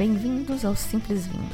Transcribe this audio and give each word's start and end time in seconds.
bem-vindos 0.00 0.64
ao 0.64 0.74
Simples 0.74 1.26
Vinho, 1.26 1.50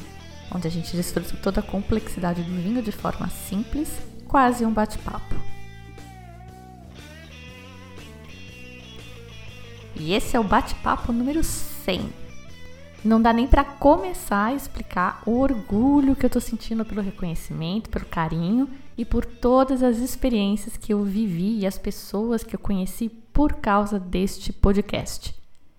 onde 0.55 0.65
a 0.65 0.71
gente 0.71 0.95
desfruta 0.95 1.35
toda 1.35 1.59
a 1.59 1.63
complexidade 1.63 2.41
do 2.43 2.61
vinho 2.61 2.81
de 2.81 2.93
forma 2.93 3.27
simples, 3.27 3.99
quase 4.25 4.65
um 4.65 4.71
bate-papo. 4.71 5.35
E 9.97 10.13
esse 10.13 10.37
é 10.37 10.39
o 10.39 10.45
bate-papo 10.45 11.11
número 11.11 11.43
100. 11.43 12.09
Não 13.03 13.21
dá 13.21 13.33
nem 13.33 13.47
para 13.47 13.65
começar 13.65 14.45
a 14.45 14.53
explicar 14.53 15.21
o 15.25 15.39
orgulho 15.39 16.15
que 16.15 16.25
eu 16.25 16.29
tô 16.29 16.39
sentindo 16.39 16.85
pelo 16.85 17.01
reconhecimento, 17.01 17.89
pelo 17.89 18.05
carinho 18.05 18.69
e 18.97 19.03
por 19.03 19.25
todas 19.25 19.83
as 19.83 19.97
experiências 19.97 20.77
que 20.77 20.93
eu 20.93 21.03
vivi 21.03 21.59
e 21.59 21.67
as 21.67 21.77
pessoas 21.77 22.45
que 22.45 22.55
eu 22.55 22.59
conheci 22.61 23.09
por 23.09 23.55
causa 23.55 23.99
deste 23.99 24.53
podcast. 24.53 25.35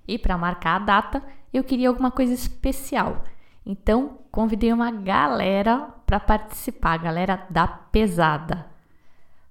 E 0.07 0.19
para 0.19 0.37
marcar 0.37 0.77
a 0.77 0.85
data, 0.85 1.23
eu 1.53 1.65
queria 1.65 1.89
alguma 1.89 2.11
coisa 2.11 2.33
especial. 2.33 3.25
Então, 3.65 4.19
convidei 4.31 4.73
uma 4.73 4.91
galera 4.91 5.95
para 6.07 6.19
participar, 6.19 6.93
a 6.95 6.99
galera 6.99 7.47
da 7.51 7.67
pesada. 7.67 8.67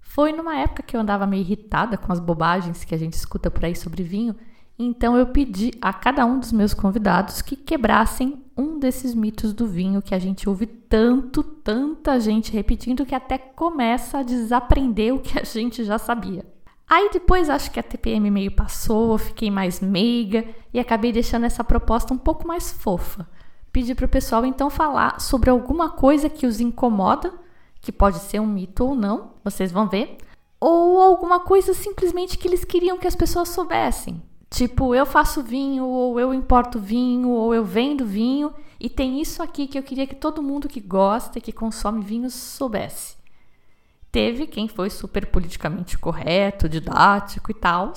Foi 0.02 0.32
numa 0.32 0.58
época 0.58 0.84
que 0.84 0.96
eu 0.96 1.02
andava 1.02 1.28
meio 1.28 1.42
irritada 1.42 1.98
com 1.98 2.12
as 2.12 2.20
bobagens 2.20 2.84
que 2.84 2.96
a 2.96 2.98
gente 2.98 3.14
escuta 3.14 3.52
por 3.52 3.66
aí 3.66 3.76
sobre 3.76 4.04
vinho 4.04 4.36
então 4.80 5.18
eu 5.18 5.26
pedi 5.28 5.72
a 5.82 5.92
cada 5.92 6.24
um 6.26 6.40
dos 6.40 6.52
meus 6.52 6.74
convidados 6.74 7.42
que 7.42 7.56
quebrassem 7.56 8.46
um 8.56 8.78
desses 8.78 9.16
mitos 9.16 9.52
do 9.52 9.66
vinho 9.66 10.04
que 10.04 10.14
a 10.14 10.20
gente 10.20 10.48
ouve 10.48 10.68
tanto, 10.68 11.42
tanta 11.42 12.20
gente 12.20 12.52
repetindo 12.52 13.06
que 13.06 13.16
até 13.16 13.40
começa 13.40 14.20
a 14.20 14.24
desaprender 14.24 15.16
o 15.16 15.20
que 15.20 15.40
a 15.40 15.44
gente 15.44 15.84
já 15.84 15.98
sabia. 15.98 16.46
Aí 16.90 17.10
depois 17.12 17.50
acho 17.50 17.70
que 17.70 17.80
a 17.80 17.84
TPM 17.84 18.32
meio 18.32 18.52
passou, 18.52 19.18
fiquei 19.18 19.52
mais 19.52 19.82
meiga 19.82 20.46
e 20.74 20.80
acabei 20.80 21.12
deixando 21.12 21.46
essa 21.46 21.64
proposta 21.64 22.14
um 22.14 22.18
pouco 22.18 22.48
mais 22.48 22.72
fofa. 22.72 23.28
Pedi 23.74 23.94
para 23.94 24.06
o 24.06 24.10
pessoal 24.10 24.46
então 24.46 24.70
falar 24.70 25.20
sobre 25.20 25.50
alguma 25.50 25.90
coisa 25.90 26.30
que 26.30 26.48
os 26.48 26.62
incomoda, 26.62 27.34
que 27.82 27.92
pode 27.92 28.20
ser 28.20 28.40
um 28.40 28.48
mito 28.48 28.86
ou 28.86 28.96
não, 28.96 29.34
vocês 29.44 29.72
vão 29.72 29.88
ver, 29.88 30.18
ou 30.60 31.02
alguma 31.02 31.42
coisa 31.42 31.74
simplesmente 31.74 32.38
que 32.38 32.48
eles 32.48 32.64
queriam 32.64 32.98
que 32.98 33.08
as 33.08 33.16
pessoas 33.16 33.50
soubessem. 33.50 34.24
Tipo, 34.50 34.96
eu 34.96 35.06
faço 35.06 35.44
vinho, 35.44 35.86
ou 35.86 36.18
eu 36.20 36.34
importo 36.34 36.80
vinho, 36.80 37.30
ou 37.30 37.54
eu 37.54 37.66
vendo 37.66 38.06
vinho, 38.06 38.54
e 38.80 38.90
tem 38.90 39.20
isso 39.20 39.44
aqui 39.44 39.68
que 39.68 39.78
eu 39.78 39.84
queria 39.84 40.08
que 40.08 40.16
todo 40.16 40.42
mundo 40.42 40.70
que 40.70 40.80
gosta 40.80 41.38
e 41.38 41.42
que 41.42 41.52
consome 41.52 42.02
vinhos 42.02 42.34
soubesse. 42.34 43.17
Teve 44.18 44.48
quem 44.48 44.68
foi 44.68 44.90
super 44.90 45.28
politicamente 45.28 45.96
correto, 45.96 46.68
didático 46.68 47.52
e 47.52 47.54
tal, 47.54 47.94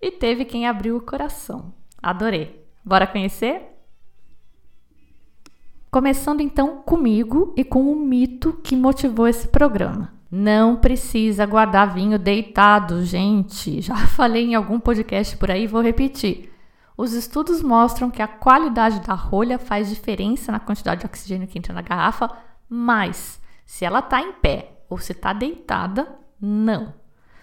e 0.00 0.10
teve 0.10 0.46
quem 0.46 0.66
abriu 0.66 0.96
o 0.96 1.00
coração. 1.02 1.74
Adorei. 2.02 2.66
Bora 2.82 3.06
conhecer? 3.06 3.76
Começando 5.90 6.40
então 6.40 6.80
comigo 6.80 7.52
e 7.54 7.64
com 7.64 7.92
o 7.92 7.94
mito 7.94 8.54
que 8.64 8.74
motivou 8.74 9.28
esse 9.28 9.46
programa. 9.48 10.14
Não 10.30 10.74
precisa 10.74 11.44
guardar 11.44 11.92
vinho 11.92 12.18
deitado, 12.18 13.04
gente. 13.04 13.82
Já 13.82 13.94
falei 14.08 14.46
em 14.46 14.54
algum 14.54 14.80
podcast 14.80 15.36
por 15.36 15.50
aí, 15.50 15.66
vou 15.66 15.82
repetir. 15.82 16.50
Os 16.96 17.12
estudos 17.12 17.62
mostram 17.62 18.10
que 18.10 18.22
a 18.22 18.26
qualidade 18.26 19.00
da 19.00 19.12
rolha 19.12 19.58
faz 19.58 19.90
diferença 19.90 20.50
na 20.50 20.60
quantidade 20.60 21.02
de 21.02 21.06
oxigênio 21.06 21.46
que 21.46 21.58
entra 21.58 21.74
na 21.74 21.82
garrafa, 21.82 22.30
mas 22.70 23.38
se 23.66 23.84
ela 23.84 23.98
está 23.98 24.22
em 24.22 24.32
pé 24.32 24.77
ou 24.88 24.98
se 24.98 25.12
está 25.12 25.32
deitada, 25.32 26.08
não. 26.40 26.94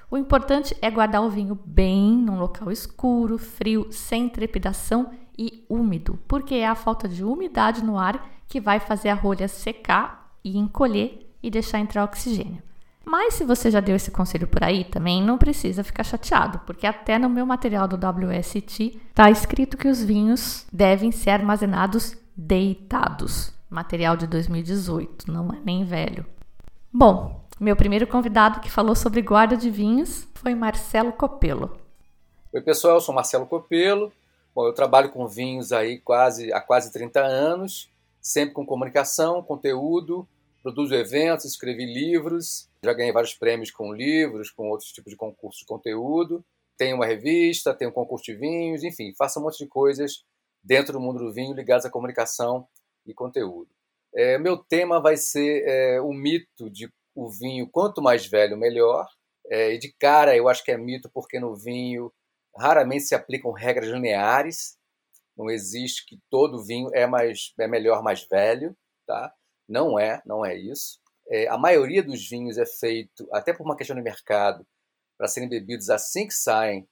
O 0.10 0.18
importante 0.18 0.76
é 0.82 0.90
guardar 0.90 1.22
o 1.24 1.30
vinho 1.30 1.60
bem 1.66 2.16
num 2.16 2.38
local 2.38 2.72
escuro, 2.72 3.38
frio, 3.38 3.88
sem 3.92 4.30
trepidação 4.30 5.12
e 5.38 5.66
úmido, 5.68 6.20
porque 6.28 6.56
é 6.56 6.68
a 6.68 6.76
falta 6.76 7.08
de 7.08 7.24
umidade 7.24 7.84
no 7.84 7.98
ar 7.98 8.30
que 8.48 8.62
vai 8.62 8.80
fazer 8.80 9.10
a 9.10 9.16
rolha 9.16 9.48
secar 9.48 10.32
e 10.44 10.58
encolher 10.58 11.30
e 11.42 11.50
deixar 11.50 11.80
entrar 11.80 12.04
oxigênio. 12.04 12.62
Mas 13.04 13.36
se 13.36 13.44
você 13.44 13.70
já 13.70 13.80
deu 13.80 13.96
esse 13.96 14.10
conselho 14.10 14.48
por 14.48 14.64
aí, 14.64 14.84
também 14.84 15.22
não 15.22 15.38
precisa 15.38 15.84
ficar 15.84 16.04
chateado, 16.04 16.60
porque 16.66 16.88
até 16.88 17.20
no 17.20 17.30
meu 17.30 17.46
material 17.46 17.88
do 17.88 17.96
WST 17.96 19.00
está 19.10 19.30
escrito 19.30 19.78
que 19.78 19.88
os 19.88 20.04
vinhos 20.04 20.66
devem 20.74 21.12
ser 21.12 21.30
armazenados 21.30 22.18
deitados. 22.36 23.54
Material 23.70 24.18
de 24.18 24.26
2018, 24.26 25.32
não 25.32 25.54
é 25.54 25.60
nem 25.64 25.84
velho. 25.84 26.26
Bom, 26.98 27.46
meu 27.60 27.76
primeiro 27.76 28.08
convidado 28.08 28.62
que 28.62 28.72
falou 28.72 28.96
sobre 28.96 29.22
guarda 29.22 29.58
de 29.58 29.70
vinhos 29.70 30.26
foi 30.36 30.56
Marcelo 30.56 31.12
Copelo. 31.12 31.78
Oi, 32.54 32.62
pessoal, 32.62 32.96
eu 32.96 33.02
sou 33.02 33.14
Marcelo 33.14 33.46
Copelo. 33.46 34.14
Bom, 34.56 34.66
eu 34.66 34.72
trabalho 34.72 35.12
com 35.12 35.28
vinhos 35.28 35.74
aí 35.74 36.00
quase 36.00 36.54
há 36.54 36.62
quase 36.62 36.94
30 36.94 37.20
anos, 37.20 37.92
sempre 38.22 38.54
com 38.54 38.66
comunicação, 38.66 39.44
conteúdo, 39.44 40.26
produzo 40.64 40.96
eventos, 40.96 41.44
escrevi 41.44 41.84
livros, 41.84 42.70
já 42.82 42.94
ganhei 42.94 43.12
vários 43.12 43.34
prêmios 43.34 43.72
com 43.72 43.92
livros, 43.92 44.50
com 44.50 44.70
outros 44.70 44.94
tipos 44.94 45.12
de 45.12 45.18
concursos 45.18 45.60
de 45.60 45.66
conteúdo. 45.66 46.46
Tenho 46.78 46.96
uma 46.96 47.06
revista, 47.06 47.74
tenho 47.74 47.92
um 47.92 47.94
concurso 47.94 48.24
de 48.24 48.36
vinhos, 48.36 48.86
enfim, 48.86 49.14
faço 49.18 49.38
um 49.42 49.44
monte 49.44 49.58
de 49.58 49.68
coisas 49.68 50.24
dentro 50.64 50.94
do 50.94 51.02
mundo 51.02 51.20
do 51.20 51.34
vinho 51.34 51.54
ligadas 51.54 51.84
à 51.84 51.90
comunicação 51.90 52.66
e 53.06 53.14
conteúdo. 53.14 53.68
É, 54.16 54.38
meu 54.38 54.58
tema 54.58 55.02
vai 55.02 55.18
ser 55.18 55.64
é, 55.68 56.02
o 56.02 56.14
mito 56.14 56.70
de 56.70 56.90
o 57.14 57.30
vinho 57.30 57.70
quanto 57.70 58.02
mais 58.02 58.26
velho, 58.26 58.58
melhor. 58.58 59.08
É, 59.50 59.74
e 59.74 59.78
de 59.78 59.94
cara, 60.00 60.36
eu 60.36 60.48
acho 60.50 60.64
que 60.64 60.72
é 60.72 60.78
mito 60.78 61.10
porque 61.14 61.40
no 61.40 61.56
vinho 61.56 62.12
raramente 62.58 63.06
se 63.06 63.16
aplicam 63.16 63.52
regras 63.52 63.90
lineares. 63.90 64.78
Não 65.38 65.50
existe 65.50 66.06
que 66.06 66.18
todo 66.30 66.64
vinho 66.64 66.90
é 66.94 67.06
mais 67.06 67.54
é 67.60 67.68
melhor 67.68 68.02
mais 68.04 68.26
velho, 68.28 68.76
tá? 69.06 69.34
Não 69.68 70.00
é, 70.00 70.22
não 70.26 70.46
é 70.46 70.56
isso. 70.56 71.00
É, 71.30 71.48
a 71.48 71.58
maioria 71.58 72.04
dos 72.04 72.28
vinhos 72.30 72.58
é 72.58 72.66
feito, 72.66 73.28
até 73.32 73.54
por 73.54 73.64
uma 73.66 73.76
questão 73.76 73.96
de 73.96 74.02
mercado, 74.02 74.66
para 75.18 75.28
serem 75.28 75.50
bebidos 75.50 75.90
assim 75.90 76.28
que 76.28 76.34
saem 76.34 76.88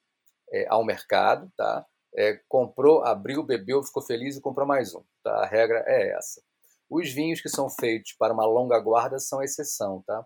é, 0.51 0.66
ao 0.69 0.84
mercado. 0.85 1.51
Tá? 1.55 1.85
É, 2.16 2.40
comprou, 2.47 3.03
abriu, 3.03 3.44
bebeu, 3.44 3.84
ficou 3.84 4.03
feliz 4.03 4.35
e 4.35 4.41
comprou 4.41 4.67
mais 4.67 4.94
um. 4.94 5.03
Tá? 5.23 5.44
A 5.44 5.45
regra 5.45 5.84
é 5.88 6.16
essa. 6.17 6.41
Os 6.90 7.12
vinhos 7.12 7.42
que 7.42 7.50
são 7.50 7.70
feitos 7.70 8.14
para 8.18 8.34
uma 8.34 8.46
longa 8.46 8.80
guarda 8.80 9.20
são 9.20 9.42
exceção. 9.42 10.04
Tá? 10.06 10.26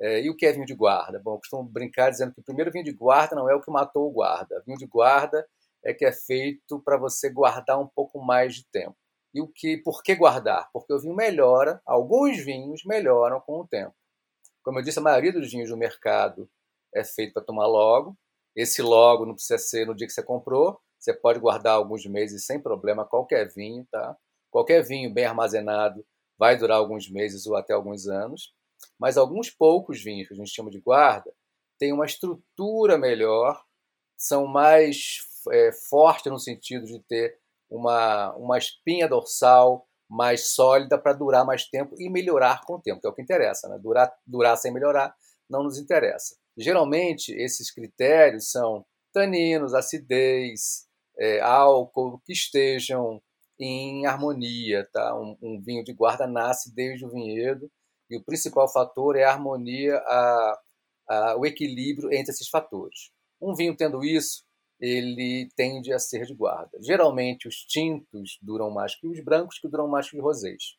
É, 0.00 0.22
e 0.22 0.30
o 0.30 0.36
que 0.36 0.46
é 0.46 0.52
vinho 0.52 0.66
de 0.66 0.74
guarda? 0.74 1.20
Bom, 1.22 1.34
eu 1.34 1.38
costumo 1.38 1.64
brincar 1.64 2.10
dizendo 2.10 2.32
que 2.32 2.40
o 2.40 2.44
primeiro 2.44 2.70
vinho 2.70 2.84
de 2.84 2.92
guarda 2.92 3.34
não 3.34 3.48
é 3.50 3.54
o 3.54 3.60
que 3.60 3.70
matou 3.70 4.08
o 4.08 4.12
guarda. 4.12 4.62
Vinho 4.66 4.78
de 4.78 4.86
guarda 4.86 5.46
é 5.84 5.92
que 5.92 6.04
é 6.04 6.12
feito 6.12 6.80
para 6.82 6.96
você 6.96 7.30
guardar 7.30 7.78
um 7.80 7.86
pouco 7.86 8.20
mais 8.20 8.54
de 8.54 8.66
tempo. 8.70 8.96
E 9.34 9.40
o 9.40 9.48
que, 9.48 9.76
por 9.78 10.02
que 10.02 10.14
guardar? 10.14 10.68
Porque 10.72 10.92
o 10.92 10.98
vinho 10.98 11.14
melhora, 11.14 11.80
alguns 11.84 12.38
vinhos 12.38 12.82
melhoram 12.84 13.40
com 13.40 13.60
o 13.60 13.66
tempo. 13.66 13.94
Como 14.62 14.78
eu 14.78 14.82
disse, 14.82 14.98
a 14.98 15.02
maioria 15.02 15.32
dos 15.32 15.50
vinhos 15.50 15.70
do 15.70 15.76
mercado 15.76 16.48
é 16.94 17.04
feito 17.04 17.32
para 17.32 17.44
tomar 17.44 17.66
logo. 17.66 18.16
Esse 18.54 18.82
logo 18.82 19.26
não 19.26 19.34
precisa 19.34 19.58
ser 19.58 19.86
no 19.86 19.94
dia 19.94 20.06
que 20.06 20.12
você 20.12 20.22
comprou. 20.22 20.80
Você 20.98 21.12
pode 21.14 21.38
guardar 21.38 21.74
alguns 21.74 22.04
meses 22.06 22.44
sem 22.44 22.60
problema, 22.60 23.04
qualquer 23.04 23.52
vinho, 23.52 23.86
tá? 23.90 24.16
Qualquer 24.58 24.82
vinho 24.82 25.14
bem 25.14 25.24
armazenado 25.24 26.04
vai 26.36 26.56
durar 26.56 26.78
alguns 26.78 27.08
meses 27.08 27.46
ou 27.46 27.54
até 27.54 27.72
alguns 27.72 28.08
anos. 28.08 28.52
Mas 28.98 29.16
alguns 29.16 29.50
poucos 29.50 30.02
vinhos 30.02 30.26
que 30.26 30.34
a 30.34 30.36
gente 30.36 30.50
chama 30.50 30.68
de 30.68 30.80
guarda 30.80 31.32
têm 31.78 31.92
uma 31.92 32.04
estrutura 32.04 32.98
melhor, 32.98 33.62
são 34.16 34.48
mais 34.48 35.18
é, 35.52 35.70
fortes 35.88 36.32
no 36.32 36.40
sentido 36.40 36.86
de 36.86 36.98
ter 37.04 37.38
uma, 37.70 38.34
uma 38.34 38.58
espinha 38.58 39.06
dorsal 39.06 39.86
mais 40.10 40.48
sólida 40.48 40.98
para 40.98 41.12
durar 41.12 41.46
mais 41.46 41.68
tempo 41.68 41.94
e 41.96 42.10
melhorar 42.10 42.62
com 42.64 42.74
o 42.74 42.82
tempo, 42.82 43.00
que 43.00 43.06
é 43.06 43.10
o 43.10 43.14
que 43.14 43.22
interessa. 43.22 43.68
Né? 43.68 43.78
Durar, 43.78 44.12
durar 44.26 44.56
sem 44.56 44.72
melhorar 44.72 45.14
não 45.48 45.62
nos 45.62 45.78
interessa. 45.78 46.36
Geralmente, 46.56 47.32
esses 47.32 47.70
critérios 47.70 48.50
são 48.50 48.84
taninos, 49.12 49.72
acidez, 49.72 50.88
é, 51.16 51.38
álcool, 51.40 52.20
que 52.26 52.32
estejam 52.32 53.22
em 53.58 54.06
harmonia. 54.06 54.88
Tá? 54.92 55.14
Um, 55.14 55.36
um, 55.42 55.60
vinho 55.60 55.84
de 55.84 55.92
guarda 55.92 56.26
nasce 56.26 56.74
desde 56.74 57.04
o 57.04 57.10
vinhedo 57.10 57.70
e 58.10 58.16
o 58.16 58.24
principal 58.24 58.68
fator 58.68 59.16
é 59.16 59.24
a 59.24 59.32
harmonia, 59.32 59.96
a, 59.98 60.60
a, 61.08 61.36
o 61.36 61.44
equilíbrio 61.44 62.12
entre 62.12 62.32
esses 62.32 62.48
fatores. 62.48 63.10
Um 63.40 63.54
vinho 63.54 63.76
tendo 63.76 64.04
isso, 64.04 64.44
ele 64.80 65.48
tende 65.56 65.92
a 65.92 65.98
ser 65.98 66.24
de 66.24 66.34
guarda. 66.34 66.78
Geralmente, 66.80 67.48
os 67.48 67.56
tintos 67.56 68.38
duram 68.40 68.70
mais 68.70 68.94
que 68.94 69.06
os 69.06 69.20
brancos, 69.20 69.58
que 69.58 69.68
duram 69.68 69.88
mais 69.88 70.08
que 70.08 70.16
os 70.16 70.22
rosés. 70.22 70.76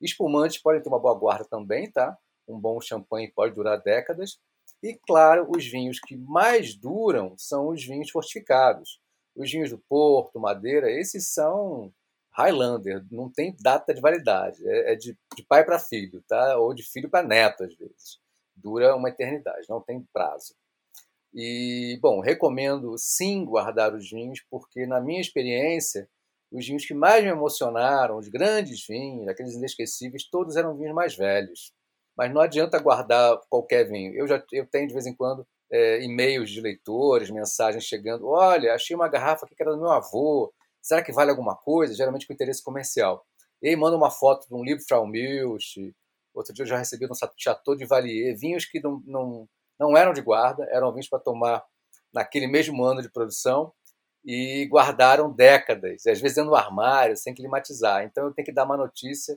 Espumantes 0.00 0.58
podem 0.58 0.82
ter 0.82 0.88
uma 0.88 0.98
boa 0.98 1.14
guarda 1.14 1.44
também, 1.44 1.90
tá? 1.90 2.16
Um 2.46 2.58
bom 2.58 2.80
champanhe 2.80 3.32
pode 3.32 3.54
durar 3.54 3.80
décadas. 3.80 4.38
E, 4.82 4.94
claro, 5.06 5.48
os 5.50 5.66
vinhos 5.66 5.98
que 5.98 6.16
mais 6.16 6.74
duram 6.74 7.34
são 7.38 7.68
os 7.68 7.84
vinhos 7.84 8.10
fortificados. 8.10 9.00
Os 9.34 9.50
vinhos 9.50 9.70
do 9.70 9.78
Porto, 9.88 10.38
Madeira, 10.38 10.90
esses 10.90 11.32
são 11.32 11.92
Highlander, 12.36 13.04
não 13.10 13.30
tem 13.30 13.56
data 13.60 13.94
de 13.94 14.00
validade. 14.00 14.58
É, 14.68 14.92
é 14.92 14.96
de, 14.96 15.16
de 15.34 15.42
pai 15.48 15.64
para 15.64 15.78
filho, 15.78 16.22
tá? 16.28 16.58
Ou 16.58 16.74
de 16.74 16.82
filho 16.82 17.08
para 17.08 17.26
neto, 17.26 17.64
às 17.64 17.74
vezes. 17.76 18.18
Dura 18.54 18.94
uma 18.94 19.08
eternidade, 19.08 19.66
não 19.68 19.80
tem 19.80 20.06
prazo. 20.12 20.54
E, 21.34 21.98
bom, 22.00 22.20
recomendo 22.20 22.96
sim 22.98 23.44
guardar 23.44 23.94
os 23.94 24.10
vinhos, 24.10 24.40
porque 24.50 24.86
na 24.86 25.00
minha 25.00 25.20
experiência, 25.20 26.08
os 26.50 26.66
vinhos 26.66 26.86
que 26.86 26.94
mais 26.94 27.24
me 27.24 27.30
emocionaram, 27.30 28.18
os 28.18 28.28
grandes 28.28 28.86
vinhos, 28.86 29.28
aqueles 29.28 29.54
inesquecíveis, 29.54 30.28
todos 30.28 30.56
eram 30.56 30.76
vinhos 30.76 30.94
mais 30.94 31.14
velhos. 31.16 31.72
Mas 32.16 32.32
não 32.32 32.40
adianta 32.40 32.78
guardar 32.78 33.38
qualquer 33.50 33.88
vinho. 33.88 34.14
Eu 34.14 34.26
já 34.26 34.42
eu 34.52 34.66
tenho 34.66 34.88
de 34.88 34.94
vez 34.94 35.06
em 35.06 35.14
quando 35.14 35.46
é, 35.70 36.02
e-mails 36.02 36.50
de 36.50 36.60
leitores, 36.60 37.30
mensagens 37.30 37.84
chegando. 37.84 38.26
Olha, 38.26 38.74
achei 38.74 38.96
uma 38.96 39.08
garrafa 39.08 39.44
aqui 39.46 39.54
que 39.54 39.62
era 39.62 39.72
do 39.72 39.80
meu 39.80 39.90
avô. 39.90 40.52
Será 40.86 41.02
que 41.02 41.10
vale 41.10 41.30
alguma 41.30 41.56
coisa? 41.56 41.92
Geralmente 41.94 42.28
com 42.28 42.32
interesse 42.32 42.62
comercial. 42.62 43.26
E 43.60 43.68
aí 43.68 43.74
manda 43.74 43.96
uma 43.96 44.08
foto 44.08 44.46
de 44.46 44.54
um 44.54 44.62
livro 44.62 44.84
Fraumilch. 44.86 45.92
Outro 46.32 46.54
dia 46.54 46.62
eu 46.62 46.68
já 46.68 46.78
recebi 46.78 47.06
um 47.06 47.14
Chateau 47.36 47.74
de 47.74 47.84
Valier, 47.84 48.36
vinhos 48.38 48.64
que 48.64 48.78
não, 48.78 49.02
não 49.04 49.48
não 49.76 49.96
eram 49.96 50.12
de 50.12 50.22
guarda, 50.22 50.64
eram 50.70 50.92
vinhos 50.92 51.08
para 51.08 51.18
tomar 51.18 51.64
naquele 52.14 52.46
mesmo 52.46 52.84
ano 52.84 53.02
de 53.02 53.10
produção 53.10 53.72
e 54.24 54.64
guardaram 54.70 55.30
décadas, 55.30 56.06
às 56.06 56.20
vezes 56.20 56.36
dentro 56.36 56.50
do 56.50 56.56
armário, 56.56 57.16
sem 57.16 57.34
climatizar. 57.34 58.04
Então 58.04 58.24
eu 58.24 58.32
tenho 58.32 58.46
que 58.46 58.52
dar 58.52 58.64
uma 58.64 58.76
notícia 58.76 59.36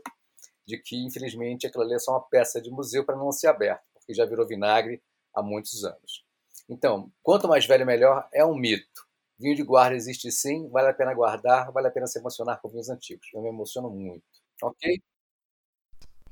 de 0.68 0.78
que, 0.78 1.04
infelizmente, 1.04 1.66
aquilo 1.66 1.84
ali 1.84 1.96
é 1.96 2.00
só 2.00 2.12
uma 2.12 2.22
peça 2.22 2.62
de 2.62 2.70
museu 2.70 3.04
para 3.04 3.16
não 3.16 3.32
ser 3.32 3.48
aberto, 3.48 3.82
porque 3.92 4.14
já 4.14 4.24
virou 4.24 4.46
vinagre 4.46 5.02
há 5.34 5.42
muitos 5.42 5.84
anos. 5.84 6.24
Então, 6.70 7.12
quanto 7.24 7.48
mais 7.48 7.66
velho, 7.66 7.88
melhor 7.88 8.30
é 8.32 8.46
um 8.46 8.56
mito. 8.56 9.09
Vinho 9.40 9.56
de 9.56 9.64
guarda 9.64 9.96
existe 9.96 10.30
sim, 10.32 10.68
vale 10.70 10.90
a 10.90 10.94
pena 10.94 11.14
guardar, 11.14 11.72
vale 11.72 11.88
a 11.88 11.92
pena 11.92 12.06
se 12.08 12.20
emocionar 12.20 12.60
com 12.62 12.68
vinhos 12.70 12.90
antigos. 12.90 13.26
Eu 13.34 13.42
me 13.42 13.50
emociono 13.50 13.90
muito. 13.90 14.24
Ok? 14.62 15.02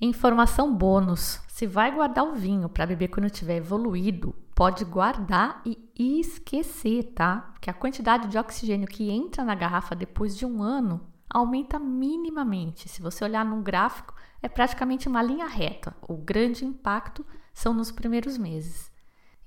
Informação 0.02 0.76
bônus: 0.76 1.42
se 1.48 1.66
vai 1.66 1.94
guardar 1.94 2.26
o 2.26 2.36
vinho 2.36 2.68
para 2.68 2.86
beber 2.86 3.08
quando 3.08 3.30
tiver 3.30 3.58
evoluído, 3.58 4.36
pode 4.54 4.84
guardar 4.84 5.62
e 5.66 6.20
esquecer, 6.20 7.14
tá? 7.14 7.50
Porque 7.54 7.70
a 7.70 7.74
quantidade 7.74 8.28
de 8.28 8.38
oxigênio 8.38 8.88
que 8.88 9.10
entra 9.10 9.44
na 9.44 9.56
garrafa 9.56 9.96
depois 9.96 10.38
de 10.38 10.46
um 10.46 10.62
ano 10.62 11.08
aumenta 11.30 11.80
minimamente. 11.80 12.88
Se 12.90 13.02
você 13.02 13.24
olhar 13.24 13.46
num 13.46 13.64
gráfico, 13.64 14.14
é 14.42 14.48
praticamente 14.48 15.08
uma 15.08 15.24
linha 15.24 15.48
reta. 15.48 15.96
O 16.08 16.16
grande 16.16 16.66
impacto 16.66 17.26
são 17.54 17.74
nos 17.74 17.92
primeiros 17.92 18.38
meses. 18.38 18.92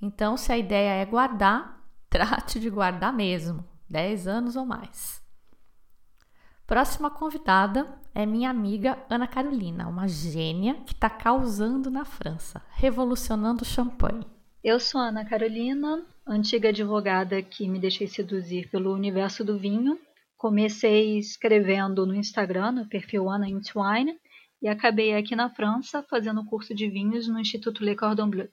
Então, 0.01 0.35
se 0.35 0.51
a 0.51 0.57
ideia 0.57 1.01
é 1.01 1.05
guardar, 1.05 1.80
trate 2.11 2.59
de 2.59 2.69
guardar 2.69 3.13
mesmo, 3.13 3.65
10 3.89 4.27
anos 4.27 4.55
ou 4.57 4.65
mais. 4.65 5.21
Próxima 6.67 7.09
convidada 7.09 7.87
é 8.13 8.25
minha 8.25 8.49
amiga 8.49 8.97
Ana 9.09 9.25
Carolina, 9.27 9.87
uma 9.87 10.09
gênia 10.09 10.75
que 10.85 10.93
está 10.93 11.09
causando 11.09 11.89
na 11.89 12.03
França, 12.03 12.61
revolucionando 12.71 13.63
o 13.63 13.65
champanhe. 13.65 14.27
Eu 14.61 14.77
sou 14.77 14.99
Ana 14.99 15.23
Carolina, 15.23 16.05
antiga 16.27 16.69
advogada 16.69 17.41
que 17.41 17.67
me 17.67 17.79
deixei 17.79 18.07
seduzir 18.07 18.69
pelo 18.69 18.93
universo 18.93 19.45
do 19.45 19.57
vinho. 19.57 19.97
Comecei 20.37 21.17
escrevendo 21.17 22.05
no 22.05 22.13
Instagram, 22.13 22.73
no 22.73 22.89
perfil 22.89 23.29
Ana 23.29 23.47
Intwine, 23.47 24.19
e 24.61 24.67
acabei 24.67 25.15
aqui 25.15 25.33
na 25.33 25.49
França 25.49 26.03
fazendo 26.09 26.45
curso 26.45 26.75
de 26.75 26.89
vinhos 26.89 27.27
no 27.27 27.39
Instituto 27.39 27.85
Le 27.85 27.95
Cordon 27.95 28.29
Bleu. 28.29 28.49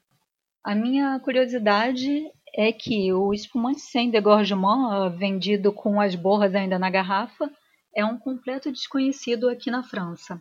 A 0.63 0.75
minha 0.75 1.19
curiosidade 1.21 2.31
é 2.55 2.73
que 2.73 3.13
o 3.13 3.33
espumante 3.33 3.81
sem 3.81 4.11
degorgement, 4.11 5.11
vendido 5.11 5.73
com 5.73 6.01
as 6.01 6.15
borras 6.15 6.55
ainda 6.55 6.79
na 6.79 6.91
garrafa, 6.91 7.51
é 7.95 8.05
um 8.05 8.19
completo 8.19 8.71
desconhecido 8.71 9.49
aqui 9.49 9.71
na 9.71 9.83
França. 9.83 10.41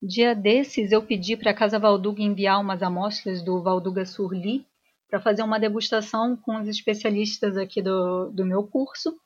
Dia 0.00 0.34
desses 0.34 0.92
eu 0.92 1.02
pedi 1.02 1.36
para 1.36 1.52
a 1.52 1.54
Casa 1.54 1.78
Valduga 1.78 2.22
enviar 2.22 2.60
umas 2.60 2.82
amostras 2.82 3.42
do 3.42 3.62
Valduga 3.62 4.04
Surly 4.04 4.66
para 5.08 5.20
fazer 5.20 5.42
uma 5.42 5.60
degustação 5.60 6.36
com 6.36 6.60
os 6.60 6.68
especialistas 6.68 7.56
aqui 7.56 7.80
do, 7.80 8.30
do 8.30 8.44
meu 8.44 8.66
curso 8.66 9.16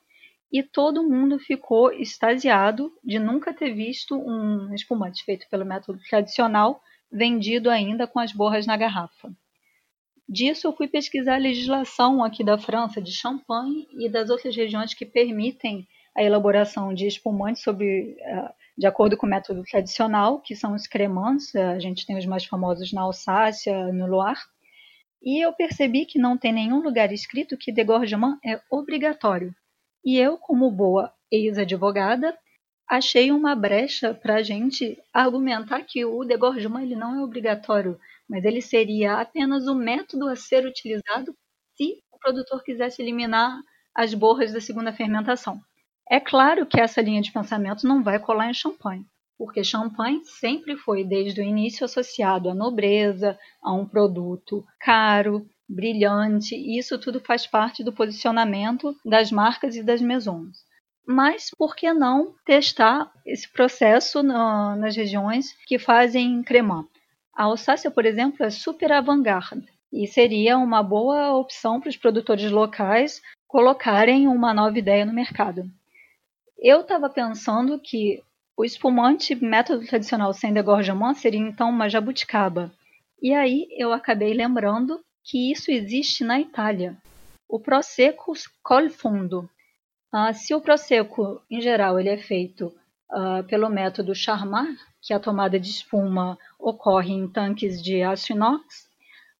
e 0.53 0.63
todo 0.63 1.09
mundo 1.09 1.39
ficou 1.39 1.93
extasiado 1.93 2.93
de 3.03 3.19
nunca 3.19 3.53
ter 3.53 3.73
visto 3.73 4.17
um 4.17 4.75
espumante 4.75 5.25
feito 5.25 5.47
pelo 5.51 5.65
método 5.65 5.99
tradicional 6.09 6.81
vendido 7.11 7.71
ainda 7.71 8.07
com 8.07 8.19
as 8.19 8.33
borras 8.33 8.67
na 8.67 8.77
garrafa. 8.77 9.33
Disso 10.29 10.67
eu 10.67 10.73
fui 10.73 10.89
pesquisar 10.89 11.35
a 11.35 11.39
legislação 11.39 12.23
aqui 12.25 12.43
da 12.43 12.59
França 12.59 13.01
de 13.01 13.13
Champagne 13.13 13.87
e 13.93 14.09
das 14.09 14.29
outras 14.29 14.57
regiões 14.57 14.93
que 14.93 15.07
permitem 15.07 15.87
a 16.17 16.23
elaboração 16.23 16.93
de 16.93 17.07
espumantes 17.07 17.63
sobre, 17.63 18.17
eh, 18.19 18.53
de 18.77 18.87
acordo 18.87 19.17
com 19.17 19.27
o 19.27 19.31
método 19.31 19.63
tradicional, 19.63 20.41
que 20.41 20.57
são 20.57 20.75
os 20.75 20.87
cremants, 20.87 21.55
a 21.55 21.79
gente 21.79 22.07
tem 22.07 22.19
os 22.19 22.27
mais 22.27 22.45
famosos 22.45 22.93
na 22.93 23.03
Alsácia, 23.03 23.93
no 23.93 24.07
Loire, 24.07 24.41
e 25.23 25.45
eu 25.45 25.53
percebi 25.53 26.07
que 26.07 26.19
não 26.19 26.37
tem 26.37 26.53
nenhum 26.53 26.81
lugar 26.81 27.13
escrito 27.13 27.57
que 27.57 27.73
degorgement 27.73 28.39
é 28.45 28.61
obrigatório. 28.71 29.55
E 30.05 30.19
eu, 30.19 30.39
como 30.39 30.71
boa 30.71 31.13
ex-advogada, 31.31 32.37
achei 32.89 33.31
uma 33.31 33.55
brecha 33.55 34.15
para 34.15 34.37
a 34.37 34.43
gente 34.43 34.99
argumentar 35.13 35.83
que 35.83 36.05
o 36.05 36.25
degorgement 36.25 36.83
ele 36.83 36.97
não 36.97 37.17
é 37.17 37.23
obrigatório, 37.23 37.99
mas 38.29 38.45
ele 38.45 38.61
seria 38.61 39.21
apenas 39.21 39.67
o 39.67 39.75
método 39.75 40.29
a 40.29 40.37
ser 40.37 40.67
utilizado 40.67 41.35
se 41.77 42.03
o 42.13 42.19
produtor 42.19 42.63
quisesse 42.63 43.03
eliminar 43.03 43.61
as 43.95 44.15
borras 44.15 44.53
da 44.53 44.61
segunda 44.61 44.93
fermentação. 44.93 45.61
É 46.11 46.21
claro 46.21 46.67
que 46.67 46.81
essa 46.81 47.01
linha 47.03 47.23
de 47.23 47.33
pensamento 47.33 47.87
não 47.87 48.03
vai 48.03 48.19
colar 48.19 48.49
em 48.51 48.55
champanhe, 48.55 49.05
porque 49.39 49.63
champanhe 49.65 50.25
sempre 50.25 50.77
foi, 50.77 51.05
desde 51.05 51.41
o 51.41 51.45
início, 51.45 51.85
associado 51.85 52.49
à 52.49 52.55
nobreza, 52.55 53.39
a 53.63 53.73
um 53.73 53.87
produto 53.87 54.65
caro, 54.81 55.47
brilhante, 55.69 56.55
e 56.55 56.79
isso 56.79 56.99
tudo 56.99 57.21
faz 57.21 57.47
parte 57.47 57.83
do 57.83 57.93
posicionamento 57.93 58.97
das 59.05 59.33
marcas 59.33 59.77
e 59.77 59.83
das 59.83 60.01
maisons. 60.01 60.65
Mas 61.07 61.51
por 61.57 61.75
que 61.77 61.93
não 61.93 62.35
testar 62.45 63.11
esse 63.25 63.51
processo 63.53 64.23
nas 64.23 64.97
regiões 64.97 65.53
que 65.67 65.79
fazem 65.79 66.43
cremant? 66.43 66.87
A 67.37 67.45
Alsácia, 67.45 67.91
por 67.91 68.07
exemplo, 68.07 68.47
é 68.47 68.49
super 68.49 68.91
avant-garde 68.91 69.69
e 69.93 70.07
seria 70.07 70.57
uma 70.57 70.83
boa 70.83 71.35
opção 71.35 71.79
para 71.79 71.91
os 71.91 71.97
produtores 71.97 72.51
locais 72.51 73.21
colocarem 73.47 74.27
uma 74.27 74.55
nova 74.55 74.79
ideia 74.79 75.05
no 75.05 75.13
mercado. 75.13 75.71
Eu 76.59 76.81
estava 76.81 77.11
pensando 77.11 77.79
que 77.79 78.23
o 78.57 78.65
espumante 78.65 79.35
método 79.35 79.87
tradicional 79.87 80.33
sem 80.33 80.51
degorgement 80.51 81.13
seria 81.13 81.39
então 81.39 81.69
uma 81.69 81.91
jabuticaba. 81.91 82.73
E 83.21 83.35
aí 83.35 83.69
eu 83.73 83.93
acabei 83.93 84.33
lembrando 84.33 84.99
que 85.23 85.53
isso 85.53 85.71
existe 85.71 86.25
na 86.25 86.41
Itália. 86.41 86.97
O 87.47 87.61
Prosecco 87.61 88.33
col 88.63 88.89
fundo. 88.89 89.49
Uh, 90.11 90.33
se 90.33 90.55
o 90.55 90.61
Prosecco, 90.61 91.43
em 91.51 91.61
geral, 91.61 92.01
ele 92.01 92.09
é 92.09 92.17
feito 92.17 92.73
uh, 93.11 93.45
pelo 93.45 93.69
método 93.69 94.15
Charmat, 94.15 94.77
que 95.01 95.13
a 95.13 95.21
tomada 95.21 95.59
de 95.59 95.71
espuma 95.71 96.39
ocorre 96.59 97.13
em 97.13 97.29
tanques 97.29 97.83
de 97.83 98.03
aço 98.03 98.33
inox, 98.33 98.89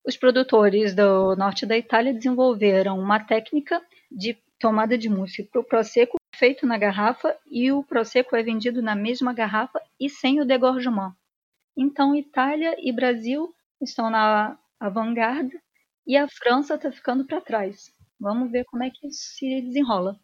os 0.07 0.17
produtores 0.17 0.95
do 0.95 1.35
norte 1.35 1.67
da 1.67 1.77
Itália 1.77 2.15
desenvolveram 2.15 2.99
uma 2.99 3.19
técnica 3.19 3.83
de 4.11 4.35
tomada 4.61 4.97
de 4.97 5.09
mousse 5.09 5.43
para 5.43 5.61
o 5.61 5.65
Prosecco 5.65 6.17
feito 6.35 6.67
na 6.67 6.79
garrafa 6.79 7.37
e 7.51 7.73
o 7.73 7.83
Prosecco 7.83 8.37
é 8.37 8.43
vendido 8.43 8.81
na 8.83 8.95
mesma 8.95 9.33
garrafa 9.33 9.81
e 9.99 10.09
sem 10.09 10.41
o 10.41 10.45
degorgement. 10.45 11.13
Então, 11.77 12.15
Itália 12.15 12.77
e 12.79 12.93
Brasil 12.93 13.53
estão 13.81 14.09
na 14.09 14.59
vanguarda 14.81 15.61
e 16.07 16.17
a 16.17 16.29
França 16.29 16.75
está 16.77 16.93
ficando 16.93 17.27
para 17.27 17.41
trás. 17.41 17.91
Vamos 18.19 18.51
ver 18.51 18.65
como 18.65 18.85
é 18.85 18.91
que 18.91 19.09
isso 19.09 19.35
se 19.35 19.61
desenrola. 19.63 20.19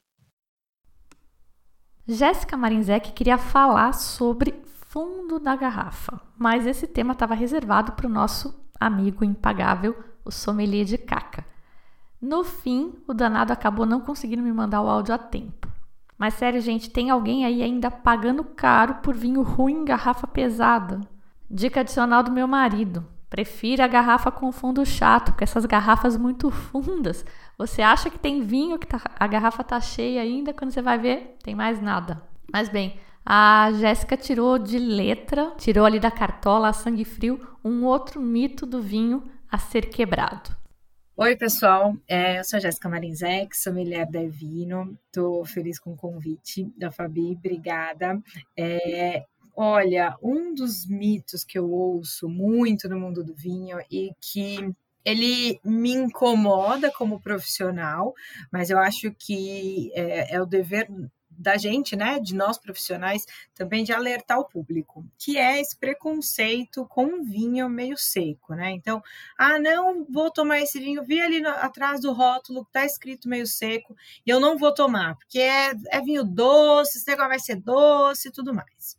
Jéssica 2.07 2.57
Marinzec 2.57 3.13
queria 3.13 3.39
falar 3.39 3.93
sobre 3.93 4.61
fundo 4.89 5.39
da 5.39 5.55
garrafa, 5.55 6.21
mas 6.37 6.67
esse 6.67 6.87
tema 6.87 7.13
estava 7.13 7.35
reservado 7.35 7.93
para 7.93 8.07
o 8.07 8.11
nosso 8.11 8.61
amigo 8.79 9.25
impagável, 9.25 9.97
o 10.25 10.31
sommelier 10.31 10.85
de 10.85 10.99
caca. 10.99 11.47
No 12.21 12.43
fim, 12.43 12.95
o 13.07 13.15
danado 13.15 13.53
acabou 13.53 13.87
não 13.87 14.01
conseguindo 14.01 14.43
me 14.43 14.53
mandar 14.53 14.83
o 14.83 14.89
áudio 14.89 15.15
a 15.15 15.19
tempo. 15.19 15.69
Mas 16.19 16.35
sério, 16.35 16.61
gente, 16.61 16.91
tem 16.91 17.09
alguém 17.09 17.45
aí 17.45 17.63
ainda 17.63 17.91
pagando 17.91 18.43
caro 18.43 18.97
por 18.97 19.15
vinho 19.15 19.43
ruim 19.43 19.83
em 19.83 19.85
garrafa 19.85 20.27
pesada? 20.27 21.01
Dica 21.49 21.81
adicional 21.81 22.23
do 22.23 22.33
meu 22.33 22.49
marido. 22.49 23.07
Prefira 23.33 23.87
a 23.87 23.89
garrafa 23.89 24.31
com 24.31 24.53
fundo 24.53 24.85
chato, 24.85 25.33
porque 25.33 25.45
essas 25.45 25.65
garrafas 25.65 26.19
muito 26.19 26.51
fundas, 26.51 27.25
você 27.57 27.81
acha 27.81 28.11
que 28.11 28.19
tem 28.19 28.43
vinho, 28.43 28.79
que 28.79 28.87
tá, 28.87 29.01
a 29.19 29.27
garrafa 29.27 29.65
tá 29.65 29.81
cheia 29.81 30.21
ainda, 30.21 30.53
quando 30.53 30.71
você 30.71 30.83
vai 30.83 30.99
ver, 30.99 31.39
tem 31.43 31.55
mais 31.55 31.81
nada. 31.81 32.23
Mas 32.53 32.69
bem, 32.69 33.01
a 33.25 33.71
Jéssica 33.73 34.19
tirou 34.19 34.59
de 34.59 34.79
letra, 34.79 35.55
tirou 35.57 35.87
ali 35.87 35.99
da 35.99 36.11
cartola 36.11 36.69
a 36.69 36.73
sangue 36.75 37.07
frio, 37.07 37.41
um 37.65 37.87
outro 37.87 38.21
mito 38.21 38.67
do 38.67 38.83
vinho 38.83 39.23
a 39.51 39.57
ser 39.57 39.87
quebrado. 39.87 40.55
Oi, 41.17 41.35
pessoal. 41.35 41.97
É, 42.07 42.39
eu 42.39 42.45
sou 42.45 42.59
a 42.59 42.61
Jéssica 42.61 42.87
Marinzec, 42.87 43.57
sommelier 43.57 44.11
da 44.11 44.23
Evino. 44.23 44.99
Estou 45.07 45.43
feliz 45.47 45.79
com 45.79 45.93
o 45.93 45.97
convite 45.97 46.71
da 46.77 46.91
Fabi, 46.91 47.33
obrigada. 47.33 48.21
É, 48.59 49.25
olha, 49.55 50.17
um 50.23 50.55
dos 50.55 50.87
mitos 50.87 51.45
que 51.45 51.59
eu 51.59 51.71
ouço 51.71 52.29
muito 52.29 52.89
no 52.89 52.99
mundo 52.99 53.23
do 53.23 53.35
vinho 53.35 53.79
e 53.91 54.13
que 54.21 54.75
ele 55.05 55.61
me 55.65 55.93
incomoda 55.93 56.91
como 56.93 57.21
profissional, 57.21 58.15
mas 58.51 58.71
eu 58.71 58.79
acho 58.79 59.13
que 59.13 59.91
é, 59.95 60.35
é 60.37 60.41
o 60.41 60.47
dever 60.47 60.89
da 61.39 61.57
gente, 61.57 61.97
né, 61.97 62.21
de 62.21 62.35
nós 62.35 62.59
profissionais, 62.59 63.27
também 63.55 63.83
de 63.83 63.93
alertar 63.93 64.39
o 64.39 64.45
público, 64.45 65.05
que 65.19 65.39
é 65.39 65.61
esse 65.61 65.77
preconceito 65.77 66.87
com 66.87 67.25
vinho 67.25 67.69
meio 67.69 67.97
seco, 67.97 68.55
né? 68.55 68.71
Então, 68.71 69.03
ah, 69.37 69.59
não 69.59 70.05
vou 70.05 70.31
tomar 70.31 70.61
esse 70.61 70.79
vinho, 70.79 71.03
vi 71.03 71.21
ali 71.21 71.41
no, 71.41 71.49
atrás 71.49 72.01
do 72.01 72.13
rótulo 72.13 72.65
que 72.65 72.73
tá 72.73 72.85
escrito 72.85 73.29
meio 73.29 73.47
seco, 73.47 73.97
e 74.25 74.31
eu 74.31 74.39
não 74.39 74.57
vou 74.57 74.73
tomar, 74.73 75.17
porque 75.17 75.41
é, 75.41 75.73
é 75.91 76.01
vinho 76.01 76.23
doce, 76.25 76.99
esse 76.99 77.09
negócio 77.09 77.31
vai 77.31 77.41
ser 77.41 77.57
doce 77.57 78.29
e 78.29 78.33
tudo 78.33 78.55
mais. 78.55 78.97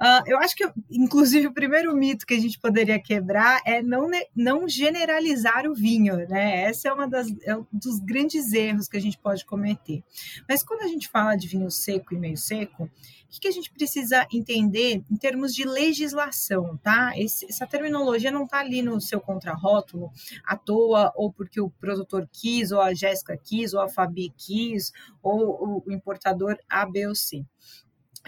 Uh, 0.00 0.22
eu 0.26 0.38
acho 0.38 0.54
que, 0.54 0.68
inclusive, 0.90 1.46
o 1.46 1.52
primeiro 1.52 1.94
mito 1.96 2.26
que 2.26 2.34
a 2.34 2.40
gente 2.40 2.58
poderia 2.58 3.00
quebrar 3.00 3.60
é 3.64 3.82
não, 3.82 4.08
não 4.34 4.68
generalizar 4.68 5.66
o 5.66 5.74
vinho, 5.74 6.16
né? 6.28 6.62
Essa 6.62 6.88
é 6.88 6.92
uma 6.92 7.08
das 7.08 7.28
é 7.44 7.56
um 7.56 7.66
dos 7.72 7.98
grandes 8.00 8.52
erros 8.52 8.88
que 8.88 8.96
a 8.96 9.00
gente 9.00 9.18
pode 9.18 9.44
cometer. 9.44 10.02
Mas 10.48 10.62
quando 10.62 10.82
a 10.82 10.88
gente 10.88 11.08
fala 11.08 11.36
de 11.36 11.48
vinho 11.48 11.70
seco 11.70 12.14
e 12.14 12.18
meio 12.18 12.36
seco, 12.36 12.84
o 12.84 13.40
que, 13.40 13.46
a 13.46 13.52
gente 13.52 13.70
precisa 13.70 14.26
entender 14.32 15.04
em 15.10 15.16
termos 15.16 15.54
de 15.54 15.64
legislação, 15.64 16.78
tá? 16.78 17.12
Esse, 17.14 17.44
essa 17.46 17.66
terminologia 17.66 18.30
não 18.30 18.44
está 18.44 18.60
ali 18.60 18.80
no 18.80 18.98
seu 19.00 19.20
contrarótulo 19.20 20.10
à 20.44 20.56
toa, 20.56 21.12
ou 21.14 21.30
porque 21.30 21.60
o 21.60 21.68
produtor 21.68 22.26
quis, 22.32 22.72
ou 22.72 22.80
a 22.80 22.94
Jéssica 22.94 23.36
quis, 23.36 23.74
ou 23.74 23.80
a 23.80 23.88
Fabi 23.88 24.32
quis, 24.34 24.92
ou 25.22 25.84
o 25.86 25.92
importador 25.92 26.56
A, 26.68 26.86
B 26.86 27.06
ou 27.06 27.14
C 27.14 27.44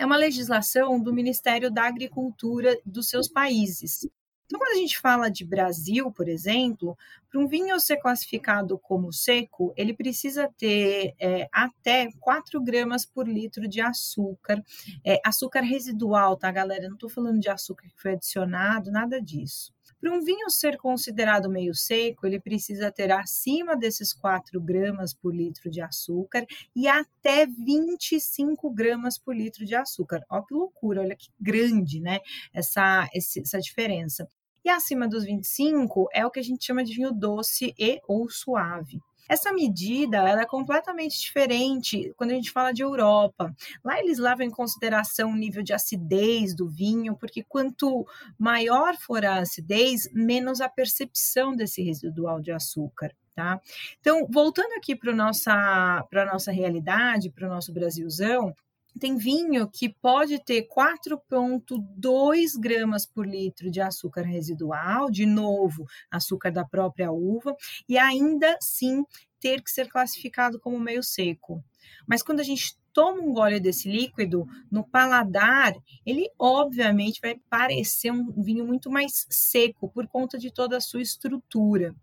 é 0.01 0.07
uma 0.07 0.17
legislação 0.17 0.99
do 0.99 1.13
Ministério 1.13 1.71
da 1.71 1.87
Agricultura 1.87 2.75
dos 2.87 3.11
seus 3.11 3.29
países. 3.29 4.09
Então, 4.47 4.59
quando 4.59 4.73
a 4.73 4.81
gente 4.81 4.99
fala 4.99 5.31
de 5.31 5.45
Brasil, 5.45 6.11
por 6.11 6.27
exemplo, 6.27 6.97
para 7.31 7.39
um 7.39 7.47
vinho 7.47 7.79
ser 7.79 7.99
classificado 7.99 8.79
como 8.79 9.13
seco, 9.13 9.75
ele 9.77 9.93
precisa 9.93 10.51
ter 10.57 11.15
é, 11.21 11.47
até 11.53 12.09
4 12.19 12.59
gramas 12.63 13.05
por 13.05 13.29
litro 13.29 13.69
de 13.69 13.83
açúcar. 13.83 14.65
É, 15.05 15.21
açúcar 15.23 15.61
residual, 15.61 16.35
tá, 16.35 16.51
galera? 16.51 16.89
Não 16.89 16.95
estou 16.95 17.11
falando 17.11 17.39
de 17.39 17.51
açúcar 17.51 17.87
que 17.89 18.01
foi 18.01 18.13
adicionado, 18.13 18.91
nada 18.91 19.21
disso. 19.21 19.71
Para 20.01 20.13
um 20.13 20.23
vinho 20.25 20.49
ser 20.49 20.79
considerado 20.79 21.51
meio 21.51 21.75
seco, 21.75 22.27
ele 22.27 22.41
precisa 22.41 22.91
ter 22.91 23.13
acima 23.13 23.77
desses 23.77 24.15
4 24.15 24.59
gramas 24.59 25.13
por 25.13 25.35
litro 25.35 25.71
de 25.71 25.83
açúcar 25.83 26.47
e 26.75 26.89
até 26.89 27.45
25 27.47 28.71
gramas 28.71 29.19
por 29.19 29.37
litro 29.37 29.67
de 29.67 29.75
açúcar. 29.75 30.25
Olha 30.31 30.43
que 30.47 30.55
loucura, 30.55 31.03
olha 31.03 31.15
que 31.15 31.29
grande, 31.39 32.01
né? 32.01 32.21
Essa, 32.53 33.09
essa 33.15 33.59
diferença. 33.61 34.27
E 34.65 34.71
acima 34.71 35.07
dos 35.07 35.25
25 35.25 36.09
é 36.13 36.25
o 36.25 36.31
que 36.31 36.41
a 36.41 36.43
gente 36.43 36.65
chama 36.65 36.83
de 36.83 36.95
vinho 36.95 37.13
doce 37.13 37.75
e 37.79 38.01
ou 38.09 38.29
suave. 38.31 39.01
Essa 39.31 39.53
medida 39.53 40.29
ela 40.29 40.43
é 40.43 40.45
completamente 40.45 41.21
diferente 41.21 42.13
quando 42.17 42.33
a 42.33 42.35
gente 42.35 42.51
fala 42.51 42.73
de 42.73 42.83
Europa. 42.83 43.55
Lá 43.85 44.01
eles 44.01 44.19
levam 44.19 44.45
em 44.45 44.51
consideração 44.51 45.31
o 45.31 45.37
nível 45.37 45.63
de 45.63 45.73
acidez 45.73 46.53
do 46.53 46.69
vinho, 46.69 47.15
porque 47.15 47.45
quanto 47.45 48.05
maior 48.37 48.97
for 48.97 49.25
a 49.25 49.39
acidez, 49.39 50.11
menos 50.13 50.61
a 50.61 50.69
percepção 50.69 51.55
desse 51.55 51.81
residual 51.81 52.41
de 52.41 52.51
açúcar. 52.51 53.15
Tá? 53.33 53.61
Então, 54.01 54.27
voltando 54.29 54.73
aqui 54.73 54.97
para 54.97 55.13
a 55.13 55.15
nossa, 55.15 56.05
nossa 56.33 56.51
realidade, 56.51 57.31
para 57.31 57.47
o 57.47 57.51
nosso 57.51 57.73
Brasilzão, 57.73 58.53
tem 58.99 59.17
vinho 59.17 59.69
que 59.71 59.89
pode 59.89 60.43
ter 60.45 60.67
4,2 60.69 62.59
gramas 62.59 63.07
por 63.07 63.27
litro 63.27 63.71
de 63.71 63.81
açúcar 63.81 64.23
residual, 64.23 65.11
de 65.11 65.27
novo, 65.27 65.87
açúcar 66.11 66.51
da 66.51 66.65
própria 66.65 67.13
uva, 67.13 67.55
e 67.89 67.97
ainda 67.99 68.57
sim 68.61 69.05
ter 69.41 69.63
que 69.63 69.71
ser 69.71 69.89
classificado 69.89 70.61
como 70.61 70.79
meio 70.79 71.03
seco. 71.03 71.63
Mas 72.07 72.23
quando 72.23 72.41
a 72.41 72.45
gente 72.45 72.77
toma 72.93 73.23
um 73.23 73.33
gole 73.33 73.61
desse 73.61 73.89
líquido 73.89 74.47
no 74.71 74.85
paladar, 74.85 75.75
ele 76.05 76.29
obviamente 76.39 77.21
vai 77.21 77.41
parecer 77.49 78.11
um 78.11 78.43
vinho 78.43 78.67
muito 78.67 78.91
mais 78.91 79.27
seco 79.31 79.89
por 79.89 80.07
conta 80.07 80.39
de 80.39 80.53
toda 80.53 80.77
a 80.77 80.81
sua 80.81 81.01
estrutura. 81.01 81.95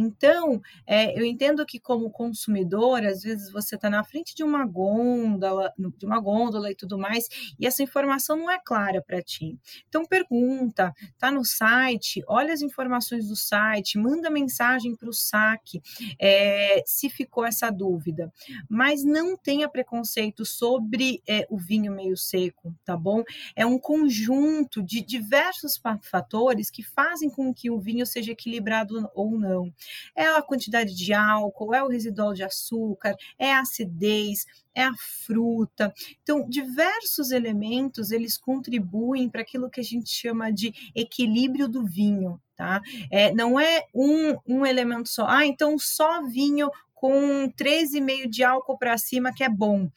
Então, 0.00 0.62
é, 0.86 1.18
eu 1.18 1.24
entendo 1.24 1.66
que 1.66 1.80
como 1.80 2.08
consumidor, 2.08 3.04
às 3.04 3.22
vezes 3.22 3.50
você 3.50 3.74
está 3.74 3.90
na 3.90 4.04
frente 4.04 4.32
de 4.32 4.44
uma 4.44 4.64
gôndola, 4.64 5.74
de 5.96 6.06
uma 6.06 6.20
gôndola 6.20 6.70
e 6.70 6.74
tudo 6.76 6.96
mais, 6.96 7.28
e 7.58 7.66
essa 7.66 7.82
informação 7.82 8.36
não 8.36 8.48
é 8.48 8.60
clara 8.64 9.02
para 9.02 9.20
ti. 9.20 9.58
Então 9.88 10.06
pergunta, 10.06 10.94
tá 11.18 11.32
no 11.32 11.44
site, 11.44 12.22
olha 12.28 12.54
as 12.54 12.62
informações 12.62 13.26
do 13.26 13.34
site, 13.34 13.98
manda 13.98 14.30
mensagem 14.30 14.94
para 14.94 15.08
o 15.08 15.12
saque 15.12 15.82
é, 16.20 16.80
se 16.86 17.10
ficou 17.10 17.44
essa 17.44 17.68
dúvida. 17.68 18.32
Mas 18.70 19.02
não 19.04 19.36
tenha 19.36 19.68
preconceito 19.68 20.46
sobre 20.46 21.20
é, 21.28 21.44
o 21.50 21.58
vinho 21.58 21.90
meio 21.92 22.16
seco, 22.16 22.72
tá 22.84 22.96
bom? 22.96 23.24
É 23.56 23.66
um 23.66 23.80
conjunto 23.80 24.80
de 24.80 25.00
diversos 25.00 25.80
fatores 26.02 26.70
que 26.70 26.84
fazem 26.84 27.28
com 27.28 27.52
que 27.52 27.68
o 27.68 27.80
vinho 27.80 28.06
seja 28.06 28.30
equilibrado 28.30 29.10
ou 29.12 29.36
não 29.36 29.72
é 30.14 30.26
a 30.26 30.42
quantidade 30.42 30.94
de 30.94 31.12
álcool, 31.12 31.74
é 31.74 31.82
o 31.82 31.88
residual 31.88 32.34
de 32.34 32.42
açúcar, 32.42 33.16
é 33.38 33.52
a 33.52 33.60
acidez, 33.60 34.46
é 34.74 34.84
a 34.84 34.94
fruta. 34.96 35.92
Então, 36.22 36.48
diversos 36.48 37.30
elementos 37.30 38.10
eles 38.10 38.36
contribuem 38.36 39.28
para 39.28 39.42
aquilo 39.42 39.70
que 39.70 39.80
a 39.80 39.84
gente 39.84 40.10
chama 40.10 40.52
de 40.52 40.72
equilíbrio 40.94 41.68
do 41.68 41.84
vinho, 41.84 42.40
tá? 42.56 42.80
É, 43.10 43.32
não 43.34 43.58
é 43.58 43.84
um, 43.94 44.36
um 44.46 44.66
elemento 44.66 45.08
só. 45.08 45.26
Ah, 45.26 45.46
então 45.46 45.78
só 45.78 46.24
vinho 46.24 46.70
com 46.94 47.50
13,5 47.56 48.28
de 48.28 48.42
álcool 48.42 48.76
para 48.76 48.98
cima 48.98 49.32
que 49.32 49.44
é 49.44 49.48
bom 49.48 49.88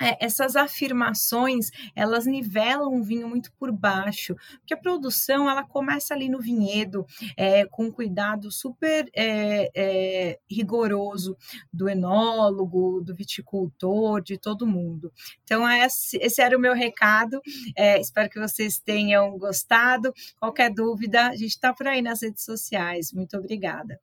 é, 0.00 0.24
essas 0.24 0.56
afirmações 0.56 1.70
elas 1.94 2.26
nivelam 2.26 2.94
o 2.94 3.02
vinho 3.02 3.28
muito 3.28 3.52
por 3.52 3.72
baixo, 3.72 4.34
porque 4.58 4.74
a 4.74 4.76
produção 4.76 5.48
ela 5.48 5.64
começa 5.64 6.14
ali 6.14 6.28
no 6.28 6.40
vinhedo 6.40 7.06
é, 7.36 7.64
com 7.66 7.90
cuidado 7.90 8.50
super 8.50 9.08
é, 9.14 9.70
é 9.74 10.38
rigoroso 10.50 11.36
do 11.72 11.88
enólogo, 11.88 13.00
do 13.00 13.14
viticultor, 13.14 14.20
de 14.22 14.38
todo 14.38 14.66
mundo. 14.66 15.12
Então 15.44 15.68
esse, 15.68 16.18
esse 16.18 16.42
era 16.42 16.56
o 16.56 16.60
meu 16.60 16.74
recado. 16.74 17.40
É, 17.76 18.00
espero 18.00 18.28
que 18.28 18.38
vocês 18.38 18.78
tenham 18.78 19.38
gostado. 19.38 20.12
Qualquer 20.38 20.72
dúvida, 20.72 21.28
a 21.28 21.36
gente 21.36 21.46
está 21.46 21.72
por 21.72 21.86
aí 21.86 22.02
nas 22.02 22.22
redes 22.22 22.44
sociais. 22.44 23.12
Muito 23.12 23.36
obrigada. 23.36 24.00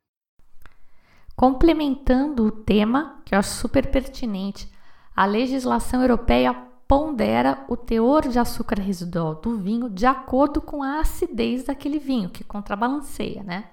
Complementando 1.36 2.46
o 2.46 2.52
tema, 2.52 3.22
que 3.26 3.34
eu 3.34 3.40
acho 3.40 3.50
super 3.50 3.90
pertinente 3.90 4.73
a 5.16 5.26
legislação 5.26 6.02
europeia 6.02 6.54
pondera 6.88 7.64
o 7.68 7.78
teor 7.78 8.28
de 8.28 8.38
açúcar 8.38 8.80
residual 8.80 9.36
do 9.36 9.58
vinho 9.58 9.90
de 9.90 10.06
acordo 10.06 10.62
com 10.62 10.84
a 10.84 11.00
acidez 11.00 11.66
daquele 11.66 12.00
vinho, 12.00 12.30
que 12.30 12.44
contrabalanceia, 12.44 13.44
né? 13.44 13.66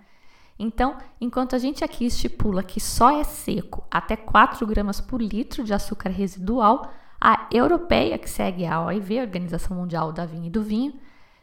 Então, 0.59 0.97
enquanto 1.20 1.56
a 1.56 1.59
gente 1.59 1.82
aqui 1.82 2.04
estipula 2.04 2.62
que 2.62 2.78
só 2.78 3.18
é 3.18 3.25
seco 3.25 3.82
até 3.90 4.14
4 4.14 4.66
gramas 4.66 5.00
por 5.00 5.20
litro 5.20 5.64
de 5.64 5.73
açúcar 5.73 6.11
residual, 6.11 6.92
a 7.18 7.47
europeia, 7.50 8.18
que 8.18 8.28
segue 8.28 8.66
a 8.66 8.82
OIV, 8.85 9.18
a 9.18 9.23
Organização 9.23 9.76
Mundial 9.76 10.12
da 10.12 10.26
Vinha 10.26 10.49
e 10.49 10.50
do 10.50 10.62
Vinho, 10.62 10.94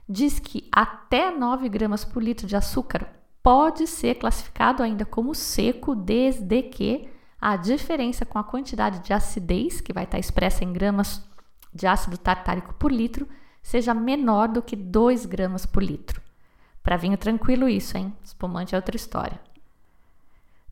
diz 0.07 0.39
que 0.39 0.67
até 0.71 1.31
9 1.31 1.67
gramas 1.67 2.05
por 2.05 2.21
litro 2.23 2.47
de 2.47 2.55
açúcar 2.55 3.07
pode 3.43 3.87
ser 3.87 4.15
classificado 4.15 4.83
ainda 4.83 5.05
como 5.05 5.33
seco, 5.33 5.95
desde 5.95 6.61
que 6.63 7.09
a 7.39 7.55
diferença 7.55 8.25
com 8.25 8.39
a 8.39 8.43
quantidade 8.43 8.99
de 8.99 9.13
acidez, 9.13 9.79
que 9.79 9.93
vai 9.93 10.03
estar 10.05 10.17
expressa 10.17 10.63
em 10.63 10.73
gramas 10.73 11.23
de 11.73 11.85
ácido 11.85 12.17
tartárico 12.17 12.73
por 12.73 12.91
litro, 12.91 13.27
seja 13.61 13.93
menor 13.93 14.47
do 14.47 14.61
que 14.61 14.75
2 14.75 15.25
gramas 15.25 15.65
por 15.65 15.83
litro. 15.83 16.21
Para 16.81 16.97
vinho 16.97 17.17
tranquilo, 17.17 17.67
isso, 17.67 17.97
hein? 17.97 18.13
Espumante 18.23 18.73
é 18.73 18.77
outra 18.77 18.95
história. 18.95 19.39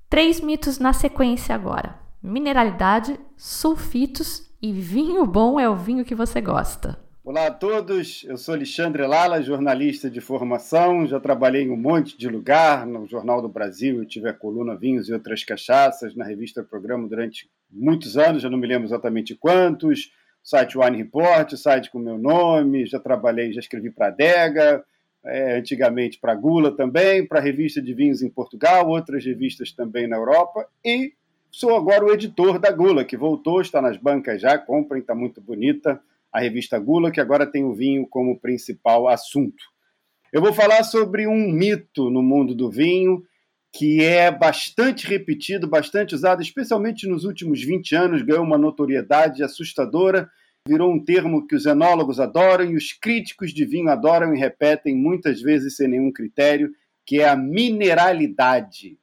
Três 0.09 0.39
mitos 0.39 0.79
na 0.79 0.93
sequência 0.93 1.53
agora: 1.53 1.99
mineralidade, 2.23 3.19
sulfitos 3.35 4.49
e 4.61 4.71
vinho 4.71 5.25
bom 5.25 5.59
é 5.59 5.69
o 5.69 5.75
vinho 5.75 6.05
que 6.05 6.15
você 6.15 6.41
gosta. 6.41 6.97
Olá 7.25 7.47
a 7.47 7.51
todos, 7.51 8.23
eu 8.25 8.37
sou 8.37 8.53
Alexandre 8.53 9.07
Lala, 9.07 9.41
jornalista 9.41 10.11
de 10.11 10.21
formação, 10.21 11.07
já 11.07 11.19
trabalhei 11.19 11.63
em 11.63 11.71
um 11.71 11.75
monte 11.75 12.15
de 12.15 12.29
lugar, 12.29 12.85
no 12.85 13.07
Jornal 13.07 13.41
do 13.41 13.49
Brasil, 13.49 13.97
eu 13.97 14.05
tive 14.05 14.29
a 14.29 14.33
coluna 14.33 14.75
Vinhos 14.75 15.09
e 15.09 15.13
Outras 15.13 15.43
Cachaças, 15.43 16.15
na 16.15 16.23
revista 16.23 16.63
Programa 16.63 17.07
durante 17.07 17.49
muitos 17.67 18.15
anos, 18.15 18.43
já 18.43 18.49
não 18.49 18.59
me 18.59 18.67
lembro 18.67 18.87
exatamente 18.87 19.33
quantos, 19.33 20.13
site 20.43 20.77
Wine 20.77 20.97
Report, 20.97 21.51
site 21.55 21.89
com 21.89 21.97
meu 21.97 22.19
nome, 22.19 22.85
já 22.85 22.99
trabalhei, 22.99 23.51
já 23.51 23.59
escrevi 23.59 23.89
para 23.89 24.05
a 24.05 24.09
Adega, 24.09 24.85
é, 25.25 25.57
antigamente 25.57 26.19
para 26.19 26.33
a 26.33 26.35
Gula 26.35 26.77
também, 26.77 27.25
para 27.25 27.39
a 27.39 27.43
revista 27.43 27.81
de 27.81 27.91
vinhos 27.91 28.21
em 28.21 28.29
Portugal, 28.29 28.87
outras 28.87 29.25
revistas 29.25 29.71
também 29.71 30.05
na 30.05 30.17
Europa, 30.17 30.67
e 30.85 31.13
sou 31.49 31.75
agora 31.75 32.05
o 32.05 32.13
editor 32.13 32.59
da 32.59 32.69
Gula, 32.69 33.03
que 33.03 33.17
voltou, 33.17 33.61
está 33.61 33.81
nas 33.81 33.97
bancas 33.97 34.39
já, 34.39 34.59
comprem, 34.59 35.01
está 35.01 35.15
muito 35.15 35.41
bonita, 35.41 35.99
a 36.35 36.41
revista 36.41 36.77
Gula, 36.77 37.11
que 37.11 37.21
agora 37.21 37.49
tem 37.49 37.63
o 37.63 37.73
vinho 37.73 38.05
como 38.05 38.37
principal 38.37 39.07
assunto. 39.07 39.63
Eu 40.33 40.41
vou 40.41 40.51
falar 40.51 40.83
sobre 40.83 41.25
um 41.25 41.49
mito 41.49 42.09
no 42.09 42.21
mundo 42.21 42.53
do 42.53 42.69
vinho 42.69 43.23
que 43.71 44.03
é 44.03 44.29
bastante 44.29 45.07
repetido, 45.07 45.65
bastante 45.65 46.13
usado, 46.13 46.41
especialmente 46.41 47.07
nos 47.07 47.23
últimos 47.23 47.63
20 47.63 47.95
anos, 47.95 48.21
ganhou 48.21 48.43
uma 48.43 48.57
notoriedade 48.57 49.43
assustadora, 49.43 50.29
virou 50.67 50.91
um 50.91 51.01
termo 51.01 51.47
que 51.47 51.55
os 51.55 51.65
enólogos 51.65 52.19
adoram 52.19 52.65
e 52.65 52.75
os 52.75 52.91
críticos 52.91 53.53
de 53.53 53.63
vinho 53.63 53.89
adoram 53.89 54.35
e 54.35 54.39
repetem 54.39 54.93
muitas 54.93 55.41
vezes 55.41 55.77
sem 55.77 55.87
nenhum 55.87 56.11
critério, 56.11 56.73
que 57.05 57.21
é 57.21 57.29
a 57.29 57.35
mineralidade. 57.35 58.97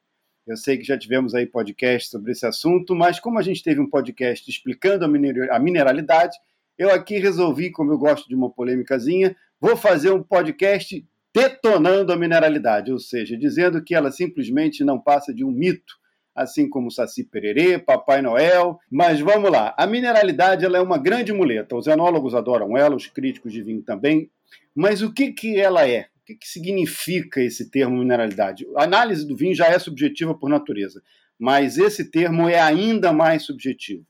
Eu 0.46 0.58
sei 0.58 0.76
que 0.76 0.84
já 0.84 0.98
tivemos 0.98 1.34
aí 1.34 1.46
podcast 1.46 2.10
sobre 2.10 2.32
esse 2.32 2.44
assunto, 2.44 2.94
mas 2.94 3.18
como 3.18 3.38
a 3.38 3.42
gente 3.42 3.62
teve 3.62 3.80
um 3.80 3.88
podcast 3.88 4.50
explicando 4.50 5.06
a 5.06 5.58
mineralidade, 5.58 6.36
eu 6.82 6.90
aqui 6.90 7.18
resolvi, 7.18 7.70
como 7.70 7.92
eu 7.92 7.98
gosto 7.98 8.28
de 8.28 8.34
uma 8.34 8.50
polêmicazinha, 8.50 9.36
vou 9.60 9.76
fazer 9.76 10.10
um 10.10 10.22
podcast 10.22 11.06
detonando 11.32 12.12
a 12.12 12.16
mineralidade, 12.16 12.92
ou 12.92 12.98
seja, 12.98 13.36
dizendo 13.36 13.82
que 13.82 13.94
ela 13.94 14.10
simplesmente 14.10 14.84
não 14.84 14.98
passa 14.98 15.32
de 15.32 15.44
um 15.44 15.50
mito, 15.50 15.94
assim 16.34 16.68
como 16.68 16.90
Saci 16.90 17.22
Pererê, 17.24 17.78
Papai 17.78 18.20
Noel. 18.20 18.78
Mas 18.90 19.20
vamos 19.20 19.50
lá, 19.50 19.74
a 19.78 19.86
mineralidade 19.86 20.64
ela 20.64 20.76
é 20.76 20.80
uma 20.80 20.98
grande 20.98 21.32
muleta. 21.32 21.76
Os 21.76 21.86
enólogos 21.86 22.34
adoram 22.34 22.76
ela, 22.76 22.96
os 22.96 23.06
críticos 23.06 23.52
de 23.52 23.62
vinho 23.62 23.82
também. 23.82 24.28
Mas 24.74 25.02
o 25.02 25.12
que, 25.12 25.32
que 25.32 25.60
ela 25.60 25.88
é? 25.88 26.08
O 26.20 26.24
que, 26.26 26.34
que 26.34 26.48
significa 26.48 27.40
esse 27.40 27.70
termo 27.70 27.96
mineralidade? 27.96 28.66
A 28.76 28.84
análise 28.84 29.26
do 29.26 29.36
vinho 29.36 29.54
já 29.54 29.66
é 29.66 29.78
subjetiva 29.78 30.34
por 30.34 30.50
natureza, 30.50 31.02
mas 31.38 31.78
esse 31.78 32.10
termo 32.10 32.48
é 32.48 32.60
ainda 32.60 33.12
mais 33.12 33.44
subjetivo. 33.44 34.04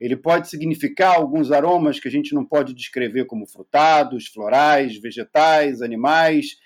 Ele 0.00 0.16
pode 0.16 0.48
significar 0.48 1.16
alguns 1.16 1.50
aromas 1.50 1.98
que 1.98 2.08
a 2.08 2.10
gente 2.10 2.34
não 2.34 2.44
pode 2.44 2.74
descrever 2.74 3.24
como 3.24 3.46
frutados, 3.46 4.26
florais, 4.26 5.00
vegetais, 5.00 5.80
animais. 5.80 6.56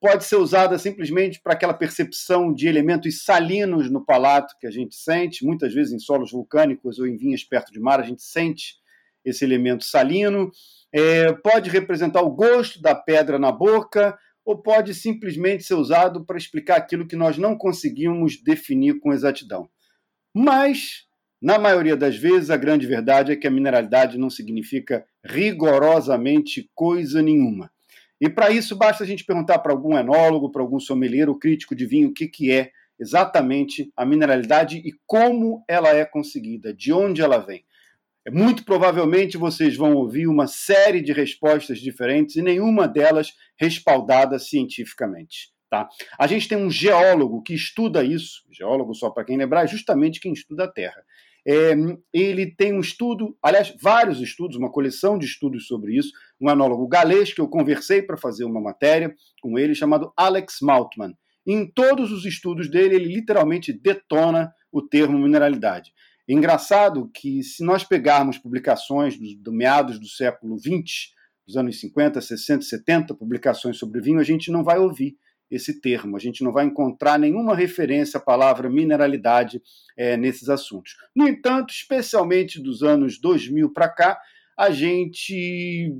Pode 0.00 0.24
ser 0.24 0.36
usada 0.36 0.78
simplesmente 0.78 1.40
para 1.42 1.52
aquela 1.52 1.74
percepção 1.74 2.54
de 2.54 2.66
elementos 2.66 3.22
salinos 3.22 3.90
no 3.90 4.04
palato 4.04 4.54
que 4.58 4.66
a 4.66 4.70
gente 4.70 4.94
sente. 4.94 5.44
Muitas 5.44 5.74
vezes 5.74 5.92
em 5.92 5.98
solos 5.98 6.32
vulcânicos 6.32 6.98
ou 6.98 7.06
em 7.06 7.16
vinhas 7.16 7.44
perto 7.44 7.70
de 7.70 7.78
mar, 7.78 8.00
a 8.00 8.04
gente 8.04 8.22
sente 8.22 8.76
esse 9.22 9.44
elemento 9.44 9.84
salino. 9.84 10.50
É, 10.92 11.32
pode 11.34 11.68
representar 11.68 12.22
o 12.22 12.30
gosto 12.30 12.80
da 12.80 12.94
pedra 12.94 13.38
na 13.38 13.52
boca, 13.52 14.18
ou 14.44 14.60
pode 14.60 14.94
simplesmente 14.94 15.64
ser 15.64 15.74
usado 15.74 16.24
para 16.24 16.38
explicar 16.38 16.76
aquilo 16.76 17.06
que 17.06 17.14
nós 17.14 17.36
não 17.36 17.56
conseguimos 17.56 18.42
definir 18.42 18.98
com 18.98 19.12
exatidão. 19.12 19.68
Mas 20.34 21.06
na 21.40 21.58
maioria 21.58 21.96
das 21.96 22.16
vezes, 22.16 22.50
a 22.50 22.56
grande 22.56 22.86
verdade 22.86 23.32
é 23.32 23.36
que 23.36 23.46
a 23.46 23.50
mineralidade 23.50 24.18
não 24.18 24.28
significa 24.28 25.06
rigorosamente 25.24 26.70
coisa 26.74 27.22
nenhuma. 27.22 27.70
E 28.20 28.28
para 28.28 28.50
isso, 28.50 28.76
basta 28.76 29.02
a 29.02 29.06
gente 29.06 29.24
perguntar 29.24 29.58
para 29.60 29.72
algum 29.72 29.96
enólogo, 29.96 30.52
para 30.52 30.60
algum 30.60 30.78
sommelier 30.78 31.28
ou 31.30 31.38
crítico 31.38 31.74
de 31.74 31.86
vinho 31.86 32.10
o 32.10 32.12
que, 32.12 32.28
que 32.28 32.52
é 32.52 32.70
exatamente 32.98 33.90
a 33.96 34.04
mineralidade 34.04 34.76
e 34.76 34.92
como 35.06 35.64
ela 35.66 35.88
é 35.88 36.04
conseguida, 36.04 36.74
de 36.74 36.92
onde 36.92 37.22
ela 37.22 37.38
vem. 37.38 37.64
Muito 38.30 38.62
provavelmente 38.66 39.38
vocês 39.38 39.74
vão 39.74 39.94
ouvir 39.94 40.26
uma 40.26 40.46
série 40.46 41.00
de 41.00 41.10
respostas 41.10 41.78
diferentes 41.78 42.36
e 42.36 42.42
nenhuma 42.42 42.86
delas 42.86 43.32
respaldada 43.58 44.38
cientificamente. 44.38 45.50
Tá? 45.70 45.88
A 46.18 46.26
gente 46.26 46.48
tem 46.48 46.58
um 46.58 46.70
geólogo 46.70 47.42
que 47.42 47.54
estuda 47.54 48.04
isso, 48.04 48.42
geólogo, 48.50 48.92
só 48.94 49.08
para 49.08 49.24
quem 49.24 49.38
lembrar, 49.38 49.64
é 49.64 49.68
justamente 49.68 50.20
quem 50.20 50.32
estuda 50.32 50.64
a 50.64 50.68
Terra. 50.68 51.02
É, 51.46 51.74
ele 52.12 52.54
tem 52.54 52.72
um 52.74 52.80
estudo, 52.80 53.36
aliás, 53.42 53.74
vários 53.80 54.20
estudos, 54.20 54.56
uma 54.56 54.70
coleção 54.70 55.18
de 55.18 55.26
estudos 55.26 55.66
sobre 55.66 55.96
isso, 55.96 56.12
um 56.40 56.48
anólogo 56.48 56.86
galês 56.86 57.32
que 57.32 57.40
eu 57.40 57.48
conversei 57.48 58.02
para 58.02 58.16
fazer 58.16 58.44
uma 58.44 58.60
matéria 58.60 59.14
com 59.40 59.58
ele, 59.58 59.74
chamado 59.74 60.12
Alex 60.16 60.58
Maltman. 60.62 61.14
Em 61.46 61.66
todos 61.66 62.12
os 62.12 62.24
estudos 62.24 62.70
dele, 62.70 62.96
ele 62.96 63.14
literalmente 63.14 63.72
detona 63.72 64.52
o 64.70 64.82
termo 64.82 65.18
mineralidade. 65.18 65.92
É 66.28 66.32
engraçado 66.32 67.10
que, 67.12 67.42
se 67.42 67.64
nós 67.64 67.82
pegarmos 67.82 68.38
publicações 68.38 69.18
do, 69.18 69.24
do 69.42 69.52
meados 69.52 69.98
do 69.98 70.06
século 70.06 70.58
XX, 70.58 71.10
dos 71.46 71.56
anos 71.56 71.80
50, 71.80 72.20
60, 72.20 72.62
70, 72.62 73.14
publicações 73.14 73.78
sobre 73.78 74.00
vinho, 74.00 74.20
a 74.20 74.24
gente 74.24 74.52
não 74.52 74.62
vai 74.62 74.78
ouvir 74.78 75.16
esse 75.50 75.80
termo. 75.80 76.16
A 76.16 76.20
gente 76.20 76.44
não 76.44 76.52
vai 76.52 76.64
encontrar 76.64 77.18
nenhuma 77.18 77.54
referência 77.54 78.18
à 78.18 78.20
palavra 78.20 78.70
mineralidade 78.70 79.60
é, 79.96 80.16
nesses 80.16 80.48
assuntos. 80.48 80.96
No 81.14 81.26
entanto, 81.26 81.72
especialmente 81.72 82.62
dos 82.62 82.82
anos 82.82 83.18
2000 83.20 83.72
para 83.72 83.88
cá, 83.88 84.18
a 84.56 84.70
gente 84.70 85.94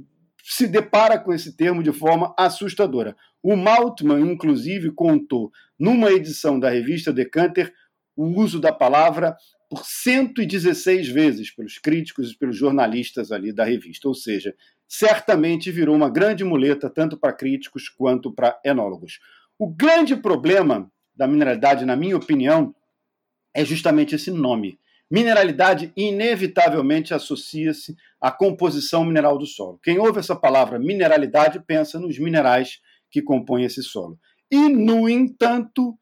se 0.44 0.66
depara 0.66 1.18
com 1.18 1.32
esse 1.32 1.56
termo 1.56 1.82
de 1.82 1.92
forma 1.92 2.34
assustadora. 2.38 3.16
O 3.42 3.56
Maltman, 3.56 4.20
inclusive, 4.20 4.90
contou 4.90 5.50
numa 5.78 6.10
edição 6.10 6.60
da 6.60 6.68
revista 6.68 7.12
Decanter 7.12 7.72
o 8.16 8.26
uso 8.26 8.60
da 8.60 8.72
palavra 8.72 9.36
por 9.70 9.84
116 9.84 11.08
vezes 11.08 11.50
pelos 11.54 11.78
críticos 11.78 12.32
e 12.32 12.36
pelos 12.36 12.56
jornalistas 12.56 13.30
ali 13.30 13.52
da 13.52 13.64
revista. 13.64 14.08
Ou 14.08 14.14
seja, 14.14 14.54
certamente 14.88 15.70
virou 15.70 15.94
uma 15.94 16.10
grande 16.10 16.42
muleta 16.42 16.90
tanto 16.90 17.16
para 17.16 17.32
críticos 17.32 17.88
quanto 17.88 18.32
para 18.32 18.60
enólogos. 18.64 19.20
O 19.60 19.68
grande 19.68 20.16
problema 20.16 20.90
da 21.14 21.28
mineralidade, 21.28 21.84
na 21.84 21.94
minha 21.94 22.16
opinião, 22.16 22.74
é 23.54 23.62
justamente 23.62 24.14
esse 24.14 24.30
nome. 24.30 24.78
Mineralidade 25.10 25.92
inevitavelmente 25.94 27.12
associa-se 27.12 27.94
à 28.18 28.32
composição 28.32 29.04
mineral 29.04 29.36
do 29.36 29.44
solo. 29.44 29.78
Quem 29.82 29.98
ouve 29.98 30.18
essa 30.18 30.34
palavra 30.34 30.78
mineralidade 30.78 31.60
pensa 31.60 32.00
nos 32.00 32.18
minerais 32.18 32.80
que 33.10 33.20
compõem 33.20 33.64
esse 33.64 33.82
solo. 33.82 34.18
E, 34.50 34.56
no 34.70 35.06
entanto, 35.10 35.94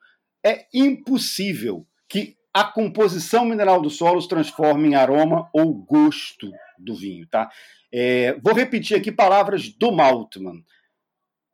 é 0.46 0.66
impossível 0.72 1.84
que 2.08 2.36
a 2.54 2.62
composição 2.62 3.44
mineral 3.44 3.82
do 3.82 3.90
solo 3.90 4.22
se 4.22 4.28
transforme 4.28 4.90
em 4.90 4.94
aroma 4.94 5.50
ou 5.52 5.74
gosto 5.74 6.48
do 6.78 6.94
vinho. 6.94 7.26
Tá? 7.26 7.50
É, 7.92 8.38
vou 8.40 8.54
repetir 8.54 8.96
aqui 8.96 9.10
palavras 9.10 9.68
do 9.68 9.90
Maltman 9.90 10.62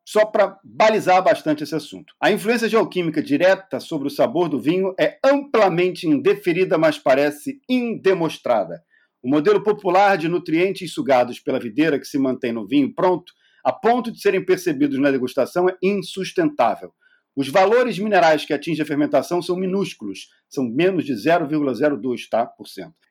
só 0.05 0.27
para 0.27 0.59
balizar 0.63 1.23
bastante 1.23 1.65
esse 1.65 1.75
assunto. 1.75 2.15
A 2.21 2.31
influência 2.31 2.69
geoquímica 2.69 3.23
direta 3.23 3.81
sobre 3.81 4.09
o 4.09 4.11
sabor 4.11 4.49
do 4.49 4.61
vinho 4.61 4.95
é 5.01 5.19
amplamente 5.25 6.07
indeferida, 6.07 6.77
mas 6.77 6.99
parece 6.99 7.61
indemonstrada. 7.69 8.83
O 9.23 9.29
modelo 9.29 9.63
popular 9.63 10.19
de 10.19 10.29
nutrientes 10.29 10.93
sugados 10.93 11.41
pela 11.41 11.59
videira 11.59 11.99
que 11.99 12.05
se 12.05 12.19
mantém 12.19 12.53
no 12.53 12.67
vinho 12.67 12.95
pronto, 12.95 13.33
a 13.65 13.73
ponto 13.73 14.13
de 14.13 14.21
serem 14.21 14.45
percebidos 14.45 14.99
na 15.01 15.11
degustação, 15.11 15.67
é 15.67 15.77
insustentável. 15.83 16.93
Os 17.37 17.49
valores 17.49 17.99
minerais 17.99 18.45
que 18.45 18.53
atingem 18.53 18.83
a 18.83 18.87
fermentação 18.87 19.43
são 19.43 19.57
minúsculos, 19.57 20.29
são 20.49 20.65
menos 20.65 21.05
de 21.05 21.13
0,02%. 21.13 22.29
Tá, 22.31 22.53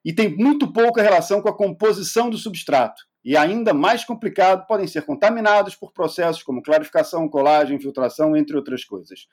e 0.04 0.14
tem 0.14 0.30
muito 0.30 0.72
pouca 0.72 1.02
relação 1.02 1.42
com 1.42 1.50
a 1.50 1.58
composição 1.58 2.30
do 2.30 2.38
substrato 2.38 3.04
e 3.24 3.38
ainda 3.38 3.74
mais 3.74 4.04
complicado, 4.04 4.68
podem 4.68 4.86
ser 4.86 5.04
contaminados 5.04 5.76
por 5.76 5.94
processos 5.94 6.44
como 6.44 6.62
clarificação, 6.62 7.30
colagem, 7.30 7.78
infiltração, 7.78 8.36
entre 8.36 8.56
outras 8.56 8.84
coisas. 8.84 9.28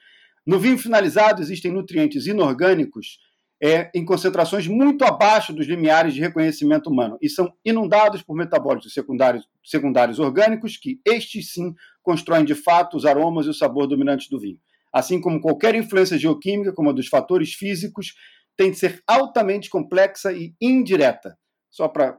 No 0.46 0.58
vinho 0.58 0.78
finalizado, 0.78 1.42
existem 1.42 1.72
nutrientes 1.72 2.26
inorgânicos 2.26 3.18
é, 3.62 3.90
em 3.94 4.04
concentrações 4.04 4.66
muito 4.66 5.04
abaixo 5.04 5.52
dos 5.52 5.66
limiares 5.66 6.14
de 6.14 6.20
reconhecimento 6.20 6.88
humano 6.88 7.18
e 7.20 7.28
são 7.28 7.52
inundados 7.64 8.22
por 8.22 8.34
metabólitos 8.34 8.94
secundários, 8.94 9.46
secundários 9.62 10.18
orgânicos 10.18 10.78
que, 10.78 10.98
estes 11.04 11.52
sim, 11.52 11.74
constroem 12.02 12.44
de 12.44 12.54
fato 12.54 12.96
os 12.96 13.04
aromas 13.04 13.46
e 13.46 13.50
o 13.50 13.54
sabor 13.54 13.86
dominantes 13.86 14.30
do 14.30 14.40
vinho. 14.40 14.58
Assim 14.92 15.20
como 15.20 15.40
qualquer 15.40 15.74
influência 15.74 16.18
geoquímica, 16.18 16.72
como 16.72 16.90
a 16.90 16.92
dos 16.92 17.08
fatores 17.08 17.52
físicos, 17.54 18.14
tem 18.56 18.70
de 18.70 18.78
ser 18.78 19.02
altamente 19.06 19.70
complexa 19.70 20.32
e 20.32 20.54
indireta. 20.60 21.36
Só 21.70 21.88
para 21.88 22.18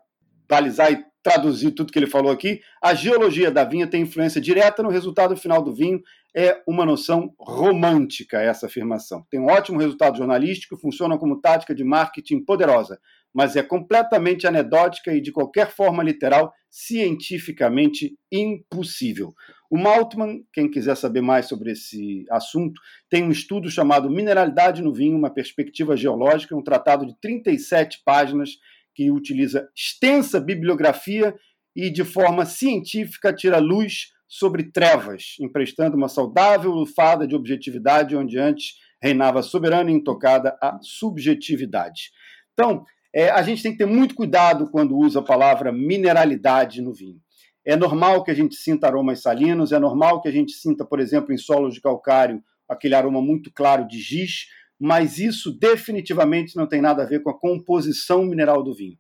balizar 0.50 0.92
e 0.92 1.04
traduzir 1.24 1.72
tudo 1.72 1.92
que 1.92 2.00
ele 2.00 2.08
falou 2.08 2.32
aqui, 2.32 2.62
a 2.84 2.94
geologia 2.94 3.52
da 3.52 3.64
vinha 3.64 3.88
tem 3.88 4.02
influência 4.02 4.42
direta 4.42 4.82
no 4.82 4.90
resultado 4.90 5.38
final 5.38 5.62
do 5.62 5.74
vinho. 5.74 6.02
É 6.36 6.62
uma 6.68 6.86
noção 6.86 7.34
romântica 7.38 8.42
essa 8.42 8.66
afirmação. 8.66 9.26
Tem 9.30 9.40
um 9.40 9.48
ótimo 9.48 9.80
resultado 9.80 10.18
jornalístico, 10.18 10.78
funciona 10.78 11.18
como 11.18 11.40
tática 11.40 11.76
de 11.76 11.84
marketing 11.84 12.44
poderosa, 12.44 13.00
mas 13.34 13.56
é 13.56 13.62
completamente 13.62 14.48
anedótica 14.48 15.14
e, 15.14 15.22
de 15.22 15.32
qualquer 15.32 15.70
forma 15.70 16.02
literal, 16.02 16.52
cientificamente 16.70 18.18
impossível. 18.32 19.34
O 19.72 19.78
Maltman, 19.78 20.44
quem 20.52 20.70
quiser 20.70 20.98
saber 20.98 21.22
mais 21.22 21.46
sobre 21.46 21.72
esse 21.72 22.26
assunto, 22.30 22.82
tem 23.10 23.24
um 23.24 23.32
estudo 23.32 23.72
chamado 23.72 24.10
Mineralidade 24.10 24.82
no 24.82 24.94
Vinho, 24.94 25.18
uma 25.18 25.34
perspectiva 25.34 25.96
geológica, 25.96 26.58
um 26.58 26.62
tratado 26.62 27.06
de 27.06 27.18
37 27.22 28.02
páginas 28.04 28.58
que 28.94 29.10
utiliza 29.10 29.70
extensa 29.74 30.42
bibliografia 30.42 31.34
e, 31.74 31.90
de 31.90 32.04
forma 32.04 32.46
científica, 32.46 33.32
tira 33.32 33.60
luz 33.60 34.12
sobre 34.28 34.70
trevas, 34.74 35.38
emprestando 35.40 35.96
uma 35.96 36.10
saudável 36.10 36.72
lufada 36.72 37.26
de 37.26 37.34
objetividade 37.34 38.14
onde 38.14 38.38
antes 38.38 38.74
reinava 39.02 39.42
soberana 39.42 39.90
e 39.90 39.94
intocada 39.94 40.58
a 40.62 40.80
subjetividade. 40.82 42.12
Então, 42.52 42.84
é, 43.16 43.30
a 43.30 43.42
gente 43.42 43.64
tem 43.64 43.72
que 43.72 43.78
ter 43.78 43.86
muito 43.86 44.16
cuidado 44.16 44.70
quando 44.70 44.98
usa 44.98 45.20
a 45.20 45.24
palavra 45.24 45.72
mineralidade 45.72 46.82
no 46.82 46.94
vinho. 46.94 47.22
É 47.66 47.76
normal 47.76 48.24
que 48.24 48.32
a 48.32 48.34
gente 48.34 48.56
sinta 48.56 48.88
aromas 48.88 49.22
salinos, 49.22 49.72
é 49.72 49.80
normal 49.80 50.22
que 50.22 50.28
a 50.28 50.32
gente 50.32 50.52
sinta, 50.54 50.84
por 50.86 51.00
exemplo, 51.00 51.34
em 51.34 51.38
solos 51.38 51.74
de 51.74 51.82
calcário, 51.82 52.44
aquele 52.68 52.96
aroma 52.96 53.22
muito 53.22 53.52
claro 53.52 53.88
de 53.88 54.00
giz, 54.00 54.48
mas 54.80 55.20
isso 55.20 55.52
definitivamente 55.52 56.56
não 56.56 56.68
tem 56.68 56.82
nada 56.82 57.04
a 57.04 57.06
ver 57.06 57.22
com 57.22 57.30
a 57.30 57.38
composição 57.38 58.24
mineral 58.24 58.64
do 58.64 58.74
vinho. 58.74 58.98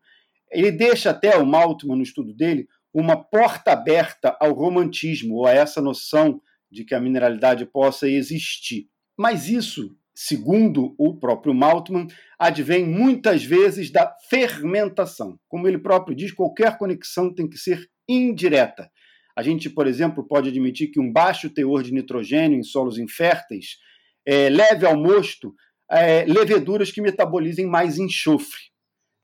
Ele 0.52 0.72
deixa 0.72 1.10
até 1.10 1.38
o 1.38 1.46
Maltman, 1.46 1.96
no 1.96 2.04
estudo 2.04 2.34
dele, 2.34 2.68
uma 2.94 3.16
porta 3.16 3.72
aberta 3.72 4.36
ao 4.40 4.54
romantismo, 4.54 5.38
ou 5.38 5.48
a 5.48 5.54
essa 5.54 5.82
noção 5.82 6.42
de 6.70 6.84
que 6.84 6.94
a 6.94 7.00
mineralidade 7.00 7.66
possa 7.66 8.08
existir. 8.08 8.88
Mas 9.18 9.48
isso 9.48 9.96
segundo 10.14 10.94
o 10.98 11.18
próprio 11.18 11.54
Maltman, 11.54 12.08
advém 12.38 12.86
muitas 12.86 13.44
vezes 13.44 13.90
da 13.90 14.16
fermentação. 14.30 15.40
Como 15.48 15.68
ele 15.68 15.80
próprio 15.80 16.16
diz, 16.16 16.32
qualquer 16.32 16.78
conexão 16.78 17.34
tem 17.34 17.50
que 17.50 17.58
ser 17.58 17.90
indireta. 18.14 18.92
A 19.36 19.42
gente, 19.42 19.70
por 19.70 19.88
exemplo, 19.88 20.28
pode 20.28 20.50
admitir 20.50 20.90
que 20.92 21.00
um 21.00 21.12
baixo 21.12 21.50
teor 21.50 21.84
de 21.84 21.94
nitrogênio 21.94 22.60
em 22.60 22.64
solos 22.64 22.98
inférteis 22.98 23.78
é, 24.26 24.50
leve 24.50 24.86
ao 24.86 24.98
mosto 24.98 25.54
é, 25.90 26.26
leveduras 26.26 26.92
que 26.92 27.02
metabolizem 27.02 27.66
mais 27.66 27.98
enxofre. 27.98 28.72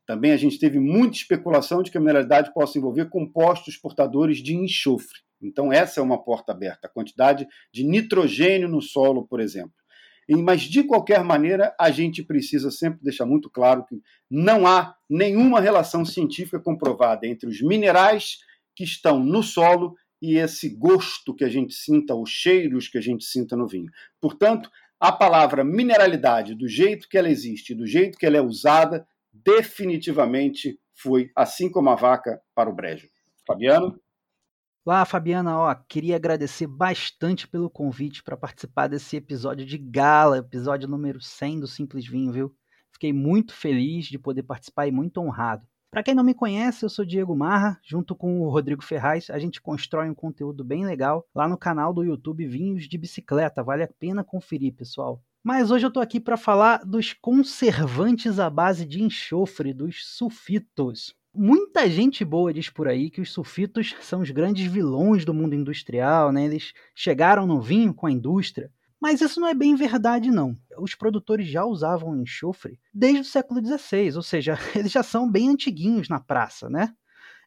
Também 0.05 0.31
a 0.31 0.37
gente 0.37 0.57
teve 0.57 0.79
muita 0.79 1.17
especulação 1.17 1.83
de 1.83 1.91
que 1.91 1.97
a 1.97 2.01
mineralidade 2.01 2.53
possa 2.53 2.77
envolver 2.77 3.09
compostos 3.09 3.75
portadores 3.75 4.37
de 4.37 4.55
enxofre. 4.55 5.19
Então, 5.41 5.71
essa 5.71 5.99
é 5.99 6.03
uma 6.03 6.21
porta 6.23 6.51
aberta, 6.51 6.87
a 6.87 6.89
quantidade 6.89 7.45
de 7.71 7.83
nitrogênio 7.83 8.67
no 8.67 8.81
solo, 8.81 9.27
por 9.27 9.39
exemplo. 9.39 9.73
Mas, 10.29 10.61
de 10.61 10.83
qualquer 10.83 11.23
maneira, 11.23 11.73
a 11.79 11.89
gente 11.89 12.23
precisa 12.23 12.69
sempre 12.71 12.99
deixar 13.01 13.25
muito 13.25 13.49
claro 13.49 13.85
que 13.85 14.01
não 14.29 14.67
há 14.67 14.95
nenhuma 15.09 15.61
relação 15.61 16.03
científica 16.03 16.59
comprovada 16.59 17.25
entre 17.27 17.47
os 17.47 17.61
minerais 17.61 18.39
que 18.77 18.83
estão 18.83 19.19
no 19.19 19.41
solo 19.41 19.95
e 20.21 20.37
esse 20.37 20.69
gosto 20.69 21.33
que 21.33 21.43
a 21.43 21.49
gente 21.49 21.73
sinta, 21.73 22.13
os 22.13 22.29
cheiros 22.29 22.87
que 22.87 22.99
a 22.99 23.01
gente 23.01 23.25
sinta 23.25 23.57
no 23.57 23.67
vinho. 23.67 23.89
Portanto, 24.21 24.69
a 24.99 25.11
palavra 25.11 25.63
mineralidade, 25.63 26.53
do 26.53 26.67
jeito 26.67 27.09
que 27.09 27.17
ela 27.17 27.27
existe, 27.27 27.73
do 27.73 27.87
jeito 27.87 28.19
que 28.19 28.25
ela 28.25 28.37
é 28.37 28.41
usada, 28.41 29.03
definitivamente 29.33 30.79
foi 30.93 31.31
assim 31.35 31.71
como 31.71 31.89
a 31.89 31.95
vaca 31.95 32.39
para 32.53 32.69
o 32.69 32.75
brejo. 32.75 33.09
Fabiano? 33.47 33.99
Olá, 34.85 35.05
Fabiana, 35.05 35.57
ó, 35.57 35.73
queria 35.89 36.15
agradecer 36.15 36.67
bastante 36.67 37.47
pelo 37.47 37.71
convite 37.71 38.21
para 38.21 38.37
participar 38.37 38.87
desse 38.87 39.17
episódio 39.17 39.65
de 39.65 39.79
gala, 39.79 40.37
episódio 40.37 40.87
número 40.87 41.19
100 41.19 41.61
do 41.61 41.67
Simples 41.67 42.07
Vinho, 42.07 42.31
viu? 42.31 42.55
Fiquei 42.91 43.11
muito 43.11 43.55
feliz 43.55 44.05
de 44.05 44.19
poder 44.19 44.43
participar 44.43 44.87
e 44.87 44.91
muito 44.91 45.19
honrado. 45.19 45.67
Para 45.89 46.03
quem 46.03 46.13
não 46.13 46.23
me 46.23 46.33
conhece, 46.33 46.83
eu 46.83 46.89
sou 46.89 47.05
Diego 47.05 47.33
Marra, 47.33 47.79
junto 47.81 48.13
com 48.13 48.41
o 48.41 48.49
Rodrigo 48.49 48.83
Ferraz, 48.83 49.29
a 49.29 49.39
gente 49.39 49.61
constrói 49.61 50.09
um 50.09 50.13
conteúdo 50.13 50.63
bem 50.63 50.85
legal 50.85 51.25
lá 51.33 51.47
no 51.47 51.57
canal 51.57 51.93
do 51.93 52.03
YouTube 52.03 52.45
Vinhos 52.45 52.89
de 52.89 52.97
Bicicleta, 52.97 53.63
vale 53.63 53.83
a 53.83 53.89
pena 53.99 54.23
conferir, 54.23 54.73
pessoal. 54.73 55.23
Mas 55.41 55.71
hoje 55.71 55.85
eu 55.85 55.87
estou 55.87 56.03
aqui 56.03 56.19
para 56.19 56.35
falar 56.35 56.83
dos 56.83 57.13
conservantes 57.13 58.37
à 58.37 58.49
base 58.49 58.85
de 58.85 59.01
enxofre, 59.01 59.73
dos 59.73 60.05
sulfitos. 60.05 61.15
Muita 61.33 61.89
gente 61.89 62.25
boa 62.25 62.53
diz 62.53 62.69
por 62.69 62.87
aí 62.87 63.09
que 63.09 63.21
os 63.21 63.31
sulfitos 63.31 63.95
são 64.01 64.19
os 64.19 64.29
grandes 64.29 64.69
vilões 64.69 65.23
do 65.23 65.33
mundo 65.33 65.55
industrial, 65.55 66.33
né? 66.33 66.43
Eles 66.45 66.73
chegaram 66.93 67.47
no 67.47 67.61
vinho 67.61 67.93
com 67.93 68.07
a 68.07 68.11
indústria. 68.11 68.69
Mas 68.99 69.21
isso 69.21 69.39
não 69.39 69.47
é 69.47 69.53
bem 69.53 69.75
verdade, 69.75 70.31
não. 70.31 70.57
Os 70.79 70.95
produtores 70.95 71.47
já 71.47 71.63
usavam 71.63 72.19
enxofre 72.19 72.79
desde 72.93 73.21
o 73.21 73.25
século 73.25 73.61
XVI, 73.63 74.15
ou 74.15 74.23
seja, 74.23 74.57
eles 74.75 74.91
já 74.91 75.03
são 75.03 75.29
bem 75.29 75.49
antiguinhos 75.49 76.09
na 76.09 76.19
praça, 76.19 76.69
né? 76.69 76.93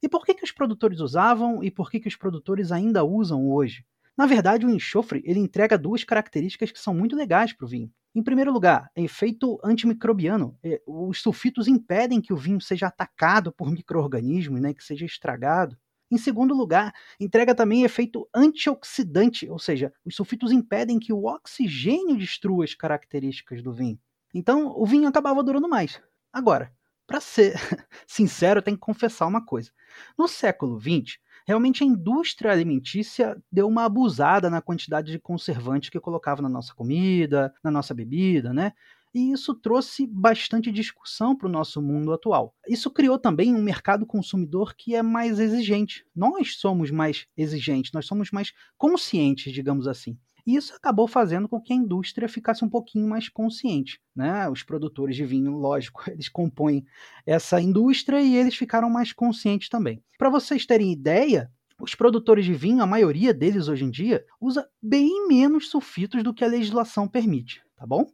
E 0.02 0.08
por 0.08 0.24
que, 0.24 0.34
que 0.34 0.44
os 0.44 0.52
produtores 0.52 1.00
usavam 1.00 1.62
e 1.62 1.70
por 1.70 1.90
que, 1.90 2.00
que 2.00 2.08
os 2.08 2.16
produtores 2.16 2.72
ainda 2.72 3.04
usam 3.04 3.50
hoje? 3.50 3.84
Na 4.16 4.26
verdade, 4.26 4.66
o 4.66 4.70
enxofre 4.70 5.22
ele 5.24 5.38
entrega 5.40 5.76
duas 5.78 6.04
características 6.04 6.70
que 6.70 6.78
são 6.78 6.94
muito 6.94 7.16
legais 7.16 7.52
para 7.52 7.64
o 7.64 7.68
vinho. 7.68 7.90
Em 8.14 8.22
primeiro 8.22 8.52
lugar, 8.52 8.90
efeito 8.96 9.58
antimicrobiano. 9.64 10.58
É, 10.62 10.80
os 10.86 11.20
sulfitos 11.20 11.68
impedem 11.68 12.20
que 12.20 12.32
o 12.32 12.36
vinho 12.36 12.60
seja 12.60 12.88
atacado 12.88 13.52
por 13.52 13.70
micro-organismos, 13.70 14.60
né, 14.60 14.74
que 14.74 14.82
seja 14.82 15.04
estragado. 15.06 15.76
Em 16.10 16.18
segundo 16.18 16.54
lugar, 16.54 16.92
entrega 17.18 17.54
também 17.54 17.84
efeito 17.84 18.28
antioxidante, 18.34 19.48
ou 19.48 19.58
seja, 19.58 19.92
os 20.04 20.14
sulfitos 20.14 20.50
impedem 20.50 20.98
que 20.98 21.12
o 21.12 21.24
oxigênio 21.24 22.16
destrua 22.16 22.64
as 22.64 22.74
características 22.74 23.62
do 23.62 23.72
vinho. 23.72 23.98
Então, 24.34 24.72
o 24.76 24.84
vinho 24.86 25.08
acabava 25.08 25.42
durando 25.42 25.68
mais. 25.68 26.00
Agora, 26.32 26.72
para 27.06 27.20
ser 27.20 27.54
sincero, 28.06 28.62
tem 28.62 28.74
que 28.74 28.80
confessar 28.80 29.26
uma 29.26 29.44
coisa. 29.44 29.70
No 30.18 30.28
século 30.28 30.78
XX, 30.78 31.18
realmente 31.46 31.82
a 31.82 31.86
indústria 31.86 32.52
alimentícia 32.52 33.40
deu 33.50 33.66
uma 33.66 33.84
abusada 33.84 34.48
na 34.48 34.60
quantidade 34.62 35.10
de 35.10 35.18
conservante 35.18 35.90
que 35.90 35.98
colocava 36.00 36.42
na 36.42 36.48
nossa 36.48 36.74
comida, 36.74 37.52
na 37.62 37.70
nossa 37.70 37.94
bebida, 37.94 38.52
né? 38.52 38.72
E 39.12 39.32
isso 39.32 39.54
trouxe 39.54 40.06
bastante 40.06 40.70
discussão 40.70 41.34
para 41.36 41.48
o 41.48 41.50
nosso 41.50 41.82
mundo 41.82 42.12
atual. 42.12 42.54
Isso 42.68 42.90
criou 42.90 43.18
também 43.18 43.54
um 43.54 43.62
mercado 43.62 44.06
consumidor 44.06 44.74
que 44.76 44.94
é 44.94 45.02
mais 45.02 45.40
exigente. 45.40 46.06
Nós 46.14 46.56
somos 46.56 46.90
mais 46.90 47.26
exigentes, 47.36 47.92
nós 47.92 48.06
somos 48.06 48.30
mais 48.30 48.52
conscientes, 48.78 49.52
digamos 49.52 49.88
assim. 49.88 50.16
E 50.46 50.56
isso 50.56 50.74
acabou 50.74 51.06
fazendo 51.06 51.48
com 51.48 51.60
que 51.60 51.72
a 51.72 51.76
indústria 51.76 52.28
ficasse 52.28 52.64
um 52.64 52.68
pouquinho 52.68 53.08
mais 53.08 53.28
consciente. 53.28 54.00
Né? 54.14 54.48
Os 54.48 54.62
produtores 54.62 55.16
de 55.16 55.24
vinho, 55.24 55.52
lógico, 55.52 56.02
eles 56.10 56.28
compõem 56.28 56.84
essa 57.26 57.60
indústria 57.60 58.20
e 58.20 58.36
eles 58.36 58.54
ficaram 58.54 58.88
mais 58.88 59.12
conscientes 59.12 59.68
também. 59.68 60.02
Para 60.18 60.30
vocês 60.30 60.64
terem 60.64 60.92
ideia, 60.92 61.50
os 61.80 61.94
produtores 61.94 62.44
de 62.44 62.54
vinho, 62.54 62.82
a 62.82 62.86
maioria 62.86 63.32
deles 63.32 63.68
hoje 63.68 63.84
em 63.84 63.90
dia, 63.90 64.24
usa 64.40 64.68
bem 64.82 65.26
menos 65.26 65.70
sulfitos 65.70 66.22
do 66.22 66.34
que 66.34 66.44
a 66.44 66.48
legislação 66.48 67.08
permite, 67.08 67.62
tá 67.76 67.86
bom? 67.86 68.06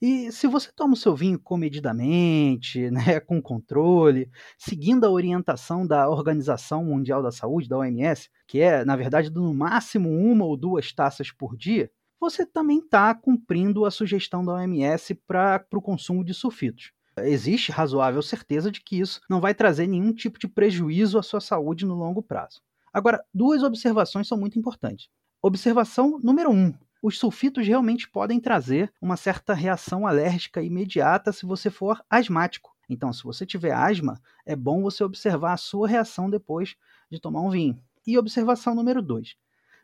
E 0.00 0.30
se 0.30 0.46
você 0.46 0.70
toma 0.70 0.94
o 0.94 0.96
seu 0.96 1.14
vinho 1.16 1.38
comedidamente, 1.40 2.88
né, 2.92 3.18
com 3.20 3.42
controle, 3.42 4.30
seguindo 4.56 5.04
a 5.04 5.10
orientação 5.10 5.86
da 5.86 6.08
Organização 6.08 6.84
Mundial 6.84 7.22
da 7.22 7.32
Saúde, 7.32 7.68
da 7.68 7.78
OMS, 7.78 8.30
que 8.46 8.60
é, 8.60 8.84
na 8.84 8.94
verdade, 8.94 9.30
no 9.30 9.52
máximo 9.52 10.08
uma 10.08 10.44
ou 10.44 10.56
duas 10.56 10.92
taças 10.92 11.32
por 11.32 11.56
dia, 11.56 11.90
você 12.20 12.46
também 12.46 12.78
está 12.78 13.14
cumprindo 13.14 13.84
a 13.84 13.90
sugestão 13.90 14.44
da 14.44 14.54
OMS 14.54 15.14
para 15.26 15.64
o 15.72 15.82
consumo 15.82 16.24
de 16.24 16.34
sulfitos. 16.34 16.92
Existe 17.18 17.72
razoável 17.72 18.22
certeza 18.22 18.70
de 18.70 18.80
que 18.80 19.00
isso 19.00 19.20
não 19.28 19.40
vai 19.40 19.54
trazer 19.54 19.86
nenhum 19.86 20.12
tipo 20.12 20.38
de 20.38 20.46
prejuízo 20.46 21.18
à 21.18 21.22
sua 21.22 21.40
saúde 21.40 21.84
no 21.84 21.94
longo 21.94 22.22
prazo. 22.22 22.60
Agora, 22.92 23.22
duas 23.34 23.62
observações 23.62 24.28
são 24.28 24.38
muito 24.38 24.58
importantes. 24.58 25.08
Observação 25.42 26.18
número 26.22 26.50
um: 26.50 26.72
os 27.02 27.18
sulfitos 27.18 27.66
realmente 27.66 28.08
podem 28.08 28.40
trazer 28.40 28.92
uma 29.00 29.16
certa 29.16 29.54
reação 29.54 30.06
alérgica 30.06 30.62
imediata 30.62 31.32
se 31.32 31.46
você 31.46 31.70
for 31.70 32.02
asmático. 32.10 32.76
Então, 32.88 33.12
se 33.12 33.22
você 33.22 33.44
tiver 33.44 33.72
asma, 33.72 34.20
é 34.44 34.56
bom 34.56 34.82
você 34.82 35.04
observar 35.04 35.52
a 35.52 35.58
sua 35.58 35.86
reação 35.86 36.30
depois 36.30 36.74
de 37.10 37.20
tomar 37.20 37.42
um 37.42 37.50
vinho. 37.50 37.78
E 38.06 38.18
observação 38.18 38.74
número 38.74 39.02
2. 39.02 39.36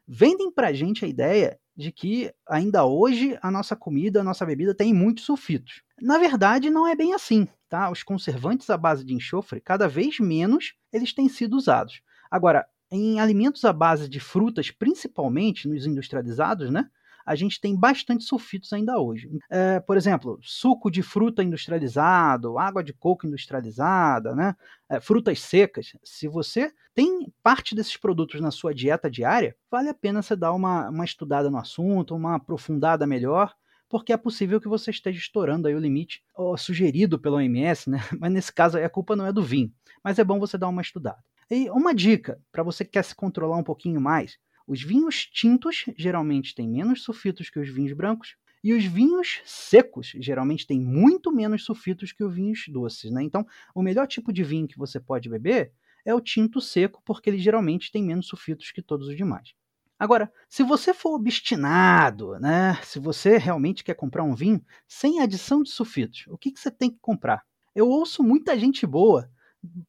Vendem 0.06 0.50
para 0.50 0.68
a 0.68 0.72
gente 0.72 1.04
a 1.04 1.08
ideia 1.08 1.58
de 1.76 1.90
que 1.90 2.32
ainda 2.48 2.84
hoje 2.84 3.38
a 3.42 3.50
nossa 3.50 3.74
comida, 3.74 4.20
a 4.20 4.24
nossa 4.24 4.46
bebida 4.46 4.74
tem 4.74 4.94
muitos 4.94 5.24
sulfitos. 5.24 5.82
Na 6.00 6.18
verdade, 6.18 6.70
não 6.70 6.86
é 6.86 6.94
bem 6.94 7.14
assim. 7.14 7.48
Tá? 7.68 7.90
Os 7.90 8.02
conservantes 8.02 8.70
à 8.70 8.76
base 8.76 9.04
de 9.04 9.14
enxofre, 9.14 9.60
cada 9.60 9.88
vez 9.88 10.20
menos 10.20 10.74
eles 10.92 11.12
têm 11.12 11.28
sido 11.28 11.56
usados. 11.56 12.02
Agora, 12.30 12.66
em 12.90 13.18
alimentos 13.18 13.64
à 13.64 13.72
base 13.72 14.08
de 14.08 14.20
frutas, 14.20 14.70
principalmente 14.70 15.66
nos 15.66 15.86
industrializados, 15.86 16.70
né? 16.70 16.88
A 17.24 17.34
gente 17.34 17.60
tem 17.60 17.76
bastante 17.76 18.24
sulfitos 18.24 18.72
ainda 18.72 18.98
hoje. 18.98 19.30
É, 19.50 19.80
por 19.80 19.96
exemplo, 19.96 20.38
suco 20.42 20.90
de 20.90 21.02
fruta 21.02 21.42
industrializado, 21.42 22.58
água 22.58 22.82
de 22.82 22.92
coco 22.92 23.26
industrializada, 23.26 24.34
né? 24.34 24.54
É, 24.88 25.00
frutas 25.00 25.40
secas. 25.40 25.92
Se 26.04 26.28
você 26.28 26.72
tem 26.94 27.32
parte 27.42 27.74
desses 27.74 27.96
produtos 27.96 28.40
na 28.40 28.50
sua 28.50 28.74
dieta 28.74 29.10
diária, 29.10 29.56
vale 29.70 29.88
a 29.88 29.94
pena 29.94 30.22
você 30.22 30.36
dar 30.36 30.52
uma, 30.52 30.88
uma 30.90 31.04
estudada 31.04 31.50
no 31.50 31.58
assunto, 31.58 32.14
uma 32.14 32.36
aprofundada 32.36 33.06
melhor, 33.06 33.54
porque 33.88 34.12
é 34.12 34.16
possível 34.16 34.60
que 34.60 34.68
você 34.68 34.90
esteja 34.90 35.18
estourando 35.18 35.68
aí 35.68 35.74
o 35.74 35.78
limite 35.78 36.22
sugerido 36.58 37.18
pelo 37.18 37.36
OMS, 37.36 37.88
né? 37.88 37.98
Mas 38.20 38.32
nesse 38.32 38.52
caso 38.52 38.78
a 38.78 38.88
culpa 38.88 39.16
não 39.16 39.26
é 39.26 39.32
do 39.32 39.42
vinho. 39.42 39.72
Mas 40.02 40.18
é 40.18 40.24
bom 40.24 40.38
você 40.38 40.58
dar 40.58 40.68
uma 40.68 40.82
estudada. 40.82 41.22
E 41.50 41.70
uma 41.70 41.94
dica 41.94 42.40
para 42.50 42.62
você 42.62 42.84
que 42.84 42.92
quer 42.92 43.04
se 43.04 43.14
controlar 43.14 43.56
um 43.56 43.62
pouquinho 43.62 44.00
mais: 44.00 44.38
os 44.66 44.82
vinhos 44.82 45.26
tintos 45.26 45.84
geralmente 45.96 46.54
têm 46.54 46.68
menos 46.68 47.02
sulfitos 47.02 47.50
que 47.50 47.58
os 47.58 47.68
vinhos 47.68 47.92
brancos, 47.92 48.36
e 48.62 48.72
os 48.72 48.84
vinhos 48.84 49.42
secos 49.44 50.12
geralmente 50.16 50.66
têm 50.66 50.80
muito 50.80 51.30
menos 51.30 51.64
sulfitos 51.64 52.12
que 52.12 52.24
os 52.24 52.34
vinhos 52.34 52.64
doces. 52.68 53.10
Né? 53.10 53.22
Então, 53.22 53.46
o 53.74 53.82
melhor 53.82 54.06
tipo 54.06 54.32
de 54.32 54.42
vinho 54.42 54.66
que 54.66 54.78
você 54.78 54.98
pode 54.98 55.28
beber 55.28 55.72
é 56.02 56.14
o 56.14 56.20
tinto 56.20 56.60
seco, 56.62 57.02
porque 57.04 57.28
ele 57.28 57.38
geralmente 57.38 57.92
tem 57.92 58.02
menos 58.02 58.26
sulfitos 58.26 58.70
que 58.70 58.80
todos 58.80 59.08
os 59.08 59.16
demais. 59.16 59.54
Agora, 59.98 60.32
se 60.48 60.62
você 60.62 60.92
for 60.92 61.14
obstinado, 61.14 62.38
né? 62.40 62.78
Se 62.82 62.98
você 62.98 63.38
realmente 63.38 63.84
quer 63.84 63.94
comprar 63.94 64.24
um 64.24 64.34
vinho 64.34 64.62
sem 64.88 65.20
adição 65.20 65.62
de 65.62 65.70
sulfitos, 65.70 66.24
o 66.28 66.36
que, 66.36 66.50
que 66.50 66.58
você 66.58 66.70
tem 66.70 66.90
que 66.90 66.98
comprar? 67.00 67.42
Eu 67.74 67.88
ouço 67.88 68.22
muita 68.22 68.58
gente 68.58 68.86
boa 68.86 69.30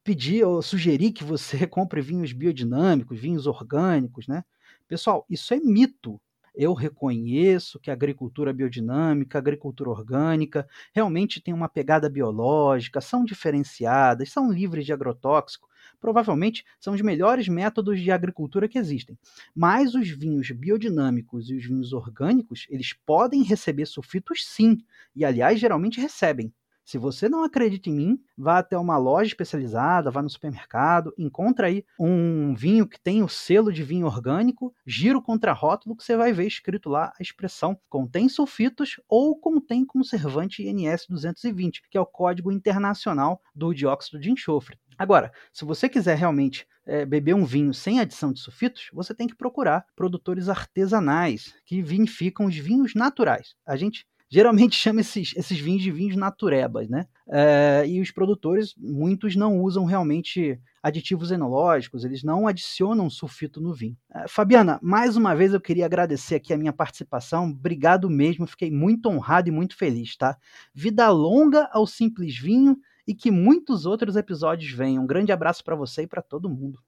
pedir 0.02 0.44
ou 0.44 0.62
sugerir 0.62 1.12
que 1.12 1.24
você 1.24 1.66
compre 1.66 2.00
vinhos 2.00 2.32
biodinâmicos, 2.32 3.18
vinhos 3.18 3.46
orgânicos, 3.46 4.26
né? 4.26 4.44
Pessoal, 4.88 5.24
isso 5.28 5.52
é 5.54 5.58
mito. 5.60 6.20
Eu 6.54 6.72
reconheço 6.72 7.78
que 7.78 7.90
a 7.90 7.92
agricultura 7.92 8.50
biodinâmica, 8.52 9.36
a 9.36 9.40
agricultura 9.40 9.90
orgânica, 9.90 10.66
realmente 10.94 11.38
tem 11.42 11.52
uma 11.52 11.68
pegada 11.68 12.08
biológica, 12.08 12.98
são 13.00 13.24
diferenciadas, 13.24 14.30
são 14.32 14.50
livres 14.50 14.86
de 14.86 14.92
agrotóxico, 14.92 15.68
provavelmente 16.00 16.64
são 16.80 16.94
os 16.94 17.02
melhores 17.02 17.46
métodos 17.46 18.00
de 18.00 18.10
agricultura 18.10 18.68
que 18.68 18.78
existem. 18.78 19.18
Mas 19.54 19.94
os 19.94 20.08
vinhos 20.08 20.50
biodinâmicos 20.50 21.50
e 21.50 21.56
os 21.56 21.64
vinhos 21.66 21.92
orgânicos, 21.92 22.66
eles 22.70 22.94
podem 23.04 23.42
receber 23.42 23.84
sulfitos 23.84 24.46
sim, 24.46 24.78
e 25.14 25.26
aliás, 25.26 25.60
geralmente 25.60 26.00
recebem. 26.00 26.50
Se 26.86 26.98
você 26.98 27.28
não 27.28 27.42
acredita 27.42 27.90
em 27.90 27.92
mim, 27.92 28.20
vá 28.38 28.58
até 28.58 28.78
uma 28.78 28.96
loja 28.96 29.26
especializada, 29.26 30.08
vá 30.08 30.22
no 30.22 30.30
supermercado, 30.30 31.12
encontra 31.18 31.66
aí 31.66 31.84
um 31.98 32.54
vinho 32.54 32.86
que 32.86 33.00
tem 33.00 33.24
o 33.24 33.28
selo 33.28 33.72
de 33.72 33.82
vinho 33.82 34.06
orgânico, 34.06 34.72
gira 34.86 35.18
o 35.18 35.22
contrarótulo 35.22 35.96
que 35.96 36.04
você 36.04 36.16
vai 36.16 36.32
ver 36.32 36.46
escrito 36.46 36.88
lá 36.88 37.12
a 37.18 37.20
expressão 37.20 37.76
contém 37.88 38.28
sulfitos 38.28 39.00
ou 39.08 39.36
contém 39.36 39.84
conservante 39.84 40.62
INS 40.62 41.06
220, 41.08 41.82
que 41.90 41.98
é 41.98 42.00
o 42.00 42.06
código 42.06 42.52
internacional 42.52 43.40
do 43.52 43.74
dióxido 43.74 44.20
de 44.20 44.30
enxofre. 44.30 44.78
Agora, 44.96 45.32
se 45.52 45.64
você 45.64 45.88
quiser 45.88 46.16
realmente 46.16 46.68
é, 46.86 47.04
beber 47.04 47.34
um 47.34 47.44
vinho 47.44 47.74
sem 47.74 47.98
adição 47.98 48.32
de 48.32 48.38
sulfitos, 48.38 48.90
você 48.92 49.12
tem 49.12 49.26
que 49.26 49.34
procurar 49.34 49.84
produtores 49.96 50.48
artesanais 50.48 51.52
que 51.64 51.82
vinificam 51.82 52.46
os 52.46 52.56
vinhos 52.56 52.94
naturais. 52.94 53.56
A 53.66 53.76
gente 53.76 54.06
geralmente 54.28 54.74
chama 54.76 55.00
esses, 55.00 55.32
esses 55.36 55.58
vinhos 55.58 55.82
de 55.82 55.90
vinhos 55.90 56.16
naturebas, 56.16 56.88
né? 56.88 57.06
É, 57.28 57.84
e 57.86 58.00
os 58.00 58.10
produtores, 58.10 58.74
muitos 58.76 59.36
não 59.36 59.60
usam 59.60 59.84
realmente 59.84 60.60
aditivos 60.82 61.30
enológicos, 61.30 62.04
eles 62.04 62.22
não 62.22 62.46
adicionam 62.46 63.10
sulfito 63.10 63.60
no 63.60 63.72
vinho. 63.72 63.96
É, 64.12 64.28
Fabiana, 64.28 64.78
mais 64.82 65.16
uma 65.16 65.34
vez 65.34 65.52
eu 65.52 65.60
queria 65.60 65.86
agradecer 65.86 66.36
aqui 66.36 66.52
a 66.52 66.58
minha 66.58 66.72
participação, 66.72 67.50
obrigado 67.50 68.08
mesmo, 68.08 68.46
fiquei 68.46 68.70
muito 68.70 69.08
honrado 69.08 69.48
e 69.48 69.52
muito 69.52 69.76
feliz, 69.76 70.16
tá? 70.16 70.36
Vida 70.74 71.08
longa 71.10 71.68
ao 71.72 71.86
Simples 71.86 72.38
Vinho 72.38 72.76
e 73.06 73.14
que 73.14 73.30
muitos 73.30 73.86
outros 73.86 74.16
episódios 74.16 74.70
venham. 74.72 75.04
Um 75.04 75.06
grande 75.06 75.32
abraço 75.32 75.62
para 75.64 75.76
você 75.76 76.02
e 76.02 76.06
para 76.06 76.22
todo 76.22 76.50
mundo. 76.50 76.80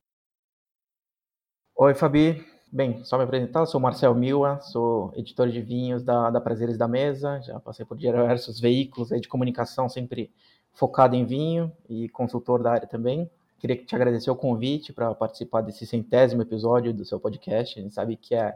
Oi, 1.76 1.94
Fabi, 1.94 2.44
Bem, 2.70 3.02
só 3.02 3.16
me 3.16 3.24
apresentar, 3.24 3.64
sou 3.64 3.80
Marcel 3.80 4.14
Milwa, 4.14 4.60
sou 4.60 5.10
editor 5.16 5.48
de 5.48 5.62
vinhos 5.62 6.02
da, 6.02 6.28
da 6.28 6.38
Prazeres 6.38 6.76
da 6.76 6.86
Mesa, 6.86 7.40
já 7.40 7.58
passei 7.58 7.86
por 7.86 7.96
diversos 7.96 8.60
veículos 8.60 9.08
de 9.08 9.26
comunicação, 9.26 9.88
sempre 9.88 10.30
focado 10.74 11.16
em 11.16 11.24
vinho 11.24 11.72
e 11.88 12.10
consultor 12.10 12.62
da 12.62 12.72
área 12.72 12.86
também. 12.86 13.30
Queria 13.58 13.74
te 13.74 13.96
agradecer 13.96 14.30
o 14.30 14.36
convite 14.36 14.92
para 14.92 15.14
participar 15.14 15.62
desse 15.62 15.86
centésimo 15.86 16.42
episódio 16.42 16.92
do 16.92 17.06
seu 17.06 17.18
podcast. 17.18 17.78
A 17.78 17.82
gente 17.82 17.94
sabe 17.94 18.16
que 18.16 18.34
é, 18.34 18.54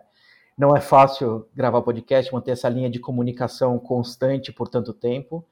não 0.59 0.77
é 0.77 0.81
fácil 0.83 1.49
gravar 1.55 1.81
podcast, 1.81 2.31
manter 2.35 2.51
essa 2.51 2.69
linha 2.69 2.91
de 2.91 2.99
comunicação 2.99 3.79
constante 3.79 4.53
por 4.53 4.69
tanto 4.69 4.93
tempo. 4.93 5.43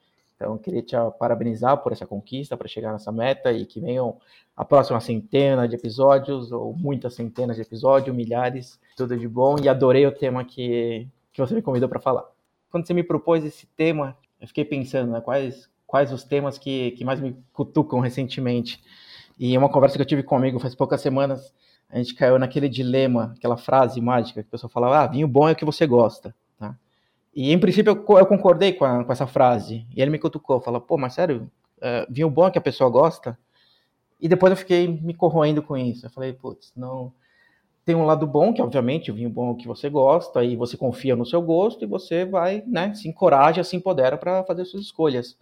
Então, 0.40 0.56
queria 0.56 0.80
te 0.80 0.96
parabenizar 1.18 1.76
por 1.76 1.92
essa 1.92 2.06
conquista, 2.06 2.56
para 2.56 2.66
chegar 2.66 2.92
nessa 2.92 3.12
meta 3.12 3.52
e 3.52 3.66
que 3.66 3.78
venham 3.78 4.16
a 4.56 4.64
próxima 4.64 4.98
centena 4.98 5.68
de 5.68 5.74
episódios, 5.74 6.50
ou 6.50 6.72
muitas 6.72 7.12
centenas 7.14 7.56
de 7.56 7.62
episódios, 7.62 8.16
milhares, 8.16 8.80
tudo 8.96 9.18
de 9.18 9.28
bom. 9.28 9.56
E 9.62 9.68
adorei 9.68 10.06
o 10.06 10.12
tema 10.12 10.42
que, 10.42 11.06
que 11.30 11.42
você 11.42 11.54
me 11.54 11.60
convidou 11.60 11.90
para 11.90 12.00
falar. 12.00 12.24
Quando 12.70 12.86
você 12.86 12.94
me 12.94 13.02
propôs 13.02 13.44
esse 13.44 13.66
tema, 13.76 14.16
eu 14.40 14.48
fiquei 14.48 14.64
pensando 14.64 15.12
né, 15.12 15.20
quais, 15.20 15.68
quais 15.86 16.10
os 16.10 16.24
temas 16.24 16.56
que, 16.56 16.92
que 16.92 17.04
mais 17.04 17.20
me 17.20 17.36
cutucam 17.52 18.00
recentemente. 18.00 18.82
E 19.38 19.56
uma 19.58 19.68
conversa 19.68 19.96
que 19.96 20.02
eu 20.02 20.06
tive 20.06 20.22
comigo 20.22 20.58
faz 20.58 20.74
poucas 20.74 21.02
semanas, 21.02 21.52
a 21.90 21.98
gente 21.98 22.14
caiu 22.14 22.38
naquele 22.38 22.68
dilema, 22.68 23.34
aquela 23.36 23.58
frase 23.58 24.00
mágica 24.00 24.42
que 24.42 24.48
a 24.48 24.52
pessoa 24.52 24.70
falava: 24.70 25.00
ah, 25.00 25.06
vinho 25.06 25.28
bom 25.28 25.46
é 25.50 25.52
o 25.52 25.56
que 25.56 25.66
você 25.66 25.86
gosta. 25.86 26.34
E 27.34 27.52
em 27.52 27.58
princípio 27.58 27.90
eu, 27.92 28.18
eu 28.18 28.26
concordei 28.26 28.72
com, 28.72 28.84
a, 28.84 29.04
com, 29.04 29.12
essa 29.12 29.26
frase. 29.26 29.86
E 29.94 30.02
ele 30.02 30.10
me 30.10 30.18
cutucou, 30.18 30.60
falou, 30.60 30.80
pô, 30.80 30.98
mas 30.98 31.14
sério, 31.14 31.50
uh, 31.78 32.12
vinho 32.12 32.30
bom 32.30 32.46
é 32.46 32.50
que 32.50 32.58
a 32.58 32.62
pessoa 32.62 32.90
gosta? 32.90 33.38
E 34.20 34.28
depois 34.28 34.50
eu 34.50 34.56
fiquei 34.56 34.86
me 34.86 35.14
corroendo 35.14 35.62
com 35.62 35.76
isso. 35.76 36.06
Eu 36.06 36.10
falei, 36.10 36.32
putz, 36.32 36.72
não. 36.76 37.12
Tem 37.84 37.94
um 37.94 38.04
lado 38.04 38.26
bom, 38.26 38.52
que 38.52 38.60
obviamente 38.60 39.10
o 39.10 39.14
vinho 39.14 39.30
bom 39.30 39.52
é 39.52 39.54
que 39.54 39.66
você 39.66 39.88
gosta, 39.88 40.44
e 40.44 40.54
você 40.54 40.76
confia 40.76 41.16
no 41.16 41.24
seu 41.24 41.40
gosto, 41.40 41.82
e 41.82 41.86
você 41.88 42.24
vai, 42.24 42.62
né, 42.66 42.92
se 42.94 43.08
encoraja, 43.08 43.64
se 43.64 43.74
empodera 43.74 44.18
para 44.18 44.44
fazer 44.44 44.64
suas 44.66 44.84
escolhas. 44.84 45.36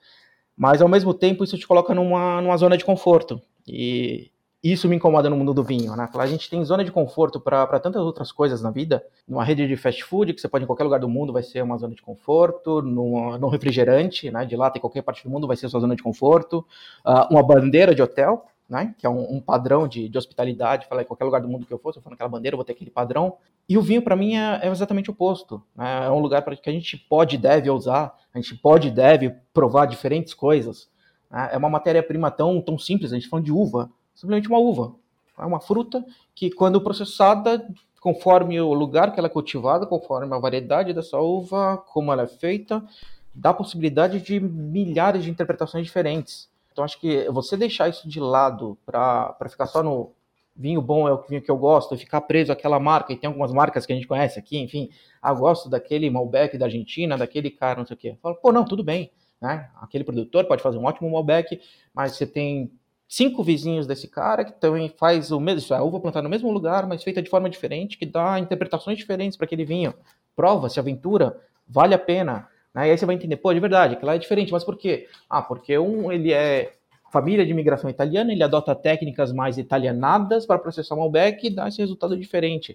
Mas 0.56 0.80
ao 0.80 0.88
mesmo 0.88 1.12
tempo 1.12 1.42
isso 1.42 1.58
te 1.58 1.66
coloca 1.66 1.94
numa, 1.94 2.40
numa 2.40 2.56
zona 2.56 2.76
de 2.76 2.84
conforto. 2.84 3.40
E 3.66 4.30
isso 4.62 4.88
me 4.88 4.96
incomoda 4.96 5.30
no 5.30 5.36
mundo 5.36 5.54
do 5.54 5.62
vinho, 5.62 5.94
né? 5.94 6.08
A 6.12 6.26
gente 6.26 6.50
tem 6.50 6.64
zona 6.64 6.84
de 6.84 6.90
conforto 6.90 7.38
para 7.38 7.78
tantas 7.78 8.02
outras 8.02 8.32
coisas 8.32 8.60
na 8.60 8.72
vida. 8.72 9.04
Numa 9.26 9.44
rede 9.44 9.68
de 9.68 9.76
fast 9.76 10.02
food, 10.02 10.34
que 10.34 10.40
você 10.40 10.48
pode 10.48 10.64
em 10.64 10.66
qualquer 10.66 10.82
lugar 10.82 10.98
do 10.98 11.08
mundo, 11.08 11.32
vai 11.32 11.44
ser 11.44 11.62
uma 11.62 11.76
zona 11.76 11.94
de 11.94 12.02
conforto. 12.02 12.82
Num, 12.82 13.38
num 13.38 13.48
refrigerante, 13.48 14.30
né? 14.32 14.44
De 14.44 14.56
lá 14.56 14.72
em 14.74 14.80
qualquer 14.80 15.02
parte 15.02 15.22
do 15.22 15.30
mundo 15.30 15.46
vai 15.46 15.56
ser 15.56 15.68
sua 15.68 15.78
zona 15.78 15.94
de 15.94 16.02
conforto. 16.02 16.66
Uh, 17.06 17.32
uma 17.32 17.42
bandeira 17.42 17.94
de 17.94 18.02
hotel, 18.02 18.46
né? 18.68 18.96
Que 18.98 19.06
é 19.06 19.10
um, 19.10 19.36
um 19.36 19.40
padrão 19.40 19.86
de, 19.86 20.08
de 20.08 20.18
hospitalidade. 20.18 20.88
Falar 20.88 21.02
em 21.02 21.06
qualquer 21.06 21.24
lugar 21.24 21.40
do 21.40 21.48
mundo 21.48 21.64
que 21.64 21.72
eu 21.72 21.78
for, 21.78 21.92
se 21.92 22.00
eu 22.00 22.02
for 22.02 22.10
naquela 22.10 22.28
bandeira, 22.28 22.54
eu 22.54 22.58
vou 22.58 22.64
ter 22.64 22.72
aquele 22.72 22.90
padrão. 22.90 23.36
E 23.68 23.78
o 23.78 23.82
vinho, 23.82 24.02
para 24.02 24.16
mim, 24.16 24.34
é, 24.34 24.58
é, 24.64 24.68
exatamente 24.68 25.08
o 25.08 25.12
oposto. 25.12 25.62
Né? 25.76 26.06
É 26.06 26.10
um 26.10 26.18
lugar 26.18 26.42
para 26.42 26.56
que 26.56 26.68
a 26.68 26.72
gente 26.72 26.96
pode 26.96 27.36
e 27.36 27.38
deve 27.38 27.70
usar, 27.70 28.12
a 28.34 28.38
gente 28.40 28.56
pode 28.56 28.88
e 28.88 28.90
deve 28.90 29.30
provar 29.54 29.86
diferentes 29.86 30.34
coisas. 30.34 30.90
Né? 31.30 31.50
É 31.52 31.56
uma 31.56 31.70
matéria-prima 31.70 32.28
tão, 32.28 32.60
tão 32.60 32.76
simples, 32.76 33.12
a 33.12 33.14
gente 33.14 33.24
tá 33.26 33.30
falando 33.30 33.44
de 33.44 33.52
uva 33.52 33.88
simplesmente 34.18 34.48
uma 34.48 34.58
uva. 34.58 34.96
É 35.38 35.46
uma 35.46 35.60
fruta 35.60 36.04
que, 36.34 36.50
quando 36.50 36.80
processada, 36.80 37.64
conforme 38.00 38.60
o 38.60 38.74
lugar 38.74 39.12
que 39.12 39.20
ela 39.20 39.28
é 39.28 39.30
cultivada, 39.30 39.86
conforme 39.86 40.34
a 40.34 40.38
variedade 40.38 40.92
dessa 40.92 41.18
uva, 41.18 41.78
como 41.92 42.12
ela 42.12 42.24
é 42.24 42.26
feita, 42.26 42.84
dá 43.32 43.54
possibilidade 43.54 44.20
de 44.20 44.40
milhares 44.40 45.22
de 45.22 45.30
interpretações 45.30 45.84
diferentes. 45.84 46.50
Então, 46.72 46.84
acho 46.84 47.00
que 47.00 47.30
você 47.30 47.56
deixar 47.56 47.88
isso 47.88 48.08
de 48.08 48.18
lado 48.18 48.76
para 48.84 49.36
ficar 49.48 49.66
só 49.66 49.84
no 49.84 50.10
vinho 50.56 50.82
bom 50.82 51.06
é 51.06 51.12
o 51.12 51.22
vinho 51.22 51.40
que 51.40 51.50
eu 51.50 51.56
gosto, 51.56 51.94
e 51.94 51.98
ficar 51.98 52.20
preso 52.22 52.50
àquela 52.50 52.80
marca, 52.80 53.12
e 53.12 53.16
tem 53.16 53.28
algumas 53.28 53.52
marcas 53.52 53.86
que 53.86 53.92
a 53.92 53.94
gente 53.96 54.08
conhece 54.08 54.40
aqui, 54.40 54.58
enfim, 54.58 54.90
ah, 55.22 55.32
gosto 55.32 55.70
daquele 55.70 56.10
Malbec 56.10 56.58
da 56.58 56.66
Argentina, 56.66 57.16
daquele 57.16 57.48
cara, 57.48 57.78
não 57.78 57.86
sei 57.86 57.94
o 57.94 57.98
quê. 57.98 58.16
Falo, 58.20 58.34
pô, 58.34 58.50
não, 58.50 58.64
tudo 58.64 58.82
bem, 58.82 59.12
né? 59.40 59.70
Aquele 59.80 60.02
produtor 60.02 60.44
pode 60.46 60.60
fazer 60.60 60.76
um 60.76 60.84
ótimo 60.84 61.08
Malbec, 61.08 61.60
mas 61.94 62.16
você 62.16 62.26
tem 62.26 62.72
cinco 63.08 63.42
vizinhos 63.42 63.86
desse 63.86 64.06
cara 64.06 64.44
que 64.44 64.52
também 64.52 64.90
faz 64.90 65.32
o 65.32 65.40
mesmo, 65.40 65.74
a 65.74 65.82
uva 65.82 65.98
plantada 65.98 66.24
no 66.24 66.28
mesmo 66.28 66.52
lugar, 66.52 66.86
mas 66.86 67.02
feita 67.02 67.22
de 67.22 67.30
forma 67.30 67.48
diferente, 67.48 67.96
que 67.96 68.04
dá 68.04 68.38
interpretações 68.38 68.98
diferentes 68.98 69.36
para 69.36 69.46
aquele 69.46 69.64
vinho. 69.64 69.94
Prova, 70.36 70.68
se 70.68 70.78
aventura, 70.78 71.40
vale 71.66 71.94
a 71.94 71.98
pena. 71.98 72.46
Né? 72.74 72.88
E 72.88 72.90
aí 72.90 72.98
você 72.98 73.06
vai 73.06 73.14
entender, 73.14 73.38
pô, 73.38 73.52
de 73.52 73.60
verdade, 73.60 73.94
aquilo 73.94 74.08
lá 74.08 74.14
é 74.14 74.18
diferente, 74.18 74.52
mas 74.52 74.62
por 74.62 74.76
quê? 74.76 75.08
Ah, 75.28 75.40
porque 75.40 75.78
um, 75.78 76.12
ele 76.12 76.32
é 76.32 76.74
família 77.10 77.44
de 77.46 77.50
imigração 77.50 77.88
italiana, 77.88 78.30
ele 78.30 78.42
adota 78.42 78.74
técnicas 78.74 79.32
mais 79.32 79.56
italianadas 79.56 80.44
para 80.44 80.58
processar 80.58 80.94
o 80.94 80.98
Malbec 80.98 81.46
e 81.46 81.50
dá 81.50 81.66
esse 81.66 81.78
resultado 81.78 82.14
diferente. 82.14 82.74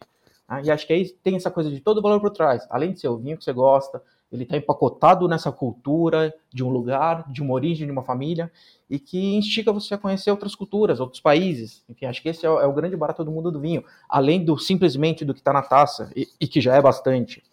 Né? 0.49 0.63
E 0.65 0.71
acho 0.71 0.87
que 0.87 0.93
aí 0.93 1.09
tem 1.23 1.35
essa 1.35 1.51
coisa 1.51 1.69
de 1.69 1.79
todo 1.79 1.99
o 1.99 2.01
valor 2.01 2.19
por 2.19 2.31
trás. 2.31 2.65
Além 2.71 2.91
de 2.91 2.99
ser 2.99 3.07
o 3.07 3.17
vinho 3.17 3.37
que 3.37 3.43
você 3.43 3.53
gosta, 3.53 4.01
ele 4.35 4.43
está 4.43 4.57
empacotado 4.57 5.27
nessa 5.27 5.51
cultura 5.51 6.33
de 6.51 6.63
um 6.63 6.69
lugar, 6.69 7.31
de 7.31 7.41
uma 7.41 7.53
origem, 7.53 7.85
de 7.85 7.91
uma 7.91 8.03
família, 8.03 8.51
e 8.89 8.97
que 8.99 9.35
instiga 9.35 9.71
você 9.71 9.93
a 9.93 9.97
conhecer 9.97 10.31
outras 10.31 10.55
culturas, 10.55 10.99
outros 10.99 11.21
países. 11.21 11.83
Enfim, 11.87 12.07
acho 12.07 12.21
que 12.21 12.29
esse 12.29 12.45
é 12.45 12.49
o, 12.49 12.59
é 12.59 12.65
o 12.65 12.73
grande 12.73 12.97
barato 12.97 13.23
do 13.23 13.31
mundo 13.31 13.51
do 13.51 13.59
vinho, 13.59 13.83
além 14.09 14.43
do 14.43 14.57
simplesmente 14.57 15.23
do 15.23 15.33
que 15.33 15.39
está 15.39 15.53
na 15.53 15.61
taça, 15.61 16.11
e, 16.15 16.27
e, 16.39 16.47
que 16.47 16.59
já 16.59 16.75
é 16.75 16.81
bastante. 16.81 17.43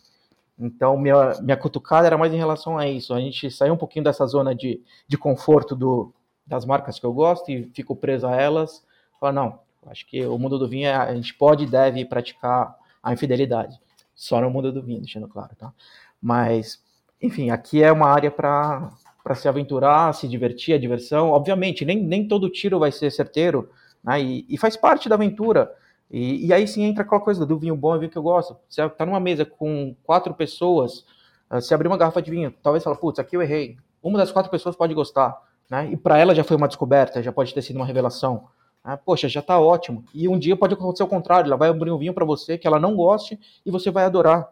Então, 0.59 0.97
minha, 0.97 1.41
minha 1.41 1.57
cutucada 1.57 2.07
era 2.07 2.19
mais 2.19 2.33
em 2.33 2.39
relação 2.39 2.79
a 2.79 2.89
isso. 2.89 3.15
A 3.15 3.21
gente 3.21 3.51
saiu 3.51 3.75
um 3.75 3.79
pouquinho 3.79 4.05
dessa 4.05 4.27
zona 4.27 4.55
de, 4.55 4.83
de 5.07 5.19
conforto 5.19 5.77
do, 5.77 6.13
das 6.47 6.65
marcas 6.65 6.99
que 6.99 7.05
eu 7.05 7.13
gosto 7.13 7.51
e 7.51 7.65
fico 7.75 7.95
preso 7.95 8.27
a 8.27 8.35
elas. 8.35 8.85
Falar, 9.19 9.33
não, 9.33 9.61
acho 9.87 10.07
que 10.07 10.25
o 10.25 10.39
mundo 10.39 10.59
do 10.59 10.69
vinho, 10.69 10.89
é, 10.89 10.95
a 10.95 11.15
gente 11.15 11.35
pode 11.35 11.65
e 11.65 11.67
deve 11.67 12.05
praticar 12.05 12.75
a 13.03 13.13
infidelidade. 13.13 13.79
Só 14.15 14.41
no 14.41 14.51
mundo 14.51 14.71
do 14.71 14.83
vinho, 14.83 15.01
deixando 15.01 15.29
claro, 15.29 15.55
tá? 15.57 15.73
Mas 16.21 16.83
enfim, 17.21 17.51
aqui 17.51 17.83
é 17.83 17.93
uma 17.93 18.09
área 18.09 18.31
para 18.31 18.91
se 19.35 19.47
aventurar, 19.47 20.15
se 20.15 20.27
divertir, 20.27 20.75
a 20.75 20.79
diversão. 20.79 21.31
Obviamente, 21.31 21.85
nem, 21.85 22.03
nem 22.03 22.27
todo 22.27 22.49
tiro 22.49 22.79
vai 22.79 22.91
ser 22.91 23.11
certeiro, 23.11 23.69
né? 24.03 24.21
E, 24.21 24.47
e 24.49 24.57
faz 24.57 24.77
parte 24.77 25.09
da 25.09 25.17
aventura. 25.17 25.71
E, 26.11 26.47
e, 26.47 26.53
aí 26.53 26.67
sim 26.67 26.83
entra 26.83 27.05
aquela 27.05 27.21
coisa 27.21 27.45
do 27.45 27.59
vinho 27.59 27.77
bom 27.77 27.95
e 27.95 27.99
vinho 27.99 28.11
que 28.11 28.19
eu 28.19 28.23
gosto. 28.23 28.57
Você 28.69 28.89
tá 28.89 29.05
numa 29.05 29.21
mesa 29.21 29.45
com 29.45 29.95
quatro 30.03 30.33
pessoas, 30.35 31.05
uh, 31.51 31.61
se 31.61 31.75
abrir 31.75 31.89
uma 31.89 31.97
garrafa 31.97 32.23
de 32.23 32.31
vinho, 32.31 32.53
talvez 32.63 32.83
fala, 32.83 32.97
putz, 32.97 33.19
aqui 33.19 33.37
eu 33.37 33.43
errei. 33.43 33.77
Uma 34.03 34.19
das 34.19 34.33
quatro 34.33 34.51
pessoas 34.51 34.75
pode 34.75 34.95
gostar, 34.95 35.39
né? 35.71 35.91
E 35.93 35.97
para 35.97 36.19
ela 36.19 36.35
já 36.35 36.43
foi 36.43 36.57
uma 36.57 36.67
descoberta, 36.67 37.23
já 37.23 37.31
pode 37.31 37.53
ter 37.55 37.63
sido 37.63 37.77
uma 37.77 37.87
revelação. 37.87 38.49
Né? 38.85 38.99
Poxa, 39.05 39.29
já 39.29 39.43
tá 39.43 39.61
ótimo. 39.61 40.05
E 40.15 40.27
um 40.27 40.39
dia 40.39 40.57
pode 40.57 40.73
acontecer 40.73 41.03
o 41.03 41.07
contrário, 41.07 41.47
ela 41.49 41.57
vai 41.57 41.69
abrir 41.69 41.91
um 41.91 41.99
vinho 41.99 42.15
para 42.15 42.25
você 42.25 42.57
que 42.57 42.67
ela 42.67 42.81
não 42.81 42.97
goste 42.97 43.39
e 43.65 43.71
você 43.71 43.91
vai 43.91 44.05
adorar. 44.05 44.49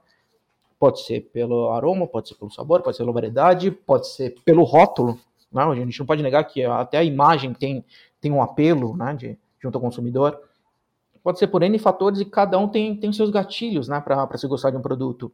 Pode 0.78 1.02
ser 1.02 1.22
pelo 1.32 1.70
aroma, 1.70 2.06
pode 2.06 2.28
ser 2.28 2.34
pelo 2.36 2.50
sabor, 2.50 2.82
pode 2.82 2.96
ser 2.96 3.02
pela 3.02 3.12
variedade, 3.12 3.70
pode 3.70 4.08
ser 4.08 4.34
pelo 4.44 4.62
rótulo. 4.62 5.18
Né? 5.52 5.62
A 5.62 5.74
gente 5.74 5.98
não 5.98 6.06
pode 6.06 6.22
negar 6.22 6.44
que 6.44 6.64
até 6.64 6.98
a 6.98 7.04
imagem 7.04 7.52
tem, 7.52 7.84
tem 8.20 8.30
um 8.30 8.42
apelo 8.42 8.96
né, 8.96 9.14
de, 9.14 9.38
junto 9.60 9.74
ao 9.76 9.80
consumidor. 9.80 10.40
Pode 11.22 11.38
ser 11.38 11.48
por 11.48 11.62
N 11.62 11.78
fatores 11.78 12.20
e 12.20 12.24
cada 12.24 12.58
um 12.58 12.68
tem, 12.68 12.94
tem 12.96 13.12
seus 13.12 13.30
gatilhos 13.30 13.88
né, 13.88 14.00
para 14.00 14.38
se 14.38 14.46
gostar 14.46 14.70
de 14.70 14.76
um 14.76 14.82
produto. 14.82 15.32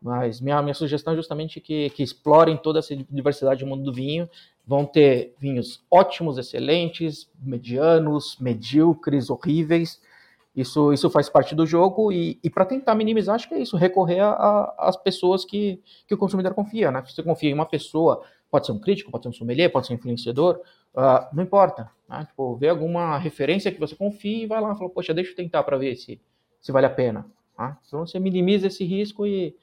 Mas 0.00 0.40
minha, 0.40 0.60
minha 0.62 0.74
sugestão 0.74 1.12
é 1.12 1.16
justamente 1.16 1.60
que, 1.60 1.90
que 1.90 2.02
explorem 2.02 2.56
toda 2.56 2.78
essa 2.78 2.94
diversidade 2.96 3.64
do 3.64 3.66
mundo 3.66 3.84
do 3.84 3.92
vinho. 3.92 4.28
Vão 4.66 4.84
ter 4.84 5.34
vinhos 5.38 5.84
ótimos, 5.90 6.38
excelentes, 6.38 7.28
medianos, 7.40 8.36
medíocres, 8.40 9.30
horríveis 9.30 10.00
isso, 10.56 10.90
isso 10.90 11.10
faz 11.10 11.28
parte 11.28 11.54
do 11.54 11.66
jogo 11.66 12.10
e, 12.10 12.40
e 12.42 12.48
para 12.48 12.64
tentar 12.64 12.94
minimizar, 12.94 13.34
acho 13.34 13.46
que 13.46 13.54
é 13.54 13.58
isso, 13.58 13.76
recorrer 13.76 14.20
às 14.78 14.96
pessoas 14.96 15.44
que, 15.44 15.82
que 16.08 16.14
o 16.14 16.18
consumidor 16.18 16.54
confia, 16.54 16.90
né? 16.90 17.04
Se 17.04 17.14
você 17.14 17.22
confia 17.22 17.50
em 17.50 17.54
uma 17.54 17.66
pessoa, 17.66 18.22
pode 18.50 18.64
ser 18.64 18.72
um 18.72 18.78
crítico, 18.78 19.10
pode 19.10 19.24
ser 19.24 19.28
um 19.28 19.32
sommelier, 19.34 19.70
pode 19.70 19.86
ser 19.86 19.92
um 19.92 19.96
influenciador, 19.96 20.58
uh, 20.94 21.26
não 21.34 21.42
importa, 21.42 21.90
né? 22.08 22.24
Tipo, 22.24 22.56
vê 22.56 22.70
alguma 22.70 23.18
referência 23.18 23.70
que 23.70 23.78
você 23.78 23.94
confie 23.94 24.44
e 24.44 24.46
vai 24.46 24.58
lá 24.60 24.72
e 24.72 24.78
fala, 24.78 24.88
poxa, 24.88 25.12
deixa 25.12 25.32
eu 25.32 25.36
tentar 25.36 25.62
para 25.62 25.76
ver 25.76 25.94
se, 25.94 26.18
se 26.58 26.72
vale 26.72 26.86
a 26.86 26.90
pena. 26.90 27.26
Tá? 27.54 27.78
Então 27.86 28.06
você 28.06 28.18
minimiza 28.18 28.68
esse 28.68 28.82
risco 28.82 29.26
e, 29.26 29.54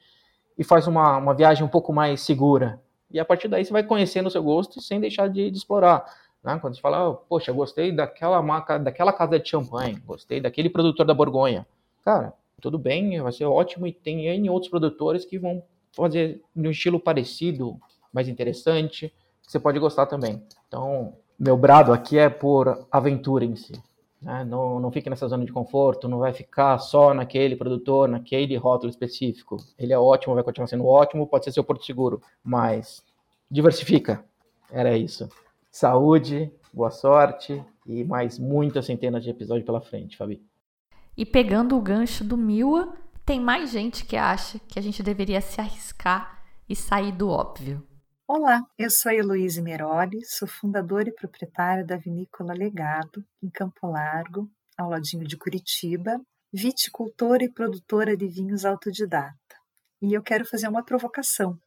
e 0.56 0.62
faz 0.62 0.86
uma, 0.86 1.16
uma 1.16 1.34
viagem 1.34 1.64
um 1.64 1.68
pouco 1.68 1.92
mais 1.92 2.20
segura. 2.20 2.80
E 3.10 3.18
a 3.18 3.24
partir 3.24 3.48
daí 3.48 3.64
você 3.64 3.72
vai 3.72 3.82
conhecendo 3.82 4.26
o 4.26 4.30
seu 4.30 4.42
gosto 4.42 4.80
sem 4.80 5.00
deixar 5.00 5.28
de, 5.28 5.50
de 5.50 5.56
explorar. 5.56 6.04
Né? 6.44 6.58
Quando 6.60 6.74
gente 6.74 6.82
fala, 6.82 7.08
oh, 7.08 7.14
poxa, 7.14 7.50
gostei 7.52 7.90
daquela 7.90 8.40
marca, 8.42 8.78
daquela 8.78 9.12
casa 9.12 9.40
de 9.40 9.48
champanhe, 9.48 9.96
gostei 10.04 10.40
daquele 10.40 10.68
produtor 10.68 11.06
da 11.06 11.14
Borgonha. 11.14 11.66
Cara, 12.04 12.34
tudo 12.60 12.78
bem, 12.78 13.20
vai 13.22 13.32
ser 13.32 13.46
ótimo 13.46 13.86
e 13.86 13.92
tem 13.92 14.26
N 14.26 14.50
outros 14.50 14.70
produtores 14.70 15.24
que 15.24 15.38
vão 15.38 15.62
fazer 15.96 16.42
um 16.54 16.70
estilo 16.70 17.00
parecido, 17.00 17.80
mais 18.12 18.28
interessante, 18.28 19.12
que 19.42 19.50
você 19.50 19.58
pode 19.58 19.78
gostar 19.78 20.06
também. 20.06 20.42
Então, 20.68 21.14
meu 21.38 21.56
brado 21.56 21.92
aqui 21.92 22.18
é 22.18 22.28
por 22.28 22.86
aventura 22.92 23.44
em 23.44 23.56
si. 23.56 23.72
Né? 24.20 24.44
Não, 24.44 24.78
não 24.78 24.90
fique 24.90 25.08
nessa 25.08 25.28
zona 25.28 25.44
de 25.44 25.52
conforto, 25.52 26.08
não 26.08 26.18
vai 26.18 26.32
ficar 26.32 26.78
só 26.78 27.14
naquele 27.14 27.56
produtor, 27.56 28.08
naquele 28.08 28.56
rótulo 28.56 28.90
específico. 28.90 29.56
Ele 29.78 29.92
é 29.92 29.98
ótimo, 29.98 30.34
vai 30.34 30.44
continuar 30.44 30.66
sendo 30.66 30.86
ótimo, 30.86 31.26
pode 31.26 31.44
ser 31.44 31.52
seu 31.52 31.64
porto 31.64 31.84
seguro, 31.84 32.20
mas 32.42 33.02
diversifica. 33.50 34.24
Era 34.70 34.96
isso 34.96 35.28
saúde, 35.74 36.52
boa 36.72 36.92
sorte 36.92 37.60
e 37.84 38.04
mais 38.04 38.38
muitas 38.38 38.86
centenas 38.86 39.24
de 39.24 39.30
episódios 39.30 39.66
pela 39.66 39.80
frente, 39.80 40.16
Fabi. 40.16 40.40
E 41.16 41.26
pegando 41.26 41.76
o 41.76 41.82
gancho 41.82 42.22
do 42.22 42.36
Miwa, 42.36 42.96
tem 43.26 43.40
mais 43.40 43.72
gente 43.72 44.04
que 44.06 44.16
acha 44.16 44.60
que 44.60 44.78
a 44.78 44.82
gente 44.82 45.02
deveria 45.02 45.40
se 45.40 45.60
arriscar 45.60 46.44
e 46.68 46.76
sair 46.76 47.10
do 47.10 47.28
óbvio. 47.28 47.84
Olá, 48.24 48.64
eu 48.78 48.88
sou 48.88 49.10
a 49.10 49.16
Heloíse 49.16 49.60
Meroli, 49.60 50.24
sou 50.24 50.46
fundadora 50.46 51.08
e 51.08 51.12
proprietária 51.12 51.84
da 51.84 51.96
Vinícola 51.96 52.54
Legado, 52.54 53.24
em 53.42 53.50
Campo 53.50 53.88
Largo, 53.88 54.48
ao 54.78 54.88
ladinho 54.88 55.26
de 55.26 55.36
Curitiba, 55.36 56.20
viticultora 56.52 57.42
e 57.42 57.52
produtora 57.52 58.16
de 58.16 58.28
vinhos 58.28 58.64
autodidata. 58.64 59.34
E 60.00 60.14
eu 60.14 60.22
quero 60.22 60.44
fazer 60.44 60.68
uma 60.68 60.84
provocação 60.84 61.58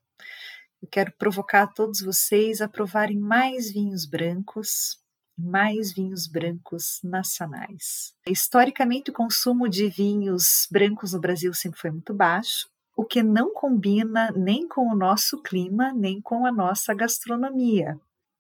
eu 0.82 0.88
quero 0.88 1.12
provocar 1.18 1.68
todos 1.68 2.02
vocês 2.02 2.62
a 2.62 2.68
provarem 2.68 3.18
mais 3.18 3.72
vinhos 3.72 4.06
brancos, 4.06 4.98
mais 5.38 5.94
vinhos 5.94 6.28
brancos 6.28 7.00
nacionais. 7.04 8.14
Historicamente, 8.28 9.12
o 9.12 9.14
consumo 9.14 9.68
de 9.68 9.90
vinhos 9.90 10.68
brancos 10.72 11.14
no 11.14 11.20
Brasil 11.20 11.54
sempre 11.54 11.80
foi 11.80 11.92
muito 11.92 12.14
baixo, 12.14 12.70
o 12.96 13.06
que 13.06 13.22
não 13.22 13.54
combina 13.54 14.32
nem 14.36 14.68
com 14.68 14.88
o 14.88 14.96
nosso 14.96 15.42
clima, 15.42 15.94
nem 15.94 16.20
com 16.22 16.46
a 16.46 16.52
nossa 16.52 16.94
gastronomia. 16.94 18.00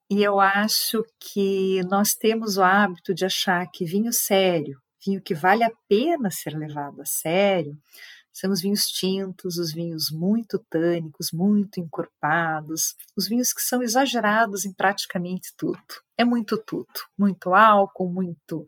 E 0.09 0.23
eu 0.23 0.39
acho 0.39 1.03
que 1.19 1.83
nós 1.83 2.13
temos 2.13 2.57
o 2.57 2.63
hábito 2.63 3.13
de 3.13 3.25
achar 3.25 3.69
que 3.69 3.85
vinho 3.85 4.11
sério, 4.13 4.81
vinho 5.05 5.21
que 5.21 5.35
vale 5.35 5.63
a 5.63 5.71
pena 5.87 6.31
ser 6.31 6.57
levado 6.57 7.01
a 7.01 7.05
sério, 7.05 7.77
são 8.37 8.51
os 8.51 8.61
vinhos 8.61 8.85
tintos, 8.85 9.57
os 9.57 9.73
vinhos 9.73 10.11
muito 10.11 10.59
tânicos, 10.69 11.31
muito 11.31 11.79
encorpados, 11.79 12.93
os 13.17 13.27
vinhos 13.27 13.51
que 13.51 13.63
são 13.63 13.81
exagerados 13.81 14.63
em 14.63 14.71
praticamente 14.71 15.51
tudo. 15.57 15.81
É 16.15 16.23
muito 16.23 16.55
tudo, 16.55 16.87
muito 17.17 17.55
álcool, 17.55 18.13
muito 18.13 18.67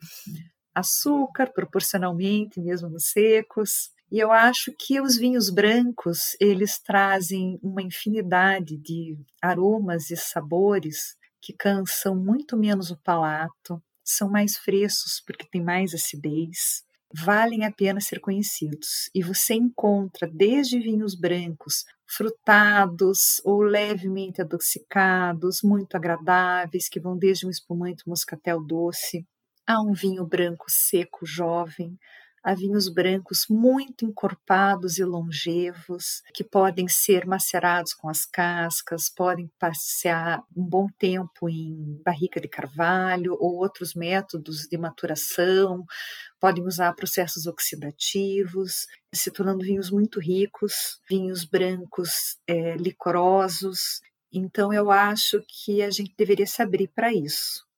açúcar, 0.74 1.54
proporcionalmente, 1.54 2.60
mesmo 2.60 2.90
nos 2.90 3.12
secos. 3.12 3.92
E 4.12 4.18
eu 4.18 4.32
acho 4.32 4.74
que 4.76 5.00
os 5.00 5.16
vinhos 5.16 5.52
brancos, 5.52 6.36
eles 6.40 6.80
trazem 6.80 7.60
uma 7.62 7.84
infinidade 7.84 8.76
de 8.76 9.16
aromas 9.40 10.10
e 10.10 10.18
sabores 10.18 11.16
que 11.40 11.54
cansam 11.54 12.16
muito 12.16 12.58
menos 12.58 12.90
o 12.90 12.98
palato, 12.98 13.80
são 14.04 14.32
mais 14.32 14.58
frescos 14.58 15.22
porque 15.24 15.48
tem 15.48 15.64
mais 15.64 15.94
acidez, 15.94 16.84
valem 17.14 17.66
a 17.66 17.72
pena 17.72 18.00
ser 18.00 18.20
conhecidos. 18.20 19.10
E 19.14 19.24
você 19.24 19.56
encontra 19.56 20.28
desde 20.28 20.80
vinhos 20.80 21.16
brancos, 21.16 21.86
frutados 22.08 23.42
ou 23.44 23.62
levemente 23.62 24.42
adocicados, 24.42 25.62
muito 25.64 25.96
agradáveis, 25.96 26.90
que 26.90 27.00
vão 27.00 27.18
desde 27.18 27.46
um 27.46 27.50
espumante 27.50 28.08
moscatel 28.08 28.64
doce 28.64 29.26
a 29.68 29.82
um 29.82 29.94
vinho 29.94 30.26
branco 30.26 30.66
seco 30.68 31.26
jovem, 31.26 31.98
a 32.44 32.54
vinhos 32.54 32.90
brancos 32.90 33.46
muito 33.50 34.06
encorpados 34.06 34.98
e 34.98 35.04
longevos, 35.04 36.22
que 36.34 36.44
podem 36.44 36.88
ser 36.88 37.26
macerados 37.26 37.94
com 37.94 38.10
as 38.10 38.26
cascas, 38.26 39.10
podem 39.10 39.50
passear 39.60 40.44
um 40.56 40.64
bom 40.64 40.88
tempo 40.98 41.50
em 41.50 42.02
barrica 42.04 42.40
de 42.40 42.48
carvalho 42.48 43.38
ou 43.40 43.56
outros 43.56 43.94
métodos 43.94 44.68
de 44.68 44.78
maturação, 44.78 45.86
podem 46.40 46.66
usar 46.66 46.94
processos 46.94 47.46
oxidativos, 47.46 48.88
se 49.14 49.32
tornando 49.32 49.66
vinhos 49.66 49.92
muito 49.92 50.20
ricos, 50.20 51.00
vinhos 51.10 51.44
brancos 51.44 52.38
é, 52.48 52.76
licorosos. 52.78 54.02
Então, 54.32 54.72
eu 54.72 54.92
acho 54.92 55.44
que 55.48 55.82
a 55.82 55.90
gente 55.90 56.14
deveria 56.18 56.46
se 56.46 56.62
abrir 56.62 56.88
para 56.88 57.14
isso. 57.14 57.69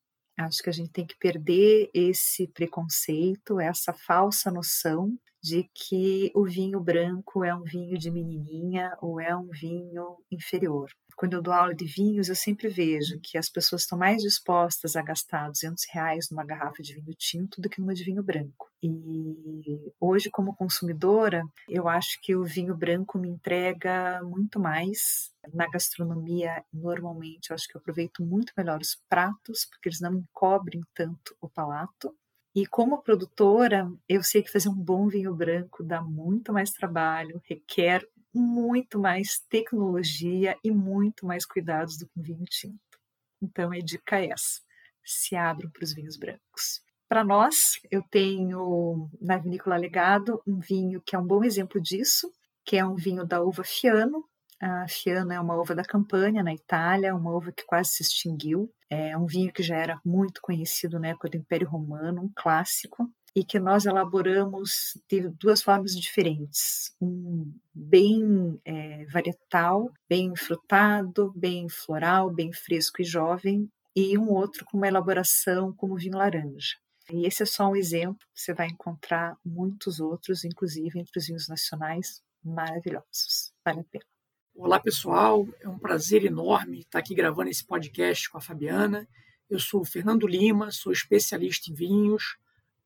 Acho 0.45 0.63
que 0.63 0.69
a 0.69 0.73
gente 0.73 0.91
tem 0.91 1.05
que 1.05 1.17
perder 1.17 1.89
esse 1.93 2.47
preconceito, 2.47 3.59
essa 3.59 3.93
falsa 3.93 4.51
noção 4.51 5.17
de 5.41 5.69
que 5.73 6.31
o 6.35 6.45
vinho 6.45 6.79
branco 6.79 7.43
é 7.43 7.53
um 7.55 7.63
vinho 7.63 7.97
de 7.97 8.11
menininha 8.11 8.95
ou 9.01 9.19
é 9.19 9.35
um 9.35 9.49
vinho 9.49 10.17
inferior. 10.31 10.89
Quando 11.21 11.33
eu 11.33 11.41
dou 11.43 11.53
aula 11.53 11.75
de 11.75 11.85
vinhos, 11.85 12.29
eu 12.29 12.35
sempre 12.35 12.67
vejo 12.67 13.19
que 13.19 13.37
as 13.37 13.47
pessoas 13.47 13.83
estão 13.83 13.95
mais 13.95 14.23
dispostas 14.23 14.95
a 14.95 15.03
gastar 15.03 15.49
200 15.49 15.85
reais 15.93 16.31
numa 16.31 16.43
garrafa 16.43 16.81
de 16.81 16.95
vinho 16.95 17.13
tinto 17.15 17.61
do 17.61 17.69
que 17.69 17.79
numa 17.79 17.93
de 17.93 18.03
vinho 18.03 18.23
branco. 18.23 18.71
E 18.81 19.93
hoje, 19.99 20.31
como 20.31 20.55
consumidora, 20.55 21.43
eu 21.69 21.87
acho 21.87 22.19
que 22.23 22.35
o 22.35 22.43
vinho 22.43 22.75
branco 22.75 23.19
me 23.19 23.29
entrega 23.29 24.19
muito 24.23 24.59
mais. 24.59 25.31
Na 25.53 25.69
gastronomia, 25.69 26.65
normalmente, 26.73 27.51
eu 27.51 27.53
acho 27.53 27.67
que 27.67 27.77
eu 27.77 27.79
aproveito 27.79 28.25
muito 28.25 28.51
melhor 28.57 28.81
os 28.81 28.99
pratos, 29.07 29.67
porque 29.69 29.89
eles 29.89 30.01
não 30.01 30.15
encobrem 30.15 30.81
tanto 30.91 31.35
o 31.39 31.47
palato. 31.47 32.11
E 32.55 32.65
como 32.65 33.03
produtora, 33.03 33.87
eu 34.09 34.23
sei 34.23 34.41
que 34.41 34.51
fazer 34.51 34.69
um 34.69 34.75
bom 34.75 35.07
vinho 35.07 35.35
branco 35.35 35.83
dá 35.83 36.01
muito 36.01 36.51
mais 36.51 36.71
trabalho, 36.71 37.39
requer 37.47 38.03
muito 38.33 38.99
mais 38.99 39.39
tecnologia 39.49 40.57
e 40.63 40.71
muito 40.71 41.25
mais 41.25 41.45
cuidados 41.45 41.97
do 41.97 42.05
que 42.05 42.19
um 42.19 42.23
vinho 42.23 42.45
tinto. 42.45 42.79
Então, 43.41 43.71
a 43.71 43.79
dica 43.79 44.19
é 44.19 44.29
essa: 44.29 44.61
se 45.03 45.35
abram 45.35 45.69
para 45.69 45.83
os 45.83 45.93
vinhos 45.93 46.17
brancos. 46.17 46.81
Para 47.09 47.23
nós, 47.25 47.79
eu 47.91 48.01
tenho 48.09 49.09
na 49.19 49.37
Vinícola 49.37 49.75
Legado 49.75 50.41
um 50.47 50.59
vinho 50.59 51.01
que 51.05 51.15
é 51.15 51.19
um 51.19 51.25
bom 51.27 51.43
exemplo 51.43 51.81
disso, 51.81 52.31
que 52.63 52.77
é 52.77 52.85
um 52.85 52.95
vinho 52.95 53.25
da 53.25 53.41
uva 53.41 53.63
Fiano. 53.65 54.23
A 54.61 54.87
Fiano 54.87 55.33
é 55.33 55.39
uma 55.39 55.59
uva 55.59 55.75
da 55.75 55.83
Campania, 55.83 56.43
na 56.43 56.53
Itália, 56.53 57.15
uma 57.15 57.35
uva 57.35 57.51
que 57.51 57.65
quase 57.65 57.89
se 57.89 58.03
extinguiu. 58.03 58.71
É 58.89 59.17
um 59.17 59.25
vinho 59.25 59.51
que 59.51 59.63
já 59.63 59.75
era 59.75 59.99
muito 60.05 60.39
conhecido 60.41 60.99
na 60.99 61.09
época 61.09 61.29
do 61.29 61.35
Império 61.35 61.67
Romano, 61.67 62.21
um 62.21 62.31
clássico. 62.33 63.09
E 63.35 63.43
que 63.43 63.59
nós 63.59 63.85
elaboramos 63.85 64.97
de 65.09 65.29
duas 65.29 65.61
formas 65.61 65.95
diferentes. 65.95 66.93
Um 67.01 67.53
bem 67.73 68.59
é, 68.65 69.05
varietal, 69.05 69.91
bem 70.09 70.35
frutado, 70.35 71.31
bem 71.35 71.69
floral, 71.69 72.29
bem 72.29 72.51
fresco 72.51 73.01
e 73.01 73.05
jovem, 73.05 73.71
e 73.95 74.17
um 74.17 74.29
outro 74.29 74.65
com 74.65 74.77
uma 74.77 74.87
elaboração 74.87 75.73
como 75.73 75.97
vinho 75.97 76.17
laranja. 76.17 76.75
E 77.09 77.25
esse 77.25 77.43
é 77.43 77.45
só 77.45 77.69
um 77.69 77.75
exemplo, 77.75 78.25
você 78.33 78.53
vai 78.53 78.67
encontrar 78.67 79.37
muitos 79.43 79.99
outros, 79.99 80.45
inclusive 80.45 80.99
entre 80.99 81.19
os 81.19 81.27
vinhos 81.27 81.47
nacionais, 81.47 82.21
maravilhosos. 82.43 83.53
Vale 83.65 83.81
a 83.81 83.83
pena. 83.83 84.05
Olá, 84.55 84.79
pessoal. 84.79 85.47
É 85.59 85.67
um 85.67 85.79
prazer 85.79 86.25
enorme 86.25 86.79
estar 86.79 86.99
aqui 86.99 87.15
gravando 87.15 87.49
esse 87.49 87.65
podcast 87.65 88.29
com 88.29 88.37
a 88.37 88.41
Fabiana. 88.41 89.07
Eu 89.49 89.59
sou 89.59 89.81
o 89.81 89.85
Fernando 89.85 90.27
Lima, 90.27 90.71
sou 90.71 90.91
especialista 90.91 91.71
em 91.71 91.73
vinhos, 91.73 92.37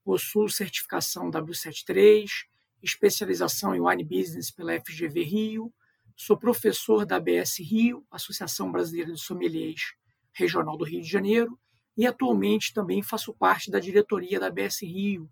possuo 0.05 0.47
certificação 0.47 1.31
W73, 1.31 2.45
especialização 2.81 3.73
em 3.73 3.81
Wine 3.81 4.03
Business 4.03 4.51
pela 4.51 4.79
FGV 4.79 5.23
Rio, 5.23 5.73
sou 6.15 6.37
professor 6.37 7.07
da 7.07 7.15
ABS 7.15 7.57
Rio, 7.57 8.05
Associação 8.11 8.71
Brasileira 8.71 9.11
de 9.11 9.19
Sommeliers 9.19 9.95
Regional 10.31 10.77
do 10.77 10.85
Rio 10.85 11.01
de 11.01 11.09
Janeiro, 11.09 11.59
e 11.97 12.05
atualmente 12.05 12.71
também 12.71 13.01
faço 13.01 13.33
parte 13.33 13.71
da 13.71 13.79
diretoria 13.79 14.39
da 14.39 14.47
ABS 14.47 14.83
Rio. 14.83 15.27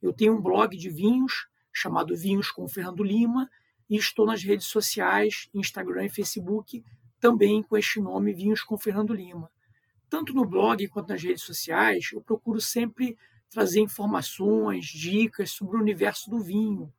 Eu 0.00 0.12
tenho 0.12 0.34
um 0.34 0.40
blog 0.40 0.74
de 0.74 0.88
vinhos 0.88 1.46
chamado 1.70 2.16
Vinhos 2.16 2.50
com 2.50 2.66
Fernando 2.66 3.04
Lima 3.04 3.50
e 3.90 3.96
estou 3.96 4.24
nas 4.24 4.42
redes 4.42 4.68
sociais, 4.68 5.50
Instagram 5.52 6.06
e 6.06 6.08
Facebook, 6.08 6.82
também 7.20 7.62
com 7.62 7.76
este 7.76 8.00
nome 8.00 8.32
Vinhos 8.32 8.62
com 8.62 8.78
Fernando 8.78 9.12
Lima 9.12 9.50
tanto 10.14 10.32
no 10.32 10.44
blog 10.44 10.86
quanto 10.86 11.08
nas 11.08 11.20
redes 11.20 11.42
sociais, 11.42 12.10
eu 12.12 12.20
procuro 12.20 12.60
sempre 12.60 13.18
trazer 13.54 13.80
informações, 13.80 14.84
dicas 14.86 15.52
sobre 15.52 15.76
o 15.76 15.80
universo 15.80 16.28
do 16.28 16.40
vinho 16.40 16.92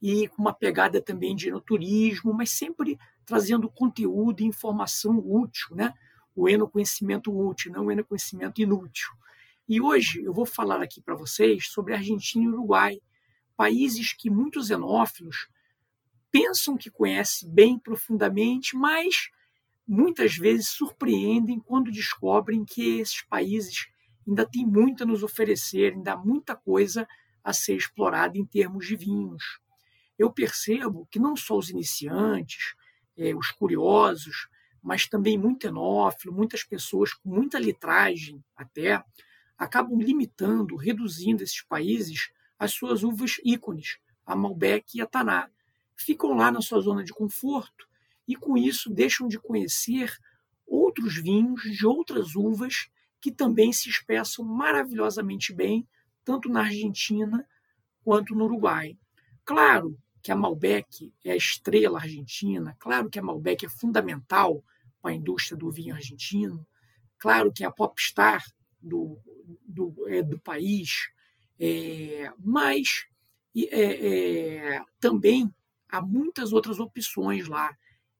e 0.00 0.26
com 0.26 0.42
uma 0.42 0.52
pegada 0.52 1.00
também 1.00 1.36
de 1.36 1.48
enoturismo, 1.48 2.34
mas 2.34 2.50
sempre 2.50 2.98
trazendo 3.24 3.70
conteúdo 3.70 4.40
e 4.40 4.44
informação 4.44 5.16
útil, 5.24 5.76
né? 5.76 5.94
O 6.34 6.48
enoconhecimento 6.48 7.32
útil, 7.32 7.72
não 7.72 7.86
o 7.86 7.92
enoconhecimento 7.92 8.60
inútil. 8.60 9.08
E 9.68 9.80
hoje 9.80 10.24
eu 10.24 10.34
vou 10.34 10.44
falar 10.44 10.82
aqui 10.82 11.00
para 11.00 11.14
vocês 11.14 11.68
sobre 11.68 11.94
Argentina 11.94 12.44
e 12.44 12.48
Uruguai, 12.48 13.00
países 13.56 14.12
que 14.12 14.28
muitos 14.28 14.66
xenófilos 14.66 15.48
pensam 16.32 16.76
que 16.76 16.90
conhecem 16.90 17.48
bem 17.48 17.78
profundamente, 17.78 18.74
mas 18.74 19.30
muitas 19.86 20.36
vezes 20.36 20.68
surpreendem 20.70 21.60
quando 21.60 21.92
descobrem 21.92 22.64
que 22.64 22.98
esses 22.98 23.22
países 23.22 23.86
ainda 24.26 24.46
têm 24.46 24.66
muito 24.66 25.02
a 25.02 25.06
nos 25.06 25.22
oferecer, 25.22 25.94
ainda 25.94 26.12
há 26.12 26.16
muita 26.16 26.54
coisa 26.54 27.06
a 27.42 27.52
ser 27.52 27.76
explorada 27.76 28.38
em 28.38 28.44
termos 28.44 28.86
de 28.86 28.96
vinhos. 28.96 29.60
Eu 30.18 30.30
percebo 30.30 31.06
que 31.10 31.18
não 31.18 31.36
só 31.36 31.56
os 31.56 31.70
iniciantes, 31.70 32.74
é, 33.16 33.34
os 33.34 33.50
curiosos, 33.50 34.48
mas 34.82 35.06
também 35.06 35.38
muito 35.38 35.66
enófilo, 35.66 36.34
muitas 36.34 36.64
pessoas 36.64 37.14
com 37.14 37.28
muita 37.28 37.58
litragem 37.58 38.42
até, 38.56 39.02
acabam 39.56 40.00
limitando, 40.00 40.76
reduzindo 40.76 41.42
esses 41.42 41.62
países 41.62 42.30
às 42.58 42.72
suas 42.72 43.02
uvas 43.02 43.40
ícones, 43.44 43.98
a 44.26 44.34
Malbec 44.34 44.96
e 44.96 45.00
a 45.00 45.06
Taná. 45.06 45.48
Ficam 45.94 46.34
lá 46.34 46.50
na 46.50 46.60
sua 46.60 46.80
zona 46.80 47.04
de 47.04 47.12
conforto 47.12 47.88
e 48.26 48.34
com 48.34 48.56
isso 48.56 48.90
deixam 48.90 49.28
de 49.28 49.38
conhecer 49.38 50.12
outros 50.66 51.16
vinhos 51.16 51.62
de 51.62 51.86
outras 51.86 52.34
uvas 52.34 52.88
que 53.22 53.30
também 53.30 53.72
se 53.72 53.88
expressam 53.88 54.44
maravilhosamente 54.44 55.54
bem, 55.54 55.86
tanto 56.24 56.48
na 56.48 56.62
Argentina 56.62 57.48
quanto 58.02 58.34
no 58.34 58.44
Uruguai. 58.46 58.98
Claro 59.44 59.96
que 60.20 60.32
a 60.32 60.36
Malbec 60.36 61.12
é 61.24 61.30
a 61.30 61.36
estrela 61.36 62.00
argentina, 62.00 62.76
claro 62.80 63.08
que 63.08 63.20
a 63.20 63.22
Malbec 63.22 63.64
é 63.64 63.68
fundamental 63.68 64.64
para 65.00 65.12
a 65.12 65.14
indústria 65.14 65.56
do 65.56 65.70
vinho 65.70 65.94
argentino, 65.94 66.66
claro 67.16 67.52
que 67.52 67.62
é 67.62 67.66
a 67.66 67.70
popstar 67.70 68.42
do, 68.80 69.18
do, 69.64 69.94
é, 70.08 70.22
do 70.22 70.38
país, 70.40 71.08
é, 71.58 72.32
mas 72.38 73.06
é, 73.56 74.76
é 74.76 74.84
também 74.98 75.52
há 75.88 76.02
muitas 76.02 76.52
outras 76.52 76.80
opções 76.80 77.46
lá. 77.46 77.76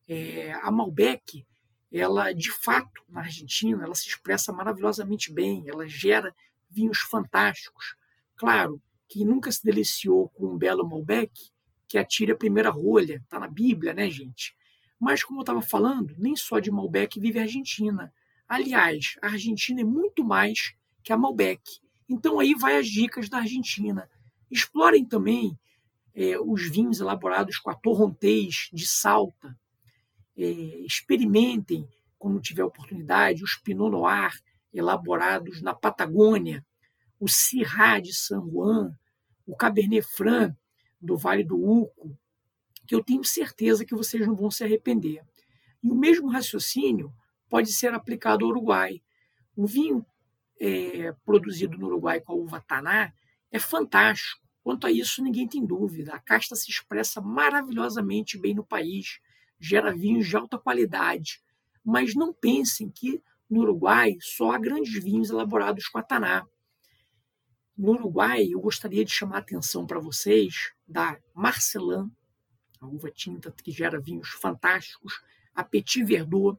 É, 0.07 0.53
a 0.53 0.71
Malbec, 0.71 1.47
ela 1.93 2.33
de 2.33 2.51
fato 2.51 3.03
na 3.09 3.21
Argentina, 3.21 3.85
ela 3.85 3.95
se 3.95 4.09
expressa 4.09 4.53
maravilhosamente 4.53 5.33
bem, 5.33 5.69
ela 5.69 5.87
gera 5.87 6.35
vinhos 6.71 7.01
fantásticos. 7.01 7.95
Claro, 8.35 8.81
quem 9.09 9.27
nunca 9.27 9.53
se 9.53 9.63
deliciou 9.63 10.31
com 10.31 10.47
um 10.47 10.57
belo 10.57 10.89
Malbec, 10.89 11.31
que 11.87 11.99
atire 11.99 12.33
a 12.33 12.37
primeira 12.37 12.71
rolha, 12.71 13.17
está 13.17 13.39
na 13.39 13.49
Bíblia, 13.49 13.93
né, 13.93 14.09
gente? 14.09 14.57
Mas 14.99 15.23
como 15.23 15.41
eu 15.41 15.43
estava 15.43 15.61
falando, 15.61 16.15
nem 16.17 16.35
só 16.35 16.59
de 16.59 16.71
Malbec 16.71 17.21
vive 17.21 17.39
a 17.39 17.43
Argentina. 17.43 18.13
Aliás, 18.49 19.17
a 19.21 19.27
Argentina 19.27 19.83
é 19.83 19.85
muito 19.85 20.25
mais 20.25 20.75
que 21.03 21.13
a 21.13 21.17
Malbec. 21.17 21.61
Então 22.09 22.41
aí 22.41 22.55
vai 22.55 22.79
as 22.79 22.87
dicas 22.87 23.29
da 23.29 23.39
Argentina. 23.39 24.09
Explorem 24.51 25.05
também 25.05 25.59
é, 26.15 26.39
os 26.39 26.71
vinhos 26.71 27.01
elaborados 27.01 27.59
com 27.59 27.71
a 27.71 27.75
Torrontés 27.75 28.71
de 28.73 28.87
Salta, 28.87 29.59
experimentem, 30.37 31.89
quando 32.19 32.41
tiver 32.41 32.65
oportunidade, 32.65 33.43
os 33.43 33.57
Pinot 33.57 33.91
Noir 33.91 34.33
elaborados 34.73 35.61
na 35.61 35.75
Patagônia, 35.75 36.65
o 37.21 37.29
Syrah 37.29 38.01
de 38.01 38.15
San 38.15 38.41
Juan, 38.41 38.97
o 39.47 39.55
Cabernet 39.55 40.07
Franc 40.07 40.57
do 41.01 41.17
Vale 41.17 41.45
do 41.45 41.57
Uco, 41.57 42.17
que 42.87 42.95
eu 42.95 43.03
tenho 43.03 43.25
certeza 43.25 43.85
que 43.85 43.95
vocês 43.95 44.27
não 44.27 44.35
vão 44.35 44.51
se 44.51 44.65
arrepender. 44.65 45.23
E 45.83 45.91
o 45.91 45.95
mesmo 45.95 46.29
raciocínio 46.29 47.13
pode 47.49 47.73
ser 47.73 47.93
aplicado 47.93 48.45
ao 48.45 48.51
Uruguai. 48.51 49.03
O 49.55 49.67
vinho 49.67 50.07
é, 50.61 51.13
produzido 51.25 51.77
no 51.77 51.87
Uruguai 51.87 52.21
com 52.21 52.33
a 52.33 52.37
uva 52.37 52.61
Taná 52.61 53.13
é 53.51 53.59
fantástico. 53.59 54.41
Quanto 54.63 54.87
a 54.87 54.93
isso, 54.93 55.23
ninguém 55.23 55.49
tem 55.49 55.67
dúvida. 55.67 56.15
A 56.15 56.21
casta 56.21 56.55
se 56.55 56.71
expressa 56.71 57.21
maravilhosamente 57.21 58.39
bem 58.39 58.55
no 58.55 58.65
país 58.65 59.21
gera 59.63 59.95
vinhos 59.95 60.27
de 60.27 60.37
alta 60.37 60.59
qualidade. 60.59 61.41
Mas 61.85 62.15
não 62.15 62.33
pensem 62.33 62.91
que 62.91 63.23
no 63.49 63.61
Uruguai 63.61 64.17
só 64.21 64.51
há 64.51 64.59
grandes 64.59 65.03
vinhos 65.03 65.31
elaborados 65.31 65.87
com 65.87 65.99
a 65.99 66.03
Taná. 66.03 66.47
No 67.77 67.93
Uruguai, 67.93 68.49
eu 68.51 68.61
gostaria 68.61 69.05
de 69.05 69.13
chamar 69.13 69.37
a 69.37 69.41
atenção 69.41 69.87
para 69.87 70.01
vocês 70.01 70.73
da 70.87 71.19
Marcelin, 71.35 72.11
a 72.81 72.87
uva 72.87 73.11
tinta 73.11 73.53
que 73.53 73.71
gera 73.71 74.01
vinhos 74.01 74.31
fantásticos, 74.31 75.23
a 75.55 75.63
Petit 75.63 76.03
Verdot, 76.05 76.59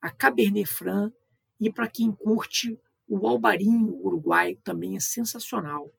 a 0.00 0.10
Cabernet 0.10 0.66
Franc 0.66 1.14
e 1.60 1.72
para 1.72 1.88
quem 1.88 2.10
curte 2.12 2.78
o 3.06 3.26
Albarinho 3.26 3.94
uruguaio 4.02 4.58
também 4.64 4.96
é 4.96 5.00
sensacional. 5.00 5.92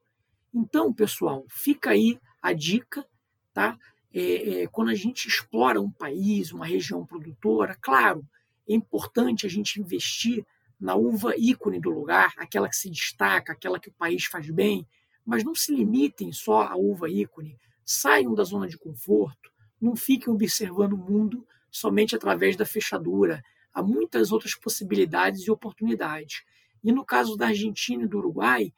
Então, 0.54 0.94
pessoal, 0.94 1.46
fica 1.50 1.92
aí 1.92 2.20
a 2.42 2.54
dica, 2.54 3.08
tá? 3.54 3.78
É, 4.18 4.62
é, 4.62 4.68
quando 4.68 4.92
a 4.92 4.96
gente 4.96 5.28
explora 5.28 5.82
um 5.82 5.92
país, 5.92 6.54
uma 6.54 6.66
região 6.66 7.06
produtora, 7.06 7.78
claro, 7.82 8.26
é 8.68 8.74
importante 8.74 9.46
a 9.46 9.50
gente 9.50 9.82
investir 9.82 10.46
na 10.80 10.96
uva 10.96 11.34
ícone 11.38 11.82
do 11.82 11.90
lugar, 11.90 12.34
aquela 12.38 12.70
que 12.70 12.78
se 12.78 12.90
destaca, 12.90 13.52
aquela 13.52 13.78
que 13.78 13.90
o 13.90 13.94
país 13.94 14.24
faz 14.24 14.50
bem, 14.50 14.88
mas 15.26 15.44
não 15.44 15.54
se 15.54 15.76
limitem 15.76 16.32
só 16.32 16.62
à 16.62 16.78
uva 16.78 17.10
ícone. 17.10 17.58
Saiam 17.84 18.34
da 18.34 18.46
zona 18.46 18.70
de 18.70 18.78
conforto, 18.78 19.52
não 19.82 19.98
fiquem 19.98 20.34
observando 20.34 20.94
o 20.94 20.98
mundo 20.98 21.46
somente 21.70 22.16
através 22.16 22.56
da 22.56 22.66
fechadura. 22.66 23.44
Há 23.74 23.84
muitas 23.84 24.32
outras 24.32 24.56
possibilidades 24.56 25.46
e 25.46 25.52
oportunidades. 25.52 26.42
E 26.82 26.90
no 26.90 27.04
caso 27.04 27.36
da 27.36 27.48
Argentina 27.48 28.04
e 28.04 28.08
do 28.08 28.20
Uruguai, 28.20 28.72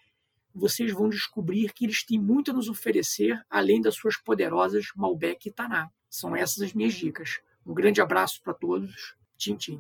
vocês 0.58 0.92
vão 0.92 1.08
descobrir 1.10 1.72
que 1.74 1.86
eles 1.86 2.04
têm 2.04 2.20
muito 2.20 2.52
a 2.52 2.54
nos 2.54 2.68
oferecer, 2.68 3.40
além 3.50 3.82
das 3.82 3.96
suas 3.96 4.18
poderosas 4.18 4.88
Malbec 4.96 5.48
e 5.48 5.52
Taná. 5.52 5.90
São 6.10 6.36
essas 6.36 6.64
as 6.64 6.74
minhas 6.74 6.94
dicas. 6.94 7.40
Um 7.66 7.74
grande 7.74 8.02
abraço 8.02 8.42
para 8.42 8.54
todos. 8.54 9.16
Tchim, 9.38 9.56
tchim. 9.56 9.80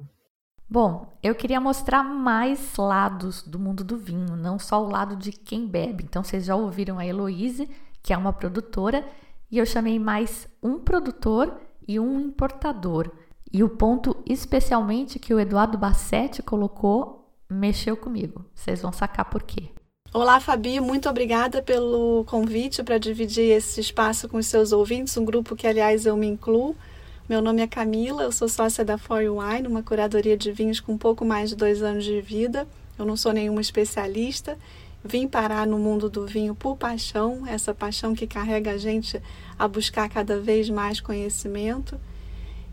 Bom, 0.70 1.18
eu 1.24 1.34
queria 1.34 1.62
mostrar 1.62 2.04
mais 2.04 2.76
lados 2.76 3.42
do 3.42 3.58
mundo 3.58 3.84
do 3.84 3.98
vinho, 3.98 4.36
não 4.36 4.60
só 4.60 4.84
o 4.84 4.90
lado 4.90 5.16
de 5.16 5.32
quem 5.32 5.66
bebe. 5.66 6.04
Então, 6.04 6.24
vocês 6.24 6.44
já 6.44 6.56
ouviram 6.56 7.00
a 7.00 7.06
Heloise, 7.06 7.70
que 8.04 8.12
é 8.14 8.18
uma 8.18 8.34
produtora, 8.34 9.08
e 9.50 9.58
eu 9.58 9.66
chamei 9.66 9.98
mais 9.98 10.48
um 10.62 10.78
produtor 10.78 11.60
e 11.88 11.98
um 12.00 12.20
importador. 12.20 13.10
E 13.52 13.64
o 13.64 13.70
ponto 13.70 14.22
especialmente 14.26 15.20
que 15.20 15.34
o 15.34 15.40
Eduardo 15.40 15.78
Bassetti 15.78 16.44
colocou 16.44 17.34
mexeu 17.50 17.96
comigo. 17.96 18.46
Vocês 18.54 18.82
vão 18.82 18.92
sacar 18.92 19.30
por 19.30 19.44
quê. 19.44 19.72
Olá, 20.20 20.40
Fabi, 20.40 20.80
muito 20.80 21.08
obrigada 21.08 21.62
pelo 21.62 22.26
convite 22.26 22.82
para 22.82 22.98
dividir 22.98 23.52
esse 23.52 23.80
espaço 23.80 24.28
com 24.28 24.38
os 24.38 24.48
seus 24.48 24.72
ouvintes, 24.72 25.16
um 25.16 25.24
grupo 25.24 25.56
que, 25.56 25.68
aliás, 25.68 26.08
eu 26.08 26.18
me 26.18 26.26
incluo. 26.26 26.76
Meu 27.30 27.40
nome 27.40 27.62
é 27.62 27.68
Camila, 27.68 28.24
eu 28.24 28.32
sou 28.32 28.50
sócia 28.50 28.84
da 28.84 28.98
For 28.98 29.22
Wine, 29.22 29.68
uma 29.68 29.84
curadoria 29.84 30.36
de 30.36 30.52
vinhos 30.52 30.80
com 30.80 30.98
pouco 30.98 31.24
mais 31.24 31.52
de 31.52 31.56
dois 31.56 31.84
anos 31.84 32.04
de 32.04 32.20
vida. 32.20 32.68
Eu 32.98 33.06
não 33.06 33.16
sou 33.16 33.32
nenhuma 33.32 33.62
especialista, 33.62 34.58
vim 35.06 35.28
parar 35.28 35.68
no 35.68 35.78
mundo 35.78 36.10
do 36.10 36.26
vinho 36.26 36.56
por 36.56 36.76
paixão, 36.76 37.46
essa 37.46 37.72
paixão 37.72 38.16
que 38.16 38.26
carrega 38.26 38.72
a 38.72 38.78
gente 38.80 39.22
a 39.60 39.68
buscar 39.68 40.10
cada 40.10 40.40
vez 40.40 40.68
mais 40.68 41.00
conhecimento. 41.00 41.96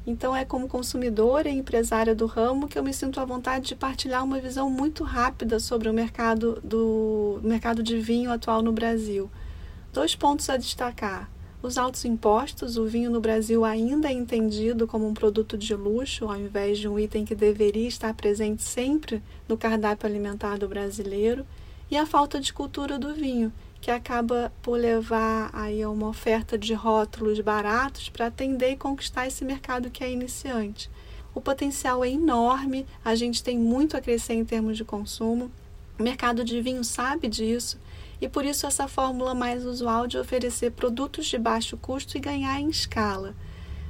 Então 0.07 0.37
é 0.37 0.45
como 0.45 0.69
consumidora 0.69 1.49
e 1.49 1.57
empresária 1.57 2.15
do 2.15 2.27
ramo 2.27 2.69
que 2.69 2.79
eu 2.79 2.85
me 2.85 2.93
sinto 2.93 3.19
à 3.21 3.25
vontade 3.25 3.69
de 3.69 3.75
partilhar 3.75 4.23
uma 4.23 4.39
visão 4.39 4.69
muito 4.69 5.03
rápida 5.03 5.59
sobre 5.59 5.89
o 5.89 5.95
mercado 5.95 6.61
do 6.63 7.41
mercado 7.43 7.83
de 7.83 7.99
vinho 7.99 8.31
atual 8.31 8.61
no 8.61 8.73
Brasil. 8.73 9.31
Dois 9.93 10.15
pontos 10.15 10.51
a 10.51 10.59
destacar. 10.59 11.31
Os 11.63 11.79
altos 11.79 12.05
impostos, 12.05 12.77
o 12.77 12.85
vinho 12.85 13.11
no 13.11 13.23
Brasil 13.23 13.65
ainda 13.65 14.09
é 14.09 14.13
entendido 14.13 14.87
como 14.87 15.09
um 15.09 15.15
produto 15.15 15.57
de 15.57 15.75
luxo, 15.75 16.27
ao 16.27 16.37
invés 16.37 16.77
de 16.77 16.87
um 16.87 16.99
item 16.99 17.25
que 17.25 17.35
deveria 17.35 17.89
estar 17.89 18.13
presente 18.13 18.63
sempre 18.63 19.23
no 19.49 19.57
cardápio 19.57 20.07
alimentar 20.07 20.59
do 20.59 20.69
brasileiro, 20.69 21.47
e 21.91 21.97
a 21.97 22.05
falta 22.05 22.39
de 22.39 22.53
cultura 22.53 22.99
do 22.99 23.15
vinho, 23.15 23.51
que 23.85 23.91
acaba 23.91 24.51
por 24.63 24.79
levar 24.79 25.51
aí 25.53 25.83
a 25.83 25.91
uma 25.91 26.09
oferta 26.09 26.57
de 26.57 26.73
rótulos 26.73 27.39
baratos 27.41 28.09
para 28.09 28.29
atender 28.29 28.71
e 28.71 28.77
conquistar 28.79 29.27
esse 29.27 29.45
mercado 29.45 29.91
que 29.91 30.03
é 30.03 30.11
iniciante. 30.11 30.91
O 31.35 31.41
potencial 31.43 32.03
é 32.03 32.09
enorme, 32.09 32.87
a 33.05 33.15
gente 33.15 33.45
tem 33.45 33.59
muito 33.59 33.95
a 33.95 34.01
crescer 34.01 34.33
em 34.33 34.43
termos 34.43 34.79
de 34.79 34.87
consumo. 34.87 35.51
O 35.99 36.03
mercado 36.03 36.43
de 36.43 36.63
vinho 36.63 36.83
sabe 36.83 37.29
disso 37.29 37.79
e 38.23 38.27
por 38.27 38.47
isso 38.47 38.67
essa 38.67 38.89
fórmula 38.89 39.35
mais 39.35 39.67
usual 39.67 40.07
de 40.07 40.17
oferecer 40.17 40.71
produtos 40.71 41.27
de 41.27 41.37
baixo 41.37 41.77
custo 41.77 42.17
e 42.17 42.21
ganhar 42.21 42.59
em 42.59 42.71
escala. 42.71 43.35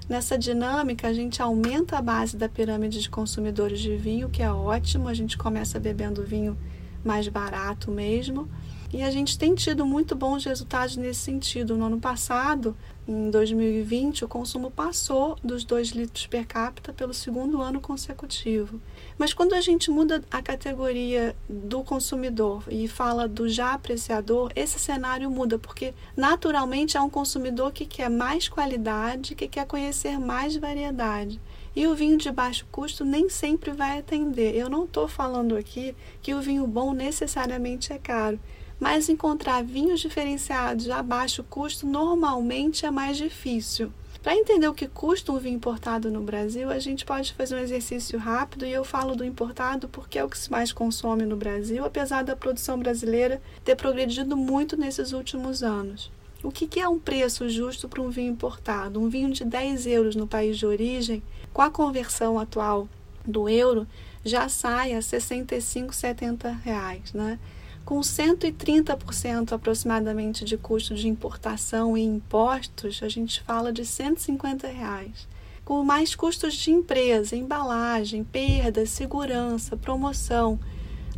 Nessa 0.08 0.36
dinâmica, 0.36 1.06
a 1.06 1.12
gente 1.12 1.40
aumenta 1.40 1.98
a 1.98 2.02
base 2.02 2.36
da 2.36 2.48
pirâmide 2.48 3.00
de 3.00 3.08
consumidores 3.08 3.78
de 3.78 3.96
vinho, 3.96 4.28
que 4.28 4.42
é 4.42 4.50
ótimo, 4.50 5.06
a 5.06 5.14
gente 5.14 5.38
começa 5.38 5.78
bebendo 5.78 6.24
vinho 6.24 6.58
mais 7.04 7.28
barato 7.28 7.92
mesmo 7.92 8.48
e 8.94 9.02
a 9.02 9.10
gente 9.10 9.36
tem 9.36 9.56
tido 9.56 9.84
muito 9.84 10.14
bons 10.14 10.44
resultados 10.44 10.96
nesse 10.96 11.18
sentido. 11.18 11.76
No 11.76 11.86
ano 11.86 11.98
passado, 11.98 12.76
em 13.08 13.28
2020, 13.28 14.24
o 14.24 14.28
consumo 14.28 14.70
passou 14.70 15.36
dos 15.42 15.64
2 15.64 15.88
litros 15.88 16.28
per 16.28 16.46
capita 16.46 16.92
pelo 16.92 17.12
segundo 17.12 17.60
ano 17.60 17.80
consecutivo. 17.80 18.80
Mas 19.18 19.34
quando 19.34 19.52
a 19.52 19.60
gente 19.60 19.90
muda 19.90 20.22
a 20.30 20.40
categoria 20.40 21.34
do 21.48 21.82
consumidor 21.82 22.62
e 22.70 22.86
fala 22.86 23.26
do 23.26 23.48
já 23.48 23.72
apreciador, 23.72 24.52
esse 24.54 24.78
cenário 24.78 25.28
muda, 25.28 25.58
porque 25.58 25.92
naturalmente 26.16 26.96
é 26.96 27.00
um 27.00 27.10
consumidor 27.10 27.72
que 27.72 27.86
quer 27.86 28.08
mais 28.08 28.48
qualidade, 28.48 29.34
que 29.34 29.48
quer 29.48 29.66
conhecer 29.66 30.20
mais 30.20 30.54
variedade. 30.54 31.40
E 31.74 31.84
o 31.88 31.96
vinho 31.96 32.16
de 32.16 32.30
baixo 32.30 32.64
custo 32.70 33.04
nem 33.04 33.28
sempre 33.28 33.72
vai 33.72 33.98
atender. 33.98 34.54
Eu 34.54 34.70
não 34.70 34.84
estou 34.84 35.08
falando 35.08 35.56
aqui 35.56 35.96
que 36.22 36.32
o 36.32 36.40
vinho 36.40 36.64
bom 36.64 36.94
necessariamente 36.94 37.92
é 37.92 37.98
caro 37.98 38.38
mas 38.84 39.08
encontrar 39.08 39.64
vinhos 39.64 39.98
diferenciados 39.98 40.90
a 40.90 41.02
baixo 41.02 41.42
custo 41.42 41.86
normalmente 41.86 42.84
é 42.84 42.90
mais 42.90 43.16
difícil. 43.16 43.90
Para 44.22 44.36
entender 44.36 44.68
o 44.68 44.74
que 44.74 44.86
custa 44.86 45.32
um 45.32 45.38
vinho 45.38 45.56
importado 45.56 46.10
no 46.10 46.20
Brasil, 46.20 46.68
a 46.68 46.78
gente 46.78 47.02
pode 47.02 47.32
fazer 47.32 47.54
um 47.54 47.60
exercício 47.60 48.18
rápido 48.18 48.66
e 48.66 48.72
eu 48.72 48.84
falo 48.84 49.16
do 49.16 49.24
importado 49.24 49.88
porque 49.88 50.18
é 50.18 50.24
o 50.24 50.28
que 50.28 50.36
se 50.36 50.50
mais 50.50 50.70
consome 50.70 51.24
no 51.24 51.34
Brasil, 51.34 51.82
apesar 51.82 52.22
da 52.24 52.36
produção 52.36 52.78
brasileira 52.78 53.40
ter 53.64 53.74
progredido 53.74 54.36
muito 54.36 54.76
nesses 54.76 55.12
últimos 55.12 55.62
anos. 55.62 56.12
O 56.42 56.52
que 56.52 56.78
é 56.78 56.86
um 56.86 56.98
preço 56.98 57.48
justo 57.48 57.88
para 57.88 58.02
um 58.02 58.10
vinho 58.10 58.32
importado? 58.32 59.00
Um 59.00 59.08
vinho 59.08 59.30
de 59.30 59.46
10 59.46 59.86
euros 59.86 60.14
no 60.14 60.26
país 60.26 60.58
de 60.58 60.66
origem, 60.66 61.22
com 61.54 61.62
a 61.62 61.70
conversão 61.70 62.38
atual 62.38 62.86
do 63.24 63.48
euro, 63.48 63.86
já 64.22 64.46
sai 64.50 64.92
a 64.92 65.00
65, 65.00 65.94
70 65.94 66.50
reais, 66.62 67.14
né? 67.14 67.38
Com 67.84 68.00
130% 68.00 69.52
aproximadamente 69.52 70.44
de 70.44 70.56
custo 70.56 70.94
de 70.94 71.06
importação 71.06 71.96
e 71.96 72.02
impostos, 72.02 73.02
a 73.02 73.08
gente 73.08 73.42
fala 73.42 73.72
de 73.72 73.84
150 73.84 74.66
reais. 74.68 75.28
Com 75.64 75.84
mais 75.84 76.14
custos 76.14 76.54
de 76.54 76.70
empresa, 76.70 77.36
embalagem, 77.36 78.24
perda, 78.24 78.86
segurança, 78.86 79.76
promoção, 79.76 80.58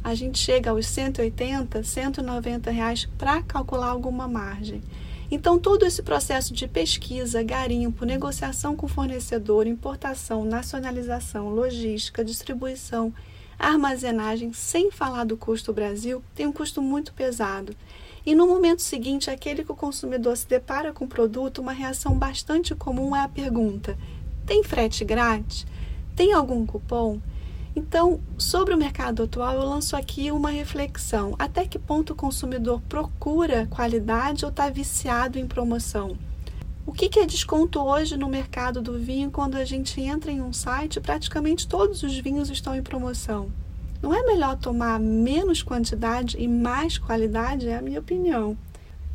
a 0.02 0.14
gente 0.14 0.38
chega 0.38 0.70
aos 0.70 0.86
180, 0.86 1.82
190 1.82 2.70
reais 2.70 3.08
para 3.18 3.42
calcular 3.42 3.88
alguma 3.88 4.28
margem. 4.28 4.82
Então, 5.28 5.58
todo 5.58 5.84
esse 5.84 6.02
processo 6.02 6.54
de 6.54 6.68
pesquisa, 6.68 7.42
garimpo, 7.42 8.04
negociação 8.04 8.76
com 8.76 8.86
fornecedor, 8.86 9.66
importação, 9.66 10.44
nacionalização, 10.44 11.48
logística, 11.48 12.24
distribuição 12.24 13.12
armazenagem, 13.58 14.52
sem 14.52 14.90
falar 14.90 15.24
do 15.24 15.36
custo 15.36 15.72
Brasil, 15.72 16.22
tem 16.34 16.46
um 16.46 16.52
custo 16.52 16.80
muito 16.82 17.12
pesado. 17.12 17.74
E 18.24 18.34
no 18.34 18.46
momento 18.46 18.82
seguinte, 18.82 19.30
aquele 19.30 19.64
que 19.64 19.70
o 19.70 19.76
consumidor 19.76 20.36
se 20.36 20.48
depara 20.48 20.92
com 20.92 21.04
o 21.04 21.08
produto, 21.08 21.60
uma 21.60 21.72
reação 21.72 22.18
bastante 22.18 22.74
comum 22.74 23.14
é 23.14 23.20
a 23.22 23.28
pergunta: 23.28 23.96
tem 24.44 24.64
frete 24.64 25.04
grátis? 25.04 25.66
Tem 26.14 26.32
algum 26.32 26.66
cupom? 26.66 27.20
Então, 27.76 28.20
sobre 28.38 28.72
o 28.72 28.76
mercado 28.78 29.22
atual, 29.22 29.54
eu 29.54 29.64
lanço 29.64 29.94
aqui 29.94 30.32
uma 30.32 30.50
reflexão: 30.50 31.34
até 31.38 31.66
que 31.66 31.78
ponto 31.78 32.14
o 32.14 32.16
consumidor 32.16 32.80
procura 32.88 33.66
qualidade 33.66 34.44
ou 34.44 34.50
está 34.50 34.70
viciado 34.70 35.38
em 35.38 35.46
promoção? 35.46 36.16
O 36.86 36.92
que 36.92 37.18
é 37.18 37.26
desconto 37.26 37.80
hoje 37.80 38.16
no 38.16 38.28
mercado 38.28 38.80
do 38.80 38.96
vinho 38.96 39.28
quando 39.28 39.56
a 39.56 39.64
gente 39.64 40.00
entra 40.00 40.30
em 40.30 40.40
um 40.40 40.52
site 40.52 41.00
praticamente 41.00 41.66
todos 41.66 42.04
os 42.04 42.16
vinhos 42.16 42.48
estão 42.48 42.76
em 42.76 42.82
promoção? 42.82 43.50
Não 44.00 44.14
é 44.14 44.22
melhor 44.22 44.56
tomar 44.56 45.00
menos 45.00 45.64
quantidade 45.64 46.36
e 46.38 46.46
mais 46.46 46.96
qualidade? 46.96 47.68
É 47.68 47.76
a 47.76 47.82
minha 47.82 47.98
opinião. 47.98 48.56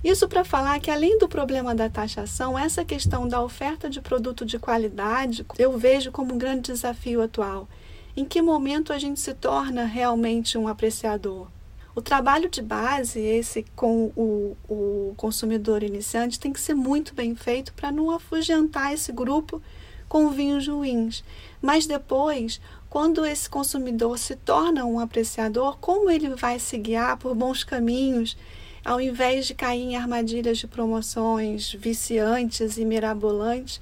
Isso 0.04 0.28
para 0.28 0.44
falar 0.44 0.82
que, 0.82 0.92
além 0.92 1.18
do 1.18 1.30
problema 1.30 1.74
da 1.74 1.90
taxação, 1.90 2.60
essa 2.60 2.84
questão 2.84 3.26
da 3.26 3.42
oferta 3.42 3.90
de 3.90 4.02
produto 4.02 4.46
de 4.46 4.60
qualidade 4.60 5.46
eu 5.58 5.78
vejo 5.78 6.12
como 6.12 6.34
um 6.34 6.38
grande 6.38 6.74
desafio 6.74 7.22
atual. 7.22 7.70
Em 8.18 8.26
que 8.26 8.42
momento 8.42 8.92
a 8.92 9.00
gente 9.00 9.22
se 9.22 9.34
torna 9.34 9.86
realmente 9.86 10.58
um 10.58 10.68
apreciador? 10.68 11.48
O 11.94 12.02
trabalho 12.02 12.50
de 12.50 12.62
base, 12.62 13.20
esse 13.20 13.66
com 13.76 14.12
o, 14.16 14.56
o 14.70 15.14
consumidor 15.18 15.84
iniciante, 15.84 16.40
tem 16.40 16.54
que 16.54 16.60
ser 16.60 16.74
muito 16.74 17.14
bem 17.14 17.36
feito 17.36 17.74
para 17.74 17.92
não 17.92 18.10
afugentar 18.12 18.94
esse 18.94 19.12
grupo 19.12 19.62
com 20.08 20.30
vinhos 20.30 20.68
ruins. 20.68 21.24
Mas 21.62 21.86
depois, 21.86 22.62
quando 22.90 23.26
esse 23.26 23.50
consumidor 23.50 24.18
se 24.18 24.36
torna 24.36 24.86
um 24.86 25.00
apreciador, 25.00 25.78
como 25.80 26.10
ele 26.10 26.30
vai 26.30 26.60
se 26.60 26.78
guiar 26.78 27.18
por 27.18 27.36
bons 27.36 27.64
caminhos, 27.64 28.38
ao 28.84 29.00
invés 29.00 29.46
de 29.46 29.54
cair 29.54 29.82
em 29.82 29.96
armadilhas 29.96 30.58
de 30.58 30.68
promoções 30.68 31.74
viciantes 31.74 32.78
e 32.78 32.86
mirabolantes? 32.86 33.80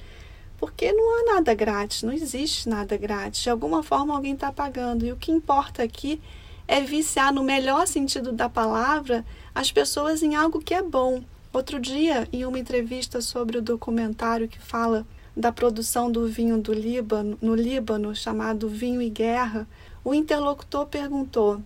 Porque 0.58 0.92
não 0.92 1.20
há 1.20 1.34
nada 1.36 1.54
grátis, 1.54 2.04
não 2.04 2.12
existe 2.12 2.68
nada 2.68 2.98
grátis. 2.98 3.42
De 3.42 3.50
alguma 3.50 3.82
forma 3.82 4.14
alguém 4.14 4.34
está 4.34 4.52
pagando. 4.52 5.06
E 5.06 5.12
o 5.12 5.16
que 5.16 5.32
importa 5.32 5.84
aqui 5.84 6.20
é 6.22 6.39
viciar, 6.80 7.34
no 7.34 7.44
melhor 7.44 7.88
sentido 7.88 8.32
da 8.32 8.48
palavra, 8.48 9.26
as 9.56 9.72
pessoas 9.72 10.22
em 10.22 10.36
algo 10.36 10.62
que 10.62 10.76
é 10.76 10.84
bom. 10.84 11.24
Outro 11.52 11.80
dia, 11.80 12.28
em 12.32 12.46
uma 12.46 12.60
entrevista 12.60 13.22
sobre 13.22 13.58
o 13.58 13.62
documentário 13.62 14.48
que 14.48 14.60
fala 14.60 15.04
da 15.36 15.52
produção 15.52 16.12
do 16.12 16.28
vinho 16.28 16.60
do 16.60 16.72
Líbano, 16.72 17.38
no 17.42 17.56
Líbano, 17.56 18.16
chamado 18.16 18.70
Vinho 18.70 19.02
e 19.02 19.10
Guerra, 19.10 19.68
o 20.04 20.14
interlocutor 20.14 20.86
perguntou: 20.86 21.60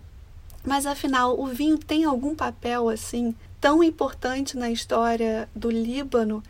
Mas 0.64 0.86
afinal, 0.86 1.38
o 1.38 1.46
vinho 1.48 1.76
tem 1.76 2.04
algum 2.04 2.34
papel 2.34 2.88
assim 2.88 3.34
tão 3.60 3.84
importante 3.84 4.56
na 4.56 4.70
história 4.70 5.48
do 5.54 5.70
Líbano? 5.70 6.42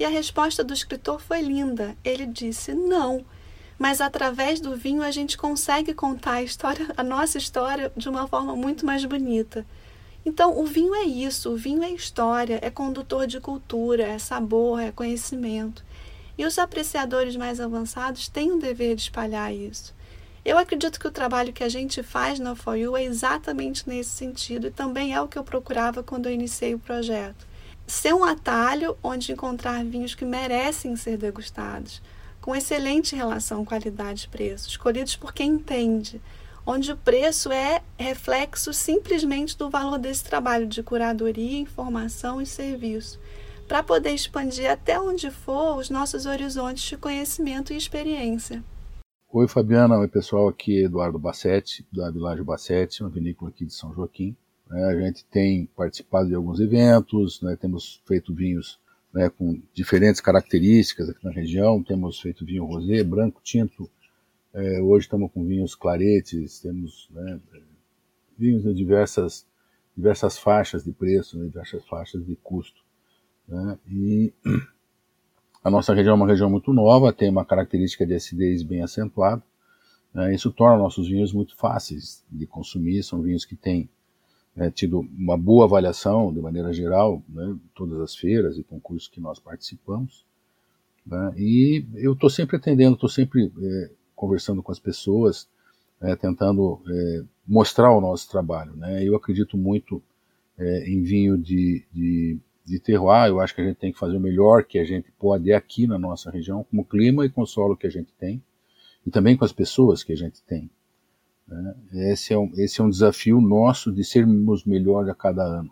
E 0.00 0.04
a 0.04 0.08
resposta 0.08 0.64
do 0.64 0.74
escritor 0.74 1.20
foi 1.20 1.42
linda. 1.42 1.96
Ele 2.04 2.26
disse: 2.26 2.74
Não 2.74 3.24
mas 3.80 4.02
através 4.02 4.60
do 4.60 4.76
vinho 4.76 5.00
a 5.00 5.10
gente 5.10 5.38
consegue 5.38 5.94
contar 5.94 6.34
a 6.34 6.42
história, 6.42 6.92
a 6.98 7.02
nossa 7.02 7.38
história 7.38 7.90
de 7.96 8.10
uma 8.10 8.28
forma 8.28 8.54
muito 8.54 8.84
mais 8.84 9.02
bonita. 9.06 9.64
Então, 10.22 10.60
o 10.60 10.66
vinho 10.66 10.94
é 10.94 11.04
isso, 11.04 11.50
o 11.50 11.56
vinho 11.56 11.82
é 11.82 11.88
história, 11.88 12.58
é 12.60 12.68
condutor 12.68 13.26
de 13.26 13.40
cultura, 13.40 14.02
é 14.02 14.18
sabor, 14.18 14.82
é 14.82 14.92
conhecimento. 14.92 15.82
E 16.36 16.44
os 16.44 16.58
apreciadores 16.58 17.36
mais 17.36 17.58
avançados 17.58 18.28
têm 18.28 18.52
o 18.52 18.58
dever 18.58 18.94
de 18.94 19.00
espalhar 19.00 19.50
isso. 19.54 19.94
Eu 20.44 20.58
acredito 20.58 21.00
que 21.00 21.08
o 21.08 21.10
trabalho 21.10 21.50
que 21.50 21.64
a 21.64 21.68
gente 21.70 22.02
faz 22.02 22.38
na 22.38 22.54
For 22.54 22.76
You 22.76 22.98
é 22.98 23.04
exatamente 23.04 23.88
nesse 23.88 24.10
sentido 24.10 24.66
e 24.66 24.70
também 24.70 25.14
é 25.14 25.22
o 25.22 25.28
que 25.28 25.38
eu 25.38 25.44
procurava 25.44 26.02
quando 26.02 26.26
eu 26.26 26.32
iniciei 26.34 26.74
o 26.74 26.78
projeto. 26.78 27.46
Ser 27.86 28.14
um 28.14 28.24
atalho 28.24 28.94
onde 29.02 29.32
encontrar 29.32 29.82
vinhos 29.82 30.14
que 30.14 30.26
merecem 30.26 30.96
ser 30.96 31.16
degustados, 31.16 32.02
com 32.40 32.56
excelente 32.56 33.14
relação 33.14 33.64
qualidade-preço, 33.64 34.68
escolhidos 34.68 35.16
por 35.16 35.32
quem 35.32 35.52
entende, 35.52 36.20
onde 36.64 36.92
o 36.92 36.96
preço 36.96 37.52
é 37.52 37.82
reflexo 37.98 38.72
simplesmente 38.72 39.56
do 39.56 39.68
valor 39.68 39.98
desse 39.98 40.24
trabalho 40.24 40.66
de 40.66 40.82
curadoria, 40.82 41.58
informação 41.58 42.40
e 42.40 42.46
serviço, 42.46 43.20
para 43.68 43.82
poder 43.82 44.10
expandir 44.10 44.70
até 44.70 44.98
onde 44.98 45.30
for 45.30 45.76
os 45.76 45.90
nossos 45.90 46.26
horizontes 46.26 46.82
de 46.82 46.96
conhecimento 46.96 47.72
e 47.72 47.76
experiência. 47.76 48.62
Oi, 49.32 49.46
Fabiana. 49.46 49.96
Oi, 49.96 50.08
pessoal. 50.08 50.48
Aqui 50.48 50.82
é 50.82 50.86
Eduardo 50.86 51.16
Bassetti, 51.16 51.86
da 51.92 52.10
Vilagem 52.10 52.42
Bassetti, 52.42 53.02
uma 53.02 53.10
vinícola 53.10 53.50
aqui 53.50 53.64
de 53.64 53.72
São 53.72 53.94
Joaquim. 53.94 54.36
Né? 54.68 54.84
A 54.86 55.00
gente 55.00 55.24
tem 55.26 55.66
participado 55.76 56.28
de 56.28 56.34
alguns 56.34 56.58
eventos, 56.58 57.40
né? 57.40 57.56
temos 57.56 58.02
feito 58.06 58.34
vinhos 58.34 58.80
né, 59.12 59.28
com 59.30 59.60
diferentes 59.74 60.20
características 60.20 61.08
aqui 61.08 61.24
na 61.24 61.32
região. 61.32 61.82
Temos 61.82 62.20
feito 62.20 62.44
vinho 62.44 62.64
rosé, 62.64 63.02
branco, 63.02 63.40
tinto. 63.42 63.90
É, 64.52 64.80
hoje 64.80 65.06
estamos 65.06 65.30
com 65.32 65.44
vinhos 65.44 65.74
claretes, 65.74 66.60
temos 66.60 67.08
né, 67.12 67.40
vinhos 68.36 68.64
de 68.64 68.74
diversas, 68.74 69.46
diversas 69.96 70.38
faixas 70.38 70.84
de 70.84 70.92
preço, 70.92 71.38
né, 71.38 71.46
diversas 71.46 71.86
faixas 71.86 72.24
de 72.24 72.36
custo. 72.36 72.80
Né? 73.46 73.78
E 73.88 74.32
a 75.62 75.70
nossa 75.70 75.94
região 75.94 76.12
é 76.12 76.16
uma 76.16 76.26
região 76.26 76.50
muito 76.50 76.72
nova, 76.72 77.12
tem 77.12 77.28
uma 77.28 77.44
característica 77.44 78.06
de 78.06 78.14
acidez 78.14 78.62
bem 78.62 78.82
acentuada. 78.82 79.42
Né? 80.12 80.34
Isso 80.34 80.50
torna 80.50 80.78
nossos 80.78 81.08
vinhos 81.08 81.32
muito 81.32 81.56
fáceis 81.56 82.24
de 82.30 82.46
consumir, 82.46 83.02
são 83.02 83.22
vinhos 83.22 83.44
que 83.44 83.54
têm 83.54 83.88
é, 84.60 84.70
tido 84.70 85.00
uma 85.16 85.38
boa 85.38 85.64
avaliação 85.64 86.30
de 86.30 86.38
maneira 86.38 86.70
geral, 86.70 87.22
né, 87.26 87.56
todas 87.74 87.98
as 87.98 88.14
feiras 88.14 88.58
e 88.58 88.62
concursos 88.62 89.08
que 89.08 89.18
nós 89.18 89.38
participamos. 89.38 90.26
Né, 91.06 91.32
e 91.38 91.86
eu 91.94 92.12
estou 92.12 92.28
sempre 92.28 92.58
atendendo, 92.58 92.94
estou 92.94 93.08
sempre 93.08 93.50
é, 93.58 93.90
conversando 94.14 94.62
com 94.62 94.70
as 94.70 94.78
pessoas, 94.78 95.48
é, 95.98 96.14
tentando 96.14 96.78
mostrar 97.48 97.90
o 97.90 98.02
nosso 98.02 98.30
trabalho. 98.30 98.76
Né. 98.76 99.02
Eu 99.02 99.16
acredito 99.16 99.56
muito 99.56 100.02
é, 100.58 100.90
em 100.90 101.02
vinho 101.02 101.38
de, 101.38 101.82
de, 101.90 102.38
de 102.62 102.78
terroir, 102.78 103.28
eu 103.28 103.40
acho 103.40 103.54
que 103.54 103.62
a 103.62 103.64
gente 103.64 103.78
tem 103.78 103.92
que 103.92 103.98
fazer 103.98 104.18
o 104.18 104.20
melhor 104.20 104.64
que 104.64 104.78
a 104.78 104.84
gente 104.84 105.10
pode 105.12 105.50
aqui 105.54 105.86
na 105.86 105.98
nossa 105.98 106.30
região, 106.30 106.64
com 106.64 106.80
o 106.80 106.84
clima 106.84 107.24
e 107.24 107.30
com 107.30 107.40
o 107.40 107.46
solo 107.46 107.78
que 107.78 107.86
a 107.86 107.90
gente 107.90 108.12
tem, 108.12 108.42
e 109.06 109.10
também 109.10 109.38
com 109.38 109.44
as 109.46 109.52
pessoas 109.52 110.04
que 110.04 110.12
a 110.12 110.16
gente 110.16 110.42
tem. 110.42 110.70
Né? 111.50 111.74
Esse, 112.12 112.32
é 112.32 112.38
um, 112.38 112.50
esse 112.54 112.80
é 112.80 112.84
um 112.84 112.88
desafio 112.88 113.40
nosso 113.40 113.92
de 113.92 114.04
sermos 114.04 114.64
melhores 114.64 115.10
a 115.10 115.14
cada 115.14 115.42
ano. 115.42 115.70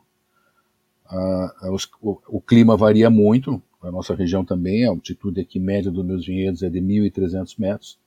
Ah, 1.06 1.70
os, 1.72 1.88
o, 2.02 2.20
o, 2.28 2.40
clima 2.40 2.76
varia 2.76 3.08
muito, 3.08 3.62
a 3.80 3.90
nossa 3.90 4.14
região 4.14 4.44
também, 4.44 4.84
a 4.84 4.90
altitude 4.90 5.40
aqui 5.40 5.58
média 5.58 5.90
dos 5.90 6.04
meus 6.04 6.26
vinhedos 6.26 6.62
é 6.62 6.68
de 6.68 6.80
1.300 6.80 7.54
metros. 7.58 7.98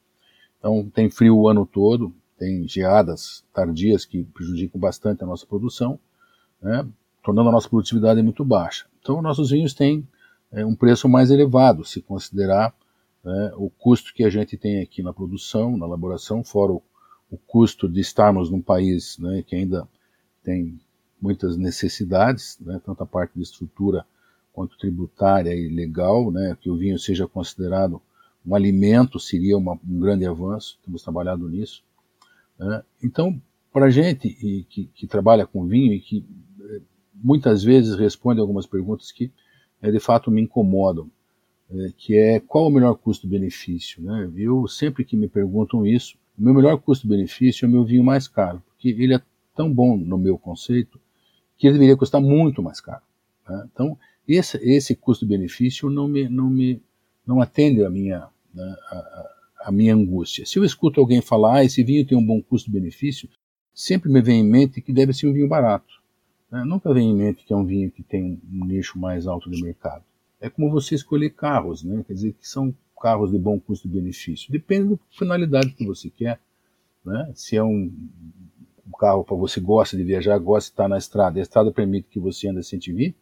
Então 0.59 0.88
tem 0.93 1.09
frio 1.09 1.36
o 1.38 1.47
ano 1.47 1.65
todo, 1.65 2.13
tem 2.38 2.67
geadas 2.67 3.43
tardias 3.53 4.05
que 4.05 4.24
prejudicam 4.24 4.80
bastante 4.80 5.24
a 5.24 5.28
nossa 5.28 5.47
produção, 5.47 5.99
né? 6.61 6.88
tornando 7.24 7.49
a 7.49 7.51
nossa 7.51 7.69
produtividade 7.69 8.22
muito 8.22 8.43
baixa. 8.43 8.86
Então 8.99 9.22
nossos 9.22 9.49
vinhos 9.49 9.74
têm 9.74 10.07
é, 10.51 10.65
um 10.65 10.76
preço 10.76 11.07
mais 11.07 11.32
elevado, 11.32 11.86
se 11.86 12.01
considerar 12.01 12.76
né, 13.24 13.51
o 13.55 13.69
custo 13.69 14.13
que 14.13 14.24
a 14.24 14.30
gente 14.30 14.57
tem 14.57 14.82
aqui 14.82 15.01
na 15.01 15.13
produção, 15.13 15.78
na 15.78 15.86
elaboração, 15.86 16.43
fora 16.43 16.74
o 16.74 16.84
o 17.32 17.38
custo 17.38 17.88
de 17.88 18.01
estarmos 18.01 18.51
num 18.51 18.61
país 18.61 19.17
né, 19.17 19.41
que 19.47 19.55
ainda 19.55 19.88
tem 20.43 20.79
muitas 21.19 21.55
necessidades, 21.55 22.57
né, 22.59 22.82
tanto 22.86 23.01
a 23.01 23.05
parte 23.05 23.34
de 23.36 23.41
estrutura 23.41 24.05
quanto 24.51 24.77
tributária 24.77 25.55
e 25.55 25.69
legal, 25.69 26.29
né, 26.29 26.57
que 26.59 26.69
o 26.69 26.75
vinho 26.75 26.99
seja 26.99 27.25
considerado 27.25 28.01
um 28.45 28.55
alimento 28.55 29.19
seria 29.19 29.57
uma, 29.57 29.79
um 29.88 29.99
grande 29.99 30.25
avanço, 30.25 30.79
temos 30.84 31.03
trabalhado 31.03 31.47
nisso. 31.47 31.84
Né. 32.57 32.84
Então, 33.03 33.39
para 33.71 33.86
a 33.86 33.89
gente 33.89 34.29
que, 34.69 34.89
que, 34.93 35.07
trabalha 35.07 35.45
com 35.45 35.65
vinho 35.65 35.93
e 35.93 35.99
que 35.99 36.25
eh, 36.59 36.82
muitas 37.13 37.63
vezes 37.63 37.95
responde 37.95 38.41
algumas 38.41 38.65
perguntas 38.65 39.11
que 39.11 39.32
é, 39.82 39.91
de 39.91 39.99
fato 39.99 40.29
me 40.29 40.41
incomodam, 40.41 41.09
é, 41.69 41.93
que 41.95 42.17
é 42.17 42.39
qual 42.39 42.67
o 42.67 42.69
melhor 42.69 42.95
custo-benefício. 42.95 44.01
Né? 44.01 44.29
Eu 44.36 44.67
sempre 44.67 45.05
que 45.05 45.15
me 45.15 45.27
perguntam 45.27 45.86
isso, 45.86 46.17
meu 46.41 46.53
melhor 46.53 46.77
custo-benefício 46.79 47.65
é 47.65 47.67
o 47.67 47.71
meu 47.71 47.83
vinho 47.83 48.03
mais 48.03 48.27
caro, 48.27 48.61
porque 48.67 48.89
ele 48.89 49.13
é 49.13 49.21
tão 49.55 49.71
bom 49.73 49.97
no 49.97 50.17
meu 50.17 50.37
conceito 50.37 50.99
que 51.57 51.67
ele 51.67 51.73
deveria 51.73 51.97
custar 51.97 52.21
muito 52.21 52.63
mais 52.63 52.81
caro. 52.81 53.03
Né? 53.47 53.67
Então, 53.71 53.97
esse, 54.27 54.57
esse 54.57 54.95
custo-benefício 54.95 55.89
não 55.89 56.07
me, 56.07 56.27
não 56.27 56.49
me 56.49 56.81
não 57.25 57.41
atende 57.41 57.83
a 57.83 57.89
minha, 57.89 58.27
né, 58.53 58.75
minha 59.71 59.93
angústia. 59.93 60.45
Se 60.45 60.57
eu 60.57 60.65
escuto 60.65 60.99
alguém 60.99 61.21
falar, 61.21 61.57
ah, 61.57 61.63
esse 61.63 61.83
vinho 61.83 62.05
tem 62.05 62.17
um 62.17 62.25
bom 62.25 62.41
custo-benefício, 62.41 63.29
sempre 63.73 64.11
me 64.11 64.21
vem 64.21 64.41
em 64.41 64.49
mente 64.49 64.81
que 64.81 64.91
deve 64.91 65.13
ser 65.13 65.27
um 65.27 65.33
vinho 65.33 65.47
barato. 65.47 66.01
Né? 66.51 66.63
Nunca 66.65 66.93
vem 66.93 67.09
em 67.09 67.15
mente 67.15 67.45
que 67.45 67.53
é 67.53 67.55
um 67.55 67.65
vinho 67.65 67.91
que 67.91 68.03
tem 68.03 68.41
um 68.51 68.65
nicho 68.65 68.99
mais 68.99 69.27
alto 69.27 69.49
de 69.49 69.61
mercado. 69.61 70.03
É 70.41 70.49
como 70.49 70.71
você 70.71 70.95
escolher 70.95 71.29
carros, 71.29 71.83
né? 71.83 72.03
quer 72.05 72.13
dizer, 72.13 72.33
que 72.33 72.47
são 72.47 72.75
carros 72.99 73.31
de 73.31 73.37
bom 73.37 73.59
custo-benefício? 73.59 74.51
Depende 74.51 74.95
da 74.95 74.99
finalidade 75.11 75.69
que 75.71 75.85
você 75.85 76.09
quer. 76.09 76.39
Né? 77.05 77.31
Se 77.35 77.55
é 77.55 77.63
um, 77.63 77.93
um 78.87 78.97
carro 78.99 79.23
para 79.23 79.35
você 79.35 79.61
gosta 79.61 79.95
de 79.95 80.03
viajar, 80.03 80.37
gosta 80.39 80.69
de 80.69 80.73
estar 80.73 80.87
na 80.87 80.97
estrada, 80.97 81.39
a 81.39 81.41
estrada 81.41 81.71
permite 81.71 82.07
que 82.09 82.19
você 82.19 82.47
ande 82.47 82.63
120, 82.63 83.13
você 83.13 83.17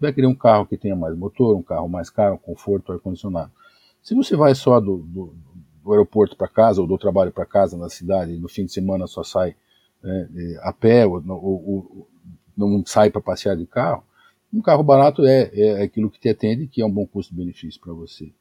vai 0.00 0.12
querer 0.12 0.28
um 0.28 0.34
carro 0.34 0.64
que 0.64 0.76
tenha 0.76 0.94
mais 0.94 1.16
motor, 1.16 1.56
um 1.56 1.62
carro 1.62 1.88
mais 1.88 2.08
caro, 2.08 2.38
conforto, 2.38 2.92
ar-condicionado. 2.92 3.50
Se 4.00 4.14
você 4.14 4.36
vai 4.36 4.54
só 4.54 4.80
do, 4.80 4.98
do, 4.98 5.34
do 5.82 5.92
aeroporto 5.92 6.36
para 6.36 6.48
casa 6.48 6.80
ou 6.80 6.86
do 6.86 6.96
trabalho 6.96 7.32
para 7.32 7.44
casa 7.44 7.76
na 7.76 7.88
cidade, 7.88 8.38
no 8.38 8.48
fim 8.48 8.64
de 8.64 8.72
semana 8.72 9.06
só 9.06 9.22
sai 9.22 9.56
né, 10.02 10.28
a 10.62 10.72
pé 10.72 11.06
ou, 11.06 11.22
ou, 11.28 11.66
ou 11.66 12.08
não 12.56 12.84
sai 12.86 13.10
para 13.10 13.20
passear 13.20 13.56
de 13.56 13.66
carro, 13.66 14.04
um 14.52 14.60
carro 14.60 14.82
barato 14.82 15.24
é, 15.24 15.50
é 15.54 15.82
aquilo 15.82 16.10
que 16.10 16.20
te 16.20 16.28
atende, 16.28 16.66
que 16.66 16.82
é 16.82 16.86
um 16.86 16.90
bom 16.90 17.06
custo-benefício 17.06 17.80
para 17.80 17.92
você. 17.92 18.32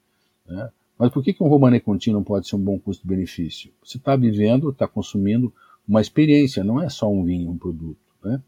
Né? 0.47 0.69
Mas 0.97 1.11
por 1.11 1.23
que, 1.23 1.33
que 1.33 1.43
um 1.43 1.47
Romane 1.47 1.79
Conti 1.79 2.11
não 2.11 2.23
pode 2.23 2.47
ser 2.47 2.55
um 2.55 2.63
bom 2.63 2.79
custo-benefício? 2.79 3.71
Você 3.83 3.97
está 3.97 4.15
vivendo, 4.15 4.69
está 4.69 4.87
consumindo 4.87 5.53
uma 5.87 6.01
experiência, 6.01 6.63
não 6.63 6.81
é 6.81 6.89
só 6.89 7.11
um 7.11 7.23
vinho, 7.23 7.49
um 7.49 7.57
produto. 7.57 7.97
Né? 8.23 8.41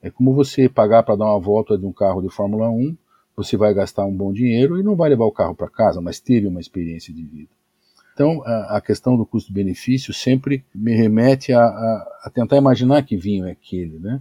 É 0.00 0.10
como 0.10 0.32
você 0.32 0.68
pagar 0.68 1.02
para 1.02 1.16
dar 1.16 1.26
uma 1.26 1.40
volta 1.40 1.76
de 1.76 1.84
um 1.84 1.92
carro 1.92 2.22
de 2.22 2.30
Fórmula 2.30 2.70
1, 2.70 2.96
você 3.36 3.56
vai 3.56 3.72
gastar 3.74 4.04
um 4.04 4.16
bom 4.16 4.32
dinheiro 4.32 4.78
e 4.78 4.82
não 4.82 4.96
vai 4.96 5.10
levar 5.10 5.24
o 5.24 5.32
carro 5.32 5.54
para 5.54 5.68
casa, 5.68 6.00
mas 6.00 6.18
teve 6.18 6.46
uma 6.46 6.60
experiência 6.60 7.12
de 7.12 7.22
vida. 7.22 7.50
Então, 8.14 8.42
a, 8.44 8.78
a 8.78 8.80
questão 8.80 9.16
do 9.16 9.24
custo-benefício 9.24 10.12
sempre 10.12 10.64
me 10.74 10.92
remete 10.92 11.52
a, 11.52 11.62
a, 11.62 12.20
a, 12.24 12.30
tentar 12.30 12.56
imaginar 12.56 13.04
que 13.04 13.16
vinho 13.16 13.46
é 13.46 13.52
aquele, 13.52 14.00
né? 14.00 14.20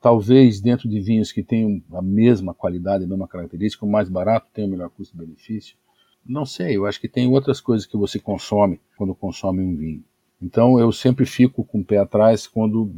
Talvez 0.00 0.60
dentro 0.60 0.88
de 0.88 1.00
vinhos 1.00 1.32
que 1.32 1.42
tenham 1.42 1.82
a 1.92 2.02
mesma 2.02 2.54
qualidade, 2.54 3.04
a 3.04 3.08
mesma 3.08 3.26
característica, 3.26 3.84
o 3.84 3.90
mais 3.90 4.08
barato 4.08 4.48
tenha 4.52 4.66
o 4.66 4.70
melhor 4.70 4.90
custo-benefício. 4.90 5.76
Não 6.24 6.44
sei, 6.44 6.76
eu 6.76 6.86
acho 6.86 7.00
que 7.00 7.08
tem 7.08 7.28
outras 7.28 7.60
coisas 7.60 7.86
que 7.86 7.96
você 7.96 8.18
consome 8.18 8.80
quando 8.96 9.14
consome 9.14 9.62
um 9.62 9.76
vinho. 9.76 10.04
Então 10.42 10.78
eu 10.78 10.92
sempre 10.92 11.24
fico 11.24 11.64
com 11.64 11.80
o 11.80 11.84
pé 11.84 11.98
atrás 11.98 12.46
quando 12.46 12.92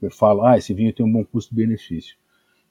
eu 0.00 0.10
falo, 0.10 0.42
ah, 0.42 0.56
esse 0.56 0.72
vinho 0.72 0.92
tem 0.92 1.04
um 1.04 1.12
bom 1.12 1.24
custo-benefício. 1.24 2.16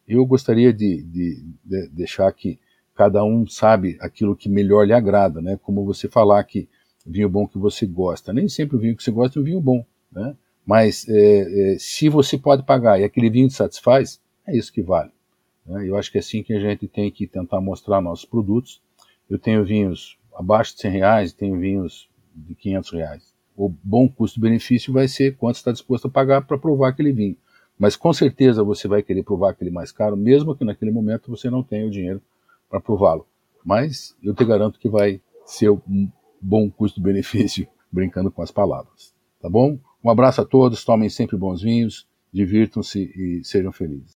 Eu 0.08 0.26
gostaria 0.26 0.74
de, 0.74 1.04
de, 1.04 1.46
de, 1.64 1.88
deixar 1.90 2.32
que 2.34 2.60
cada 2.96 3.24
um 3.24 3.48
sabe 3.48 3.98
aquilo 4.02 4.36
que 4.36 4.50
melhor 4.50 4.86
lhe 4.86 4.94
agrada, 4.94 5.42
né? 5.42 5.58
Como 5.62 5.86
você 5.86 6.10
falar 6.10 6.44
que 6.44 6.68
vinho 7.06 7.30
bom 7.30 7.48
que 7.48 7.58
você 7.58 7.86
gosta. 7.86 8.34
Nem 8.34 8.48
sempre 8.50 8.76
o 8.76 8.80
vinho 8.80 8.96
que 8.96 9.04
você 9.04 9.12
gosta 9.12 9.38
é 9.38 9.42
um 9.42 9.46
vinho 9.46 9.62
bom, 9.62 9.86
né? 10.12 10.36
Mas 10.70 11.08
é, 11.10 11.74
é, 11.74 11.80
se 11.80 12.10
você 12.10 12.38
pode 12.38 12.64
pagar 12.64 13.00
e 13.00 13.04
aquele 13.04 13.30
vinho 13.30 13.48
te 13.48 13.56
satisfaz, 13.56 14.22
é 14.46 14.56
isso 14.56 14.72
que 14.72 14.84
vale. 14.84 15.10
Né? 15.66 15.88
Eu 15.88 15.98
acho 15.98 16.12
que 16.12 16.18
é 16.18 16.22
assim 16.22 16.44
que 16.44 16.54
a 16.54 16.60
gente 16.60 16.88
tem 16.88 17.10
que 17.10 17.26
tentar 17.26 17.60
mostrar 17.60 18.00
nossos 18.02 18.26
produtos 18.26 18.80
eu 19.30 19.38
tenho 19.38 19.64
vinhos 19.64 20.18
abaixo 20.36 20.74
de 20.74 20.82
100 20.82 20.92
reais, 20.92 21.34
tenho 21.34 21.60
vinhos 21.60 22.10
de 22.34 22.56
500 22.56 22.92
reais. 22.92 23.34
O 23.56 23.70
bom 23.84 24.10
custo-benefício 24.10 24.92
vai 24.92 25.08
ser 25.08 25.36
quanto 25.38 25.56
está 25.56 25.72
disposto 25.72 26.08
a 26.08 26.12
pagar 26.12 26.42
para 26.42 26.58
provar 26.58 26.90
aquele 26.90 27.12
vinho. 27.12 27.38
Mas 27.78 27.96
com 27.96 28.12
certeza 28.12 28.64
você 28.64 28.88
vai 28.88 29.04
querer 29.04 29.24
provar 29.24 29.52
aquele 29.52 29.70
mais 29.70 29.92
caro, 29.92 30.18
mesmo 30.18 30.56
que 30.56 30.66
naquele 30.66 30.92
momento 30.92 31.30
você 31.30 31.50
não 31.50 31.62
tenha 31.62 31.86
o 31.86 31.92
dinheiro 31.92 32.22
para 32.70 32.80
prová-lo. 32.80 33.28
Mas 33.64 34.16
eu 34.24 34.34
te 34.34 34.44
garanto 34.44 34.80
que 34.80 34.90
vai 34.90 35.22
ser 35.46 35.70
um 35.70 36.10
bom 36.42 36.70
custo-benefício, 36.72 37.68
brincando 37.92 38.32
com 38.32 38.42
as 38.42 38.52
palavras. 38.52 39.14
Tá 39.42 39.50
bom? 39.50 39.78
Um 40.04 40.10
abraço 40.10 40.42
a 40.42 40.46
todos, 40.46 40.84
tomem 40.84 41.10
sempre 41.10 41.38
bons 41.38 41.62
vinhos, 41.62 42.08
divirtam-se 42.32 43.12
e 43.16 43.44
sejam 43.44 43.72
felizes. 43.72 44.18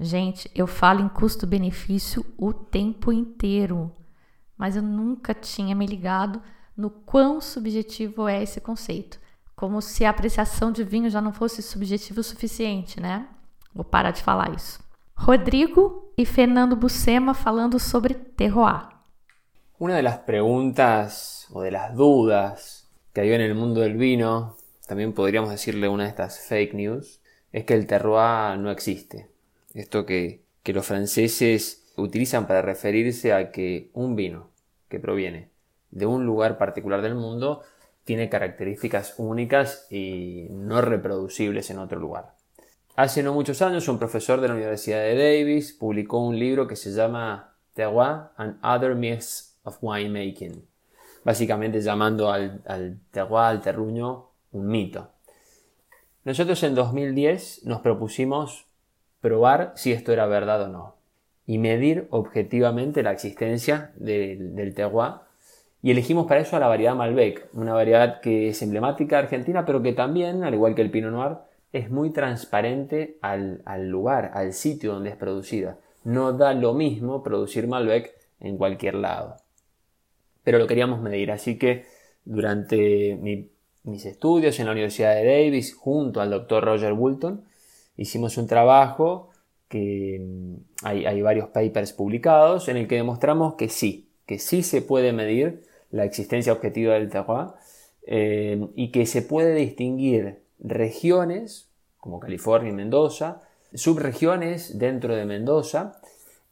Gente, 0.00 0.50
eu 0.54 0.66
falo 0.66 1.00
em 1.00 1.08
custo-benefício 1.08 2.24
o 2.38 2.52
tempo 2.52 3.12
inteiro 3.12 3.92
mas 4.58 4.74
eu 4.74 4.82
nunca 4.82 5.32
tinha 5.32 5.74
me 5.74 5.86
ligado 5.86 6.42
no 6.76 6.90
quão 6.90 7.40
subjetivo 7.40 8.28
é 8.28 8.42
esse 8.42 8.60
conceito. 8.60 9.20
Como 9.54 9.80
se 9.80 10.04
a 10.04 10.10
apreciação 10.10 10.72
de 10.72 10.82
vinho 10.82 11.08
já 11.08 11.20
não 11.20 11.32
fosse 11.32 11.62
subjetivo 11.62 12.20
o 12.20 12.24
suficiente, 12.24 13.00
né? 13.00 13.28
Vou 13.72 13.84
parar 13.84 14.10
de 14.10 14.22
falar 14.22 14.54
isso. 14.54 14.80
Rodrigo 15.16 16.12
e 16.16 16.24
Fernando 16.24 16.76
Bucema 16.76 17.34
falando 17.34 17.78
sobre 17.78 18.14
terroir. 18.14 18.88
Una 19.80 19.94
de 19.94 20.02
las 20.02 20.18
preguntas 20.18 21.46
o 21.52 21.62
de 21.62 21.70
las 21.70 21.94
dudas 21.94 22.88
que 23.12 23.20
hay 23.20 23.32
en 23.32 23.40
el 23.40 23.54
mundo 23.54 23.80
del 23.80 23.96
vino, 23.96 24.56
también 24.88 25.12
podríamos 25.12 25.50
decirle 25.50 25.86
una 25.88 26.04
de 26.04 26.08
estas 26.08 26.40
fake 26.48 26.72
news, 26.72 27.20
es 27.52 27.64
que 27.64 27.74
el 27.74 27.86
terroir 27.86 28.58
no 28.58 28.70
existe. 28.70 29.28
Esto 29.74 30.06
que, 30.06 30.40
que 30.62 30.72
los 30.72 30.86
franceses 30.86 31.92
utilizan 31.96 32.46
para 32.46 32.62
referirse 32.62 33.34
a 33.34 33.52
que 33.52 33.90
un 33.92 34.16
vino 34.16 34.48
que 34.88 34.98
proviene 34.98 35.50
de 35.90 36.06
un 36.06 36.24
lugar 36.24 36.56
particular 36.56 37.02
del 37.02 37.14
mundo 37.14 37.62
tiene 38.04 38.30
características 38.30 39.14
únicas 39.18 39.86
y 39.90 40.46
no 40.50 40.80
reproducibles 40.80 41.68
en 41.68 41.78
otro 41.78 41.98
lugar. 42.00 42.34
Hace 42.96 43.22
no 43.22 43.34
muchos 43.34 43.60
años 43.60 43.88
un 43.88 43.98
profesor 43.98 44.40
de 44.40 44.48
la 44.48 44.54
Universidad 44.54 45.00
de 45.00 45.16
Davis 45.16 45.74
publicó 45.74 46.18
un 46.18 46.38
libro 46.38 46.66
que 46.66 46.76
se 46.76 46.92
llama 46.92 47.54
Terroir 47.74 48.30
and 48.36 48.58
Other 48.64 48.94
Myths 48.94 49.58
of 49.64 49.76
Winemaking, 49.82 50.64
básicamente 51.24 51.82
llamando 51.82 52.32
al, 52.32 52.62
al 52.66 52.98
terroir, 53.10 53.44
al 53.44 53.60
terruño, 53.60 54.27
un 54.58 54.66
mito. 54.66 55.10
Nosotros 56.24 56.62
en 56.62 56.74
2010 56.74 57.64
nos 57.64 57.80
propusimos 57.80 58.66
probar 59.20 59.72
si 59.76 59.92
esto 59.92 60.12
era 60.12 60.26
verdad 60.26 60.62
o 60.62 60.68
no 60.68 60.94
y 61.46 61.58
medir 61.58 62.06
objetivamente 62.10 63.02
la 63.02 63.12
existencia 63.12 63.92
del 63.96 64.74
terroir 64.74 65.14
y 65.80 65.92
elegimos 65.92 66.26
para 66.26 66.40
eso 66.40 66.56
a 66.56 66.60
la 66.60 66.66
variedad 66.66 66.96
Malbec, 66.96 67.48
una 67.52 67.72
variedad 67.72 68.20
que 68.20 68.48
es 68.48 68.60
emblemática 68.62 69.18
Argentina, 69.18 69.64
pero 69.64 69.80
que 69.80 69.92
también, 69.92 70.42
al 70.42 70.54
igual 70.54 70.74
que 70.74 70.82
el 70.82 70.90
Pinot 70.90 71.12
Noir, 71.12 71.36
es 71.72 71.90
muy 71.90 72.10
transparente 72.10 73.18
al, 73.20 73.62
lugar, 73.88 74.32
al 74.34 74.52
sitio 74.54 74.92
donde 74.92 75.10
es 75.10 75.16
producida. 75.16 75.78
No 76.02 76.32
da 76.32 76.52
lo 76.52 76.74
mismo 76.74 77.22
producir 77.22 77.68
Malbec 77.68 78.12
en 78.40 78.56
cualquier 78.56 78.96
lado. 78.96 79.36
Pero 80.42 80.58
lo 80.58 80.66
queríamos 80.66 81.00
medir, 81.00 81.30
así 81.30 81.58
que 81.58 81.84
durante 82.24 83.48
mis 83.88 84.04
estudios 84.06 84.58
en 84.60 84.66
la 84.66 84.72
Universidad 84.72 85.14
de 85.14 85.24
Davis, 85.24 85.74
junto 85.74 86.20
al 86.20 86.30
doctor 86.30 86.64
Roger 86.64 86.92
Woolton, 86.92 87.44
hicimos 87.96 88.36
un 88.38 88.46
trabajo 88.46 89.30
que 89.68 90.20
mm, 90.20 90.54
hay, 90.84 91.22
varios 91.22 91.48
papers 91.48 91.92
publicados 91.92 92.68
en 92.68 92.76
el 92.76 92.88
que 92.88 92.96
demostramos 92.96 93.54
que 93.54 93.68
sí, 93.68 94.08
que 94.26 94.38
sí 94.38 94.62
se 94.62 94.82
puede 94.82 95.12
medir 95.12 95.62
la 95.90 96.04
existencia 96.04 96.52
objetiva 96.52 96.94
del 96.94 97.08
terroir 97.08 97.48
eh, 98.06 98.68
y 98.74 98.90
que 98.90 99.06
se 99.06 99.22
puede 99.22 99.54
distinguir 99.54 100.42
regiones, 100.58 101.68
como 101.98 102.20
California 102.20 102.70
y 102.70 102.74
Mendoza, 102.74 103.42
subregiones 103.74 104.78
dentro 104.78 105.14
de 105.14 105.24
Mendoza, 105.26 106.00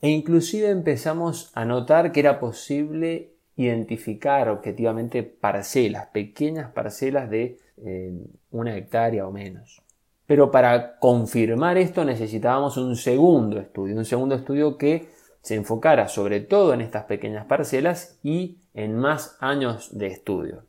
e 0.03 0.11
inclusive 0.11 0.68
empezamos 0.68 1.51
a 1.55 1.64
notar 1.64 2.12
que 2.12 2.20
era 2.20 2.39
posible 2.39 3.36
identificar 3.57 4.49
objetivamente 4.49 5.23
parcelas, 5.23 6.07
pequeñas 6.09 6.71
parcelas 6.73 7.31
de 7.31 7.59
eh, 7.79 8.13
una 8.51 8.77
hectárea 8.77 9.27
o 9.27 9.33
menos. 9.33 9.83
Pero 10.27 10.51
para 10.51 10.99
confirmar 10.99 11.79
esto 11.79 12.05
necesitábamos 12.05 12.77
un 12.77 12.97
segundo 12.97 13.59
estudio, 13.59 13.97
un 13.97 14.05
segundo 14.05 14.35
estudio 14.35 14.77
que 14.77 15.09
se 15.41 15.55
enfocara 15.55 16.09
sobre 16.09 16.41
todo 16.41 16.75
en 16.75 16.81
estas 16.81 17.05
pequeñas 17.05 17.47
parcelas 17.47 18.19
y 18.23 18.59
en 18.75 18.97
más 18.97 19.37
años 19.41 19.97
de 19.97 20.09
estudio. 20.09 20.65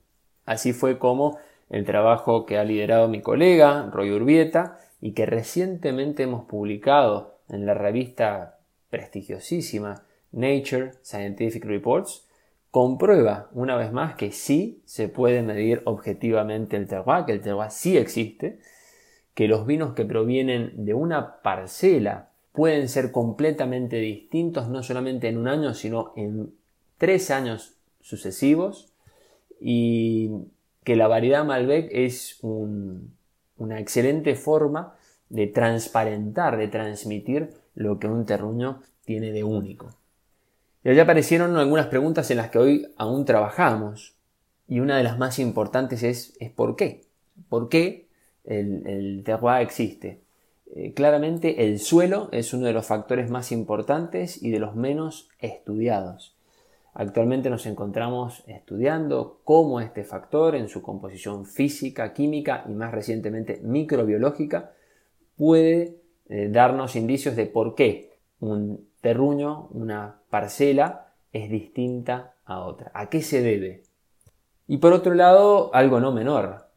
Así 0.45 0.71
fue 0.71 0.99
como 0.99 1.39
el 1.69 1.83
trabajo 1.83 2.45
que 2.45 2.57
ha 2.57 2.63
liderado 2.63 3.07
mi 3.07 3.21
colega 3.21 3.89
Roy 3.91 4.11
Urbieta 4.11 4.79
y 5.01 5.13
que 5.13 5.25
recientemente 5.25 6.23
hemos 6.23 6.45
publicado 6.45 7.39
en 7.49 7.65
la 7.65 7.73
revista 7.73 8.59
prestigiosísima 8.89 10.03
Nature 10.31 10.91
Scientific 11.01 11.65
Reports 11.65 12.26
comprueba 12.77 13.49
una 13.53 13.75
vez 13.75 13.91
más 13.91 14.13
que 14.13 14.31
sí 14.31 14.83
se 14.85 15.09
puede 15.09 15.41
medir 15.41 15.81
objetivamente 15.85 16.77
el 16.77 16.87
terroir, 16.87 17.25
que 17.25 17.31
el 17.31 17.41
terroir 17.41 17.71
sí 17.71 17.97
existe, 17.97 18.59
que 19.33 19.47
los 19.47 19.65
vinos 19.65 19.95
que 19.95 20.05
provienen 20.05 20.85
de 20.85 20.93
una 20.93 21.41
parcela 21.41 22.29
pueden 22.51 22.87
ser 22.87 23.11
completamente 23.11 23.95
distintos 23.95 24.69
no 24.69 24.83
solamente 24.83 25.27
en 25.27 25.39
un 25.39 25.47
año, 25.47 25.73
sino 25.73 26.13
en 26.15 26.53
tres 26.99 27.31
años 27.31 27.73
sucesivos 27.99 28.93
y 29.59 30.29
que 30.83 30.95
la 30.95 31.07
variedad 31.07 31.45
Malbec 31.45 31.89
es 31.91 32.37
una 32.43 33.79
excelente 33.79 34.35
forma 34.35 34.93
de 35.29 35.47
transparentar, 35.47 36.57
de 36.57 36.67
transmitir 36.67 37.55
lo 37.73 37.97
que 37.97 38.05
un 38.05 38.27
terruño 38.27 38.83
tiene 39.03 39.31
de 39.31 39.43
único. 39.43 39.95
Y 40.87 40.89
allá 40.89 41.03
aparecieron 41.03 41.57
algunas 41.57 41.87
preguntas 41.87 42.31
en 42.31 42.37
las 42.37 42.49
que 42.49 42.59
hoy 42.59 42.87
aún 42.95 43.25
trabajamos 43.25 44.15
y 44.69 44.79
una 44.79 44.95
de 44.95 45.03
las 45.03 45.17
más 45.17 45.37
importantes 45.37 46.01
es, 46.01 46.37
¿por 46.55 46.77
qué? 46.77 47.01
¿Por 47.49 47.67
qué 47.67 48.07
el, 48.45 48.87
el 48.87 49.23
terroir 49.25 49.63
existe? 49.63 50.21
Eh, 50.73 50.93
claramente 50.93 51.65
el 51.65 51.79
suelo 51.79 52.29
es 52.31 52.53
uno 52.53 52.67
de 52.67 52.71
los 52.71 52.85
factores 52.85 53.29
más 53.29 53.51
importantes 53.51 54.41
y 54.41 54.49
de 54.49 54.59
los 54.59 54.77
menos 54.77 55.27
estudiados. 55.39 56.37
Actualmente 56.93 57.49
nos 57.49 57.65
encontramos 57.65 58.45
estudiando 58.47 59.41
cómo 59.43 59.81
este 59.81 60.05
factor 60.05 60.55
en 60.55 60.69
su 60.69 60.81
composición 60.81 61.45
física, 61.45 62.13
química 62.13 62.63
y 62.65 62.71
más 62.71 62.93
recientemente 62.93 63.59
microbiológica 63.61 64.71
puede 65.35 65.97
eh, 66.29 66.47
darnos 66.49 66.95
indicios 66.95 67.35
de 67.35 67.45
por 67.45 67.75
qué 67.75 68.13
un 68.39 68.86
terruño, 69.07 69.69
una 69.71 70.19
parcela, 70.29 71.13
es 71.31 71.49
distinta 71.49 72.33
a 72.43 72.59
otra. 72.59 72.91
¿A 72.93 73.09
qué 73.09 73.21
se 73.21 73.41
debe? 73.41 73.83
Y 74.67 74.79
por 74.79 74.91
otro 74.91 75.13
lado, 75.13 75.73
algo 75.73 76.01
no 76.01 76.11
menor, 76.11 76.67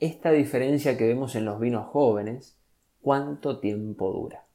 esta 0.00 0.30
diferencia 0.30 0.96
que 0.96 1.06
vemos 1.06 1.34
en 1.36 1.44
los 1.44 1.60
vinos 1.60 1.86
jóvenes, 1.88 2.58
¿cuánto 3.02 3.58
tiempo 3.58 4.10
dura? 4.12 4.46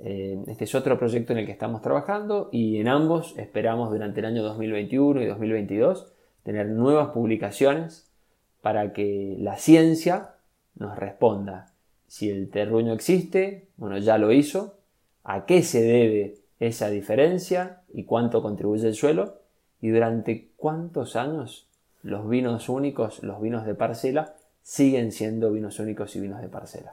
Eh, 0.00 0.38
este 0.48 0.64
es 0.64 0.74
otro 0.74 0.98
proyecto 0.98 1.32
en 1.32 1.38
el 1.38 1.46
que 1.46 1.52
estamos 1.52 1.80
trabajando 1.80 2.50
y 2.52 2.76
en 2.76 2.88
ambos 2.88 3.38
esperamos 3.38 3.90
durante 3.90 4.20
el 4.20 4.26
año 4.26 4.42
2021 4.42 5.22
y 5.22 5.26
2022 5.28 6.12
tener 6.42 6.66
nuevas 6.66 7.08
publicaciones 7.08 8.12
para 8.60 8.92
que 8.92 9.34
la 9.38 9.56
ciencia 9.56 10.34
nos 10.74 10.98
responda 10.98 11.72
si 12.06 12.28
el 12.28 12.50
terruño 12.50 12.92
existe, 12.92 13.68
bueno, 13.78 13.96
ya 13.96 14.18
lo 14.18 14.30
hizo, 14.30 14.76
a 15.24 15.46
qué 15.46 15.62
se 15.62 15.80
debe 15.80 16.39
esa 16.60 16.88
diferencia 16.88 17.82
y 17.92 18.04
cuánto 18.04 18.42
contribuye 18.42 18.86
el 18.86 18.94
suelo 18.94 19.40
y 19.80 19.88
durante 19.88 20.50
cuántos 20.56 21.16
años 21.16 21.66
los 22.02 22.28
vinos 22.28 22.68
únicos, 22.68 23.22
los 23.22 23.40
vinos 23.40 23.66
de 23.66 23.74
parcela, 23.74 24.36
siguen 24.62 25.10
siendo 25.10 25.50
vinos 25.50 25.80
únicos 25.80 26.14
y 26.14 26.20
vinos 26.20 26.40
de 26.40 26.48
parcela. 26.48 26.92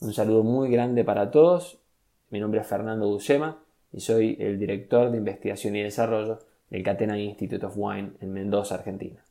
Un 0.00 0.12
saludo 0.12 0.42
muy 0.42 0.70
grande 0.70 1.04
para 1.04 1.30
todos 1.30 1.78
mi 2.32 2.40
nombre 2.40 2.60
es 2.62 2.66
Fernando 2.66 3.06
Ducema 3.06 3.58
y 3.92 4.00
soy 4.00 4.38
el 4.40 4.58
director 4.58 5.10
de 5.10 5.18
investigación 5.18 5.76
y 5.76 5.82
desarrollo 5.82 6.38
del 6.70 6.82
Catena 6.82 7.18
Institute 7.18 7.66
of 7.66 7.74
Wine 7.76 8.12
em 8.22 8.30
Mendoza, 8.30 8.76
Argentina. 8.76 9.22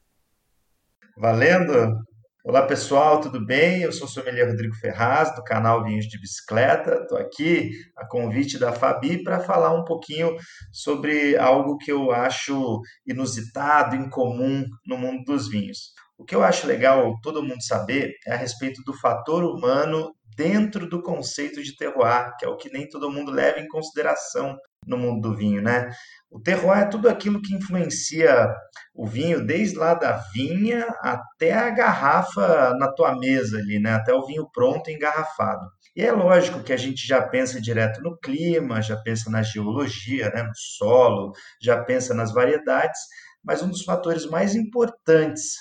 Valendo! 1.15 2.05
Olá 2.43 2.65
pessoal, 2.65 3.21
tudo 3.21 3.45
bem? 3.45 3.83
Eu 3.83 3.91
sou 3.91 4.07
o 4.07 4.09
sommelier 4.09 4.47
Rodrigo 4.47 4.73
Ferraz, 4.73 5.35
do 5.35 5.43
canal 5.43 5.83
Vinhos 5.83 6.07
de 6.07 6.19
Bicicleta. 6.19 7.01
Estou 7.03 7.19
aqui 7.19 7.69
a 7.95 8.03
convite 8.07 8.57
da 8.57 8.73
Fabi 8.73 9.23
para 9.23 9.41
falar 9.41 9.71
um 9.75 9.85
pouquinho 9.85 10.35
sobre 10.71 11.37
algo 11.37 11.77
que 11.77 11.91
eu 11.91 12.11
acho 12.11 12.81
inusitado, 13.05 13.95
incomum 13.95 14.65
no 14.83 14.97
mundo 14.97 15.23
dos 15.23 15.49
vinhos. 15.49 15.93
O 16.17 16.25
que 16.25 16.33
eu 16.33 16.41
acho 16.41 16.65
legal 16.65 17.13
todo 17.21 17.43
mundo 17.43 17.61
saber 17.61 18.15
é 18.25 18.33
a 18.33 18.37
respeito 18.37 18.81
do 18.83 18.93
fator 18.95 19.43
humano 19.43 20.11
dentro 20.35 20.89
do 20.89 20.99
conceito 20.99 21.61
de 21.61 21.75
terroir, 21.75 22.35
que 22.39 22.45
é 22.45 22.49
o 22.49 22.57
que 22.57 22.71
nem 22.71 22.89
todo 22.89 23.11
mundo 23.11 23.31
leva 23.31 23.59
em 23.59 23.67
consideração 23.67 24.57
no 24.85 24.97
mundo 24.97 25.29
do 25.29 25.35
vinho, 25.35 25.61
né? 25.61 25.91
O 26.29 26.39
terroir 26.39 26.79
é 26.79 26.85
tudo 26.85 27.09
aquilo 27.09 27.41
que 27.41 27.53
influencia 27.53 28.53
o 28.95 29.05
vinho, 29.05 29.45
desde 29.45 29.77
lá 29.77 29.93
da 29.93 30.17
vinha 30.33 30.85
até 31.01 31.53
a 31.53 31.69
garrafa 31.69 32.73
na 32.77 32.91
tua 32.91 33.17
mesa 33.17 33.57
ali, 33.57 33.79
né? 33.79 33.93
Até 33.93 34.13
o 34.13 34.25
vinho 34.25 34.49
pronto 34.51 34.89
engarrafado. 34.89 35.65
E 35.95 36.01
é 36.01 36.11
lógico 36.11 36.63
que 36.63 36.73
a 36.73 36.77
gente 36.77 37.05
já 37.05 37.21
pensa 37.21 37.61
direto 37.61 38.01
no 38.01 38.17
clima, 38.17 38.81
já 38.81 38.95
pensa 38.95 39.29
na 39.29 39.43
geologia, 39.43 40.29
né? 40.29 40.43
no 40.43 40.55
solo, 40.55 41.33
já 41.61 41.83
pensa 41.83 42.13
nas 42.13 42.33
variedades, 42.33 42.99
mas 43.43 43.61
um 43.61 43.69
dos 43.69 43.83
fatores 43.83 44.25
mais 44.25 44.55
importantes 44.55 45.55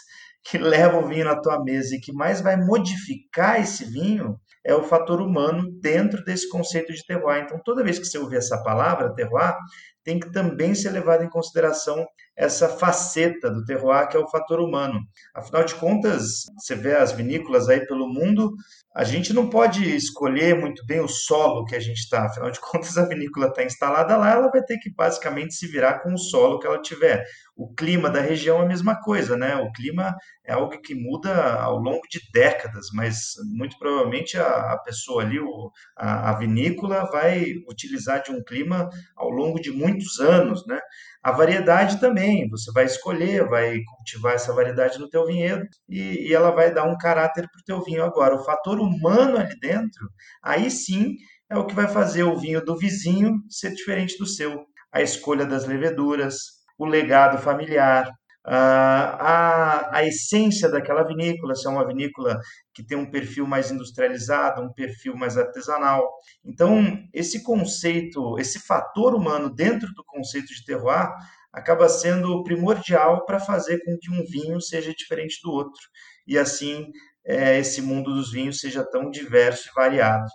que 0.44 0.56
leva 0.58 0.98
o 0.98 1.08
vinho 1.08 1.24
na 1.24 1.36
tua 1.36 1.62
mesa 1.62 1.96
e 1.96 2.00
que 2.00 2.12
mais 2.12 2.40
vai 2.40 2.56
modificar 2.56 3.60
esse 3.60 3.84
vinho 3.84 4.38
é 4.64 4.74
o 4.74 4.82
fator 4.82 5.20
humano 5.20 5.70
dentro 5.80 6.24
desse 6.24 6.48
conceito 6.48 6.92
de 6.92 7.04
terroir. 7.04 7.42
Então, 7.44 7.61
toda 7.64 7.82
vez 7.82 7.98
que 7.98 8.04
você 8.04 8.18
ouvir 8.18 8.36
essa 8.36 8.62
palavra, 8.62 9.14
terroir, 9.14 9.56
tem 10.04 10.18
que 10.18 10.30
também 10.30 10.74
ser 10.74 10.90
levado 10.90 11.24
em 11.24 11.28
consideração 11.28 12.06
essa 12.41 12.70
faceta 12.70 13.51
do 13.51 13.62
terroir 13.66 14.09
que 14.09 14.16
é 14.16 14.20
o 14.20 14.28
fator 14.28 14.61
humano. 14.61 14.99
Afinal 15.34 15.62
de 15.62 15.74
contas, 15.74 16.47
você 16.59 16.74
vê 16.74 16.95
as 16.95 17.12
vinícolas 17.12 17.68
aí 17.68 17.86
pelo 17.86 18.09
mundo, 18.09 18.55
a 18.97 19.05
gente 19.05 19.34
não 19.34 19.51
pode 19.51 19.95
escolher 19.95 20.59
muito 20.59 20.84
bem 20.86 21.01
o 21.01 21.07
solo 21.07 21.66
que 21.66 21.76
a 21.76 21.80
gente 21.80 21.99
está. 21.99 22.24
Afinal 22.24 22.51
de 22.51 22.59
contas, 22.64 22.97
a 22.97 23.05
vinícola 23.05 23.49
está 23.49 23.62
instalada 23.62 24.16
lá, 24.16 24.30
ela 24.32 24.51
vai 24.51 24.62
ter 24.62 24.78
que 24.78 24.91
basicamente 24.91 25.55
se 25.55 25.66
virar 25.66 26.01
com 26.01 26.14
o 26.14 26.18
solo 26.18 26.59
que 26.59 26.66
ela 26.66 26.80
tiver. 26.80 27.26
O 27.55 27.74
clima 27.74 28.09
da 28.09 28.22
região 28.22 28.61
é 28.61 28.64
a 28.64 28.68
mesma 28.68 28.99
coisa, 28.99 29.36
né? 29.36 29.57
O 29.57 29.70
clima 29.72 30.16
é 30.47 30.55
algo 30.55 30.80
que 30.80 30.95
muda 30.95 31.61
ao 31.61 31.76
longo 31.76 32.09
de 32.11 32.20
décadas, 32.32 32.86
mas 32.95 33.34
muito 33.55 33.78
provavelmente 33.78 34.38
a, 34.38 34.72
a 34.72 34.78
pessoa 34.78 35.22
ali, 35.22 35.38
o, 35.38 35.70
a, 35.95 36.30
a 36.30 36.38
vinícola, 36.38 37.05
vai 37.12 37.53
utilizar 37.68 38.22
de 38.22 38.32
um 38.32 38.43
clima 38.43 38.88
ao 39.14 39.28
longo 39.28 39.61
de 39.61 39.70
muitos 39.70 40.18
anos, 40.20 40.66
né? 40.66 40.80
A 41.22 41.32
variedade 41.32 42.00
também, 42.00 42.48
você 42.48 42.72
vai 42.72 42.86
escolher, 42.86 43.46
vai 43.48 43.82
cultivar 43.84 44.34
essa 44.34 44.54
variedade 44.54 44.98
no 44.98 45.08
teu 45.08 45.26
vinhedo 45.26 45.66
e, 45.88 46.28
e 46.28 46.34
ela 46.34 46.50
vai 46.50 46.72
dar 46.72 46.84
um 46.84 46.96
caráter 46.96 47.46
para 47.50 47.60
o 47.60 47.64
teu 47.64 47.82
vinho. 47.84 48.02
Agora, 48.02 48.34
o 48.34 48.44
fator 48.44 48.80
humano 48.80 49.36
ali 49.36 49.58
dentro, 49.60 50.08
aí 50.42 50.70
sim 50.70 51.16
é 51.50 51.56
o 51.58 51.66
que 51.66 51.74
vai 51.74 51.88
fazer 51.88 52.22
o 52.22 52.38
vinho 52.38 52.64
do 52.64 52.76
vizinho 52.76 53.34
ser 53.50 53.72
diferente 53.74 54.16
do 54.18 54.26
seu. 54.26 54.64
A 54.92 55.02
escolha 55.02 55.44
das 55.44 55.66
leveduras, 55.66 56.36
o 56.78 56.86
legado 56.86 57.38
familiar, 57.38 58.10
a, 58.45 59.99
a 59.99 60.05
essência 60.05 60.68
daquela 60.68 61.03
vinícola, 61.03 61.55
se 61.55 61.66
é 61.66 61.70
uma 61.70 61.86
vinícola 61.86 62.41
que 62.72 62.82
tem 62.82 62.97
um 62.97 63.11
perfil 63.11 63.47
mais 63.47 63.70
industrializado, 63.70 64.62
um 64.62 64.72
perfil 64.72 65.14
mais 65.16 65.36
artesanal. 65.36 66.09
Então, 66.45 66.99
esse 67.12 67.43
conceito, 67.43 68.38
esse 68.38 68.61
fator 68.61 69.14
humano 69.14 69.55
dentro 69.55 69.93
do 69.95 70.05
conceito 70.05 70.49
de 70.49 70.64
terroir 70.64 71.11
acaba 71.53 71.88
sendo 71.88 72.43
primordial 72.45 73.24
para 73.26 73.41
fazer 73.41 73.82
com 73.84 73.99
que 73.99 74.11
um 74.11 74.24
vinho 74.24 74.61
seja 74.61 74.95
diferente 74.95 75.41
do 75.43 75.51
outro. 75.51 75.82
E 76.26 76.38
assim, 76.38 76.91
é, 77.24 77.59
esse 77.59 77.82
mundo 77.82 78.14
dos 78.14 78.32
vinhos 78.32 78.61
seja 78.61 78.84
tão 78.84 79.11
diverso 79.11 79.68
e 79.68 79.74
variado. 79.74 80.28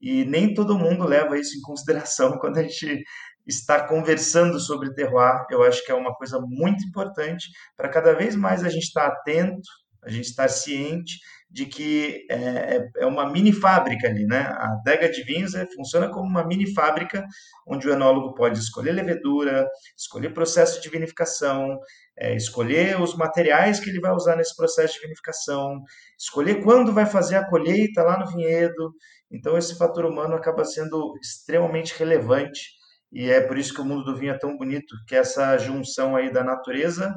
E 0.00 0.24
nem 0.24 0.52
todo 0.52 0.78
mundo 0.78 1.04
leva 1.04 1.38
isso 1.38 1.56
em 1.56 1.60
consideração 1.60 2.38
quando 2.40 2.58
a 2.58 2.62
gente 2.62 3.04
está 3.46 3.86
conversando 3.86 4.58
sobre 4.60 4.94
terroir. 4.94 5.44
Eu 5.50 5.62
acho 5.62 5.84
que 5.84 5.92
é 5.92 5.94
uma 5.94 6.14
coisa 6.14 6.40
muito 6.40 6.84
importante 6.84 7.48
para 7.76 7.88
cada 7.88 8.14
vez 8.14 8.36
mais 8.36 8.64
a 8.64 8.68
gente 8.68 8.84
estar 8.84 9.06
atento, 9.06 9.68
a 10.04 10.10
gente 10.10 10.26
estar 10.26 10.48
ciente 10.48 11.18
de 11.52 11.66
que 11.66 12.26
é, 12.30 12.36
é, 12.76 12.90
é 13.00 13.06
uma 13.06 13.30
mini 13.30 13.52
fábrica 13.52 14.08
ali, 14.08 14.24
né? 14.24 14.40
A 14.40 14.72
adega 14.72 15.08
de 15.10 15.22
vinhos 15.22 15.54
é, 15.54 15.66
funciona 15.76 16.08
como 16.08 16.26
uma 16.26 16.46
mini 16.46 16.72
fábrica 16.72 17.24
onde 17.66 17.86
o 17.86 17.92
enólogo 17.92 18.34
pode 18.34 18.58
escolher 18.58 18.92
levedura, 18.92 19.68
escolher 19.96 20.32
processo 20.32 20.80
de 20.80 20.88
vinificação, 20.88 21.78
é, 22.18 22.34
escolher 22.34 22.98
os 22.98 23.14
materiais 23.14 23.78
que 23.78 23.90
ele 23.90 24.00
vai 24.00 24.12
usar 24.12 24.34
nesse 24.34 24.56
processo 24.56 24.94
de 24.94 25.00
vinificação, 25.00 25.82
escolher 26.18 26.62
quando 26.62 26.92
vai 26.92 27.04
fazer 27.04 27.36
a 27.36 27.46
colheita 27.46 28.02
lá 28.02 28.18
no 28.18 28.26
vinhedo. 28.26 28.94
Então, 29.30 29.56
esse 29.56 29.76
fator 29.76 30.06
humano 30.06 30.34
acaba 30.34 30.64
sendo 30.64 31.14
extremamente 31.20 31.94
relevante 31.98 32.81
e 33.12 33.30
é 33.30 33.40
por 33.40 33.58
isso 33.58 33.74
que 33.74 33.80
o 33.80 33.84
mundo 33.84 34.04
do 34.04 34.16
vinho 34.16 34.32
é 34.32 34.38
tão 34.38 34.56
bonito, 34.56 34.96
que 35.06 35.14
é 35.14 35.18
essa 35.18 35.58
junção 35.58 36.16
aí 36.16 36.32
da 36.32 36.42
natureza 36.42 37.14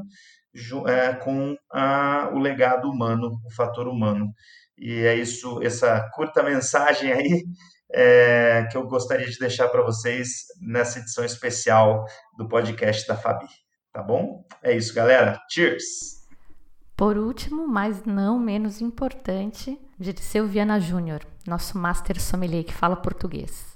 é, 0.88 1.14
com 1.14 1.56
a, 1.72 2.30
o 2.34 2.40
legado 2.40 2.90
humano, 2.90 3.40
o 3.46 3.54
fator 3.56 3.88
humano. 3.88 4.34
E 4.78 5.06
é 5.06 5.16
isso, 5.16 5.62
essa 5.64 6.10
curta 6.14 6.44
mensagem 6.44 7.14
aí 7.14 7.46
é, 7.94 8.68
que 8.70 8.76
eu 8.76 8.86
gostaria 8.88 9.28
de 9.30 9.38
deixar 9.38 9.70
para 9.70 9.84
vocês 9.84 10.46
nessa 10.60 11.00
edição 11.00 11.24
especial 11.24 12.04
do 12.38 12.48
podcast 12.48 13.08
da 13.08 13.16
Fabi. 13.16 13.48
Tá 13.94 14.04
bom? 14.04 14.46
É 14.62 14.76
isso, 14.76 14.94
galera. 14.94 15.40
Cheers! 15.50 16.26
Por 16.98 17.18
último, 17.18 17.68
mas 17.68 18.04
não 18.04 18.40
menos 18.40 18.82
importante, 18.82 19.80
Dirceu 19.98 20.48
Viana 20.48 20.80
Júnior, 20.80 21.22
nosso 21.48 21.78
Master 21.78 22.22
Sommelier 22.22 22.64
que 22.64 22.74
fala 22.74 22.96
português. 22.96 23.76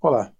Olá, 0.00 0.30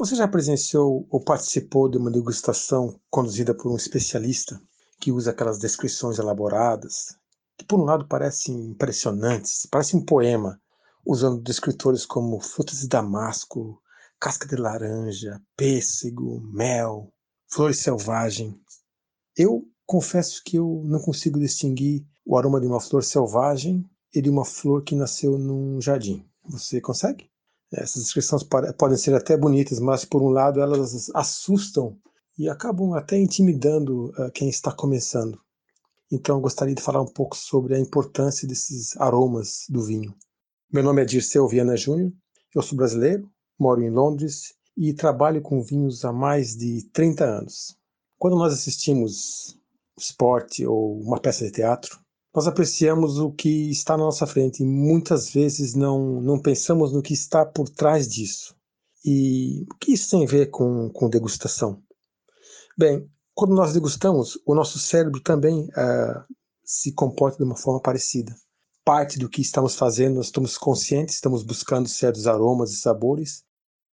você 0.00 0.16
já 0.16 0.26
presenciou 0.26 1.06
ou 1.10 1.20
participou 1.22 1.86
de 1.86 1.98
uma 1.98 2.10
degustação 2.10 2.98
conduzida 3.10 3.54
por 3.54 3.70
um 3.70 3.76
especialista 3.76 4.58
que 4.98 5.12
usa 5.12 5.30
aquelas 5.30 5.58
descrições 5.58 6.18
elaboradas, 6.18 7.18
que 7.58 7.66
por 7.66 7.78
um 7.78 7.84
lado 7.84 8.08
parecem 8.08 8.70
impressionantes, 8.70 9.66
parece 9.70 9.94
um 9.94 10.02
poema, 10.02 10.58
usando 11.04 11.42
descritores 11.42 12.06
como 12.06 12.40
frutas 12.40 12.80
de 12.80 12.88
damasco, 12.88 13.78
casca 14.18 14.48
de 14.48 14.56
laranja, 14.56 15.38
pêssego, 15.54 16.40
mel, 16.50 17.12
flores 17.46 17.80
selvagens. 17.80 18.56
Eu 19.36 19.68
confesso 19.84 20.42
que 20.42 20.56
eu 20.56 20.82
não 20.86 21.00
consigo 21.00 21.38
distinguir 21.38 22.06
o 22.24 22.38
aroma 22.38 22.58
de 22.58 22.66
uma 22.66 22.80
flor 22.80 23.04
selvagem 23.04 23.84
e 24.14 24.22
de 24.22 24.30
uma 24.30 24.46
flor 24.46 24.82
que 24.82 24.96
nasceu 24.96 25.36
num 25.36 25.78
jardim. 25.78 26.26
Você 26.48 26.80
consegue? 26.80 27.30
Essas 27.72 28.02
descrições 28.02 28.42
podem 28.42 28.96
ser 28.96 29.14
até 29.14 29.36
bonitas, 29.36 29.78
mas 29.78 30.04
por 30.04 30.22
um 30.22 30.30
lado 30.30 30.60
elas 30.60 31.10
assustam 31.14 31.96
e 32.36 32.48
acabam 32.48 32.94
até 32.94 33.16
intimidando 33.16 34.06
uh, 34.18 34.30
quem 34.32 34.48
está 34.48 34.72
começando. 34.72 35.38
Então 36.10 36.36
eu 36.36 36.40
gostaria 36.40 36.74
de 36.74 36.82
falar 36.82 37.00
um 37.00 37.12
pouco 37.12 37.36
sobre 37.36 37.74
a 37.74 37.78
importância 37.78 38.48
desses 38.48 38.96
aromas 38.96 39.66
do 39.68 39.84
vinho. 39.84 40.14
Meu 40.72 40.82
nome 40.82 41.02
é 41.02 41.04
Dirceu 41.04 41.46
Viana 41.46 41.76
Júnior, 41.76 42.12
eu 42.54 42.62
sou 42.62 42.76
brasileiro, 42.76 43.30
moro 43.58 43.82
em 43.82 43.90
Londres 43.90 44.54
e 44.76 44.92
trabalho 44.92 45.40
com 45.40 45.62
vinhos 45.62 46.04
há 46.04 46.12
mais 46.12 46.56
de 46.56 46.82
30 46.92 47.24
anos. 47.24 47.76
Quando 48.18 48.36
nós 48.36 48.52
assistimos 48.52 49.56
esporte 49.96 50.66
ou 50.66 51.00
uma 51.00 51.20
peça 51.20 51.44
de 51.44 51.52
teatro, 51.52 52.00
nós 52.34 52.46
apreciamos 52.46 53.18
o 53.18 53.32
que 53.32 53.70
está 53.70 53.96
na 53.96 54.04
nossa 54.04 54.26
frente 54.26 54.62
e 54.62 54.66
muitas 54.66 55.30
vezes 55.30 55.74
não, 55.74 56.20
não 56.20 56.38
pensamos 56.38 56.92
no 56.92 57.02
que 57.02 57.12
está 57.12 57.44
por 57.44 57.68
trás 57.68 58.06
disso. 58.08 58.54
E 59.04 59.66
o 59.70 59.74
que 59.76 59.92
isso 59.92 60.10
tem 60.10 60.24
a 60.24 60.28
ver 60.28 60.46
com, 60.50 60.88
com 60.90 61.08
degustação? 61.08 61.82
Bem, 62.78 63.08
quando 63.34 63.54
nós 63.54 63.72
degustamos, 63.72 64.38
o 64.46 64.54
nosso 64.54 64.78
cérebro 64.78 65.20
também 65.20 65.64
uh, 65.70 66.34
se 66.62 66.92
comporta 66.92 67.38
de 67.38 67.44
uma 67.44 67.56
forma 67.56 67.80
parecida. 67.80 68.34
Parte 68.84 69.18
do 69.18 69.28
que 69.28 69.40
estamos 69.40 69.74
fazendo, 69.74 70.16
nós 70.16 70.26
estamos 70.26 70.56
conscientes, 70.56 71.16
estamos 71.16 71.42
buscando 71.42 71.88
certos 71.88 72.26
aromas 72.26 72.70
e 72.70 72.76
sabores, 72.76 73.44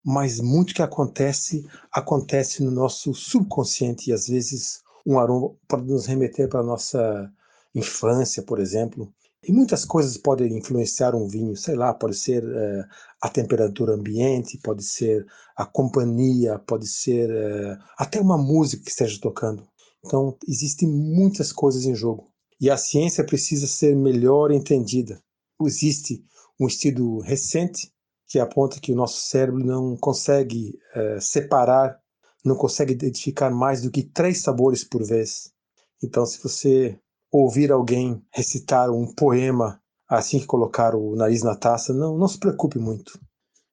mas 0.05 0.41
muito 0.41 0.75
que 0.75 0.83
acontece, 0.83 1.67
acontece 1.93 2.63
no 2.63 2.71
nosso 2.71 3.15
subconsciente 3.15 4.11
e 4.11 4.13
às 4.13 4.27
vezes 4.29 4.83
um 5.07 5.19
aroma 5.19 5.55
pode 5.69 5.85
nos 5.87 6.07
remeter 6.07 6.49
para 6.49 6.61
a 6.61 6.65
nossa 6.65 7.31
infância, 7.75 8.43
por 8.43 8.61
exemplo. 8.61 9.13
E 9.47 9.53
muitas 9.53 9.85
coisas 9.85 10.17
podem 10.17 10.57
influenciar 10.57 11.15
um 11.15 11.29
vinho, 11.29 11.55
sei 11.55 11.75
lá, 11.75 11.93
pode 11.93 12.17
ser 12.17 12.43
é, 12.43 12.85
a 13.21 13.29
temperatura 13.29 13.95
ambiente, 13.95 14.59
pode 14.63 14.83
ser 14.83 15.27
a 15.55 15.67
companhia, 15.67 16.59
pode 16.59 16.89
ser 16.89 17.31
é, 17.31 17.79
até 17.99 18.21
uma 18.21 18.39
música 18.39 18.83
que 18.83 18.91
esteja 18.91 19.21
tocando. 19.21 19.67
Então, 20.05 20.37
existem 20.49 20.89
muitas 20.89 21.53
coisas 21.53 21.85
em 21.85 21.95
jogo. 21.95 22.31
E 22.61 22.71
a 22.71 22.77
ciência 22.77 23.25
precisa 23.25 23.67
ser 23.67 23.95
melhor 23.95 24.51
entendida. 24.51 25.21
Existe 25.63 26.25
um 26.59 26.67
estudo 26.67 27.19
recente 27.21 27.93
que 28.27 28.39
aponta 28.39 28.81
que 28.81 28.93
o 28.93 28.97
nosso 28.97 29.29
cérebro 29.29 29.65
não 29.65 29.97
consegue 29.97 30.79
é, 30.95 31.21
separar, 31.21 31.99
não 32.45 32.57
consegue 32.57 32.93
identificar 32.93 33.51
mais 33.51 33.83
do 33.83 33.91
que 33.91 34.03
três 34.03 34.43
sabores 34.43 34.85
por 34.85 35.05
vez. 35.05 35.53
Então, 36.03 36.25
se 36.27 36.43
você 36.43 36.99
ouvir 37.37 37.73
alguém 37.73 38.25
recitar 38.31 38.91
um 38.91 39.13
poema 39.13 39.83
assim 40.09 40.39
que 40.39 40.47
colocar 40.47 40.95
o 40.95 41.17
nariz 41.17 41.43
na 41.43 41.57
taça, 41.57 41.93
não, 41.93 42.17
não 42.17 42.29
se 42.29 42.39
preocupe 42.39 42.79
muito. 42.79 43.19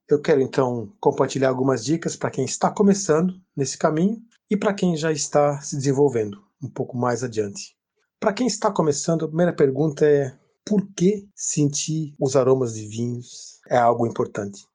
Eu 0.10 0.20
quero 0.20 0.42
então 0.42 0.92
compartilhar 1.00 1.50
algumas 1.50 1.86
dicas 1.86 2.16
para 2.16 2.32
quem 2.32 2.44
está 2.44 2.72
começando 2.72 3.34
nesse 3.56 3.78
caminho 3.78 4.20
e 4.50 4.58
para 4.58 4.74
quem 4.74 4.98
já 4.98 5.12
está 5.12 5.62
se 5.62 5.76
desenvolvendo 5.76 6.42
um 6.62 6.70
pouco 6.70 6.98
mais 6.98 7.24
adiante. 7.24 7.76
Para 8.20 8.34
quem 8.34 8.48
está 8.48 8.72
começando, 8.72 9.26
a 9.26 9.28
primeira 9.28 9.54
pergunta 9.54 10.06
é: 10.06 10.36
por 10.66 10.82
que 10.96 11.28
sentir 11.36 12.16
os 12.20 12.36
aromas 12.36 12.74
de 12.74 12.88
vinhos 12.88 13.60
é 13.70 13.78
algo 13.78 14.08
importante? 14.08 14.66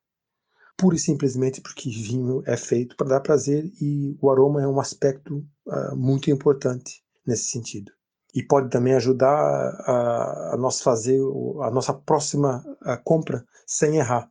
Pura 0.76 0.94
e 0.94 1.00
simplesmente 1.00 1.60
porque 1.60 1.90
vinho 1.90 2.42
é 2.46 2.56
feito 2.56 2.96
para 2.96 3.08
dar 3.08 3.20
prazer 3.20 3.64
e 3.80 4.16
o 4.20 4.30
aroma 4.30 4.62
é 4.62 4.68
um 4.68 4.78
aspecto 4.78 5.44
uh, 5.66 5.96
muito 5.96 6.30
importante 6.30 7.02
nesse 7.26 7.50
sentido 7.50 7.95
e 8.36 8.42
pode 8.42 8.68
também 8.68 8.92
ajudar 8.92 9.26
a, 9.32 10.50
a 10.52 10.56
nós 10.58 10.82
fazer 10.82 11.18
a 11.62 11.70
nossa 11.70 11.94
próxima 11.94 12.62
compra 13.02 13.42
sem 13.66 13.96
errar. 13.96 14.28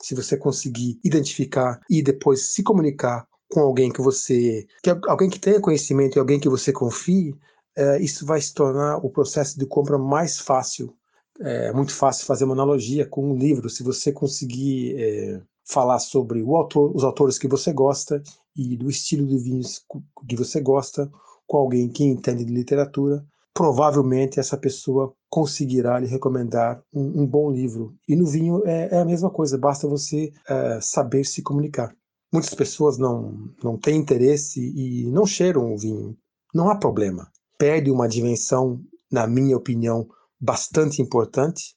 Se 0.00 0.14
você 0.14 0.36
conseguir 0.36 1.00
identificar 1.04 1.80
e 1.90 2.00
depois 2.00 2.52
se 2.52 2.62
comunicar 2.62 3.26
com 3.50 3.58
alguém 3.58 3.90
que 3.90 4.00
você, 4.00 4.64
que 4.80 4.90
alguém 5.08 5.28
que 5.28 5.40
tenha 5.40 5.60
conhecimento 5.60 6.16
e 6.16 6.20
alguém 6.20 6.38
que 6.38 6.48
você 6.48 6.72
confie, 6.72 7.34
é, 7.76 8.00
isso 8.00 8.24
vai 8.24 8.40
se 8.40 8.54
tornar 8.54 8.98
o 8.98 9.10
processo 9.10 9.58
de 9.58 9.66
compra 9.66 9.98
mais 9.98 10.38
fácil. 10.38 10.94
É 11.40 11.72
muito 11.72 11.92
fácil 11.92 12.26
fazer 12.26 12.44
uma 12.44 12.54
analogia 12.54 13.06
com 13.06 13.28
um 13.28 13.36
livro. 13.36 13.68
Se 13.68 13.82
você 13.82 14.12
conseguir 14.12 14.94
é, 15.00 15.40
falar 15.64 15.98
sobre 15.98 16.42
autor, 16.42 16.94
os 16.94 17.02
autores 17.02 17.38
que 17.38 17.48
você 17.48 17.72
gosta 17.72 18.22
e 18.54 18.76
do 18.76 18.88
estilo 18.88 19.26
de 19.26 19.36
vinhos 19.36 19.84
que 20.28 20.36
você 20.36 20.60
gosta 20.60 21.10
com 21.44 21.56
alguém 21.56 21.88
que 21.88 22.04
entende 22.04 22.44
de 22.44 22.52
literatura, 22.52 23.26
provavelmente 23.54 24.38
essa 24.38 24.56
pessoa 24.56 25.12
conseguirá 25.28 25.98
lhe 25.98 26.06
recomendar 26.06 26.82
um, 26.92 27.22
um 27.22 27.26
bom 27.26 27.50
livro. 27.50 27.94
E 28.08 28.14
no 28.14 28.26
vinho 28.26 28.62
é, 28.66 28.88
é, 28.92 28.98
a 29.00 29.04
mesma 29.04 29.30
coisa, 29.30 29.58
basta 29.58 29.88
você 29.88 30.32
é, 30.48 30.80
saber 30.80 31.24
se 31.24 31.42
comunicar. 31.42 31.94
Muitas 32.32 32.54
pessoas 32.54 32.98
não, 32.98 33.52
não 33.62 33.76
têm 33.76 33.96
interesse 33.96 34.60
e 34.60 35.10
não 35.10 35.26
cheiram 35.26 35.72
o 35.72 35.78
vinho. 35.78 36.16
Não 36.54 36.70
há 36.70 36.76
problema. 36.76 37.30
Perde 37.58 37.90
uma 37.90 38.08
dimensão, 38.08 38.80
na 39.10 39.26
minha 39.26 39.56
opinião, 39.56 40.06
bastante 40.40 41.02
importante, 41.02 41.74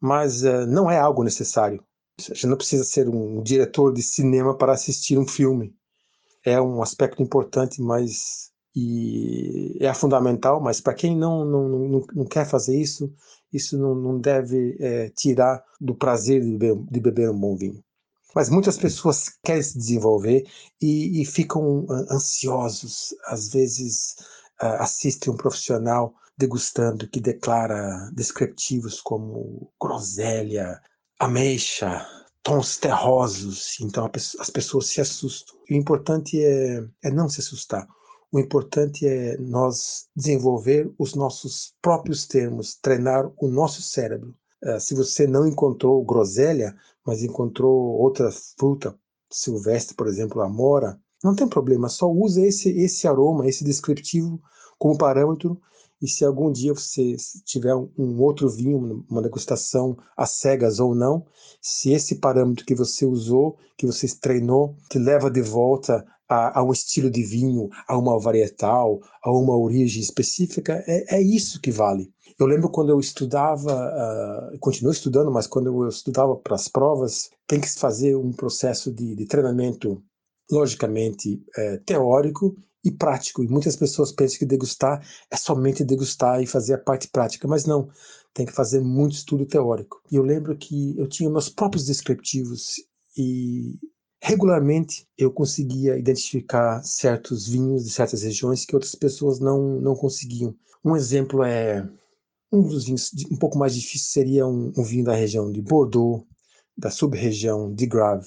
mas 0.00 0.44
é, 0.44 0.66
não 0.66 0.90
é 0.90 0.98
algo 0.98 1.24
necessário. 1.24 1.82
Gente 2.20 2.46
não 2.46 2.56
precisa 2.56 2.84
ser 2.84 3.08
um 3.08 3.42
diretor 3.42 3.92
de 3.92 4.02
cinema 4.02 4.56
para 4.56 4.72
assistir 4.72 5.18
um 5.18 5.26
filme. 5.26 5.74
é 6.44 6.60
um 6.60 6.82
aspecto 6.82 7.22
importante, 7.22 7.80
mas 7.80 8.52
e 8.74 9.78
é 9.80 9.94
fundamental, 9.94 10.60
mas 10.60 10.80
para 10.80 10.94
quem 10.94 11.16
não, 11.16 11.44
não, 11.44 11.68
não, 11.68 12.06
não, 12.14 12.24
quer 12.24 12.44
fazer 12.44 12.76
isso, 12.76 13.12
isso 13.52 13.78
não, 13.78 13.94
não 13.94 14.18
deve 14.18 14.76
é, 14.80 15.10
tirar 15.10 15.62
do 15.80 15.94
prazer 15.94 16.42
de 16.42 16.50
beber, 16.56 16.84
de 16.90 17.00
beber 17.00 17.30
um 17.30 17.38
bom 17.38 17.56
vinho. 17.56 17.82
Mas 18.34 18.50
muitas 18.50 18.76
pessoas 18.76 19.28
querem 19.44 19.62
se 19.62 19.78
desenvolver 19.78 20.44
e, 20.82 21.22
e 21.22 21.24
ficam 21.24 21.86
ansiosos, 22.10 23.14
às 23.26 23.48
vezes 23.48 24.16
uh, 24.60 24.82
assistem 24.82 25.32
um 25.32 25.36
profissional 25.36 26.12
degustando 26.36 27.08
que 27.08 27.20
declara 27.20 28.10
descriptivos 28.12 29.00
como 29.00 29.72
groselha, 29.80 30.80
ameixa, 31.20 32.04
tons 32.42 32.76
terrosos, 32.76 33.78
então 33.80 34.10
as 34.40 34.50
pessoas 34.50 34.88
se 34.88 35.00
assustam. 35.00 35.56
O 35.70 35.74
importante 35.74 36.42
é, 36.44 36.84
é 37.04 37.10
não 37.10 37.28
se 37.28 37.40
assustar. 37.40 37.86
O 38.34 38.40
importante 38.40 39.06
é 39.06 39.38
nós 39.38 40.08
desenvolver 40.16 40.92
os 40.98 41.14
nossos 41.14 41.72
próprios 41.80 42.26
termos, 42.26 42.74
treinar 42.74 43.30
o 43.38 43.46
nosso 43.46 43.80
cérebro. 43.80 44.34
Uh, 44.60 44.80
se 44.80 44.92
você 44.92 45.24
não 45.24 45.46
encontrou 45.46 46.04
groselha, 46.04 46.74
mas 47.06 47.22
encontrou 47.22 47.72
outra 47.96 48.32
fruta 48.58 48.98
silvestre, 49.30 49.94
por 49.94 50.08
exemplo, 50.08 50.42
a 50.42 50.48
mora, 50.48 51.00
não 51.22 51.36
tem 51.36 51.46
problema, 51.46 51.88
só 51.88 52.10
usa 52.10 52.44
esse, 52.44 52.70
esse 52.70 53.06
aroma, 53.06 53.46
esse 53.46 53.62
descritivo 53.62 54.42
como 54.80 54.98
parâmetro 54.98 55.56
e 56.02 56.08
se 56.08 56.24
algum 56.24 56.50
dia 56.50 56.74
você 56.74 57.14
tiver 57.44 57.74
um 57.74 58.20
outro 58.20 58.48
vinho, 58.50 59.06
uma 59.08 59.22
degustação 59.22 59.96
às 60.16 60.32
cegas 60.32 60.80
ou 60.80 60.92
não, 60.92 61.24
se 61.62 61.92
esse 61.92 62.16
parâmetro 62.16 62.66
que 62.66 62.74
você 62.74 63.06
usou, 63.06 63.56
que 63.76 63.86
você 63.86 64.08
treinou, 64.20 64.76
te 64.90 64.98
leva 64.98 65.30
de 65.30 65.40
volta 65.40 66.04
a, 66.28 66.58
a 66.58 66.62
um 66.62 66.72
estilo 66.72 67.10
de 67.10 67.22
vinho, 67.22 67.68
a 67.86 67.96
uma 67.96 68.18
varietal, 68.18 69.00
a 69.22 69.30
uma 69.30 69.56
origem 69.56 70.02
específica, 70.02 70.82
é, 70.86 71.16
é 71.16 71.22
isso 71.22 71.60
que 71.60 71.70
vale. 71.70 72.12
Eu 72.38 72.46
lembro 72.46 72.68
quando 72.68 72.90
eu 72.90 72.98
estudava, 72.98 74.52
uh, 74.52 74.58
continuo 74.58 74.92
estudando, 74.92 75.30
mas 75.30 75.46
quando 75.46 75.66
eu 75.66 75.88
estudava 75.88 76.34
para 76.36 76.56
as 76.56 76.66
provas, 76.66 77.30
tem 77.46 77.60
que 77.60 77.68
se 77.68 77.78
fazer 77.78 78.16
um 78.16 78.32
processo 78.32 78.92
de, 78.92 79.14
de 79.14 79.26
treinamento, 79.26 80.02
logicamente, 80.50 81.42
é, 81.56 81.76
teórico 81.78 82.56
e 82.84 82.90
prático. 82.90 83.42
E 83.42 83.48
muitas 83.48 83.76
pessoas 83.76 84.12
pensam 84.12 84.38
que 84.38 84.46
degustar 84.46 85.06
é 85.30 85.36
somente 85.36 85.84
degustar 85.84 86.42
e 86.42 86.46
fazer 86.46 86.74
a 86.74 86.78
parte 86.78 87.08
prática, 87.08 87.46
mas 87.46 87.64
não. 87.64 87.88
Tem 88.34 88.44
que 88.44 88.52
fazer 88.52 88.80
muito 88.80 89.12
estudo 89.12 89.46
teórico. 89.46 90.02
E 90.10 90.16
eu 90.16 90.22
lembro 90.24 90.56
que 90.58 90.98
eu 90.98 91.06
tinha 91.06 91.30
meus 91.30 91.48
próprios 91.48 91.86
descriptivos 91.86 92.74
e 93.16 93.78
regularmente 94.24 95.06
eu 95.18 95.30
conseguia 95.30 95.98
identificar 95.98 96.82
certos 96.82 97.46
vinhos 97.46 97.84
de 97.84 97.90
certas 97.90 98.22
regiões 98.22 98.64
que 98.64 98.74
outras 98.74 98.94
pessoas 98.94 99.38
não, 99.38 99.78
não 99.78 99.94
conseguiam. 99.94 100.56
Um 100.82 100.96
exemplo 100.96 101.44
é 101.44 101.86
um 102.50 102.62
dos 102.62 102.86
vinhos 102.86 103.10
um 103.30 103.36
pouco 103.36 103.58
mais 103.58 103.74
difícil 103.74 104.10
seria 104.10 104.46
um, 104.46 104.72
um 104.78 104.82
vinho 104.82 105.04
da 105.04 105.14
região 105.14 105.52
de 105.52 105.60
Bordeaux, 105.60 106.24
da 106.74 106.90
sub-região 106.90 107.70
de 107.74 107.86
Grave. 107.86 108.26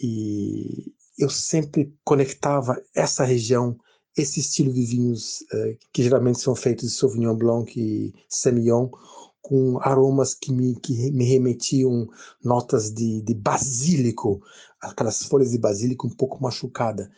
E 0.00 0.94
eu 1.18 1.28
sempre 1.28 1.94
conectava 2.02 2.82
essa 2.94 3.22
região, 3.22 3.76
esse 4.16 4.40
estilo 4.40 4.72
de 4.72 4.86
vinhos 4.86 5.44
eh, 5.52 5.76
que 5.92 6.02
geralmente 6.02 6.40
são 6.40 6.54
feitos 6.54 6.88
de 6.88 6.94
Sauvignon 6.94 7.36
Blanc 7.36 7.78
e 7.78 8.14
Semillon, 8.30 8.88
com 9.46 9.78
aromas 9.80 10.34
que 10.34 10.52
me, 10.52 10.74
que 10.80 11.12
me 11.12 11.24
remetiam 11.24 12.08
notas 12.42 12.90
de, 12.92 13.22
de 13.22 13.32
basílico, 13.32 14.42
aquelas 14.90 15.22
folhas 15.22 15.50
de 15.50 15.58
basílico 15.58 16.06
um 16.06 16.10
pouco 16.10 16.42
machucada. 16.42 17.10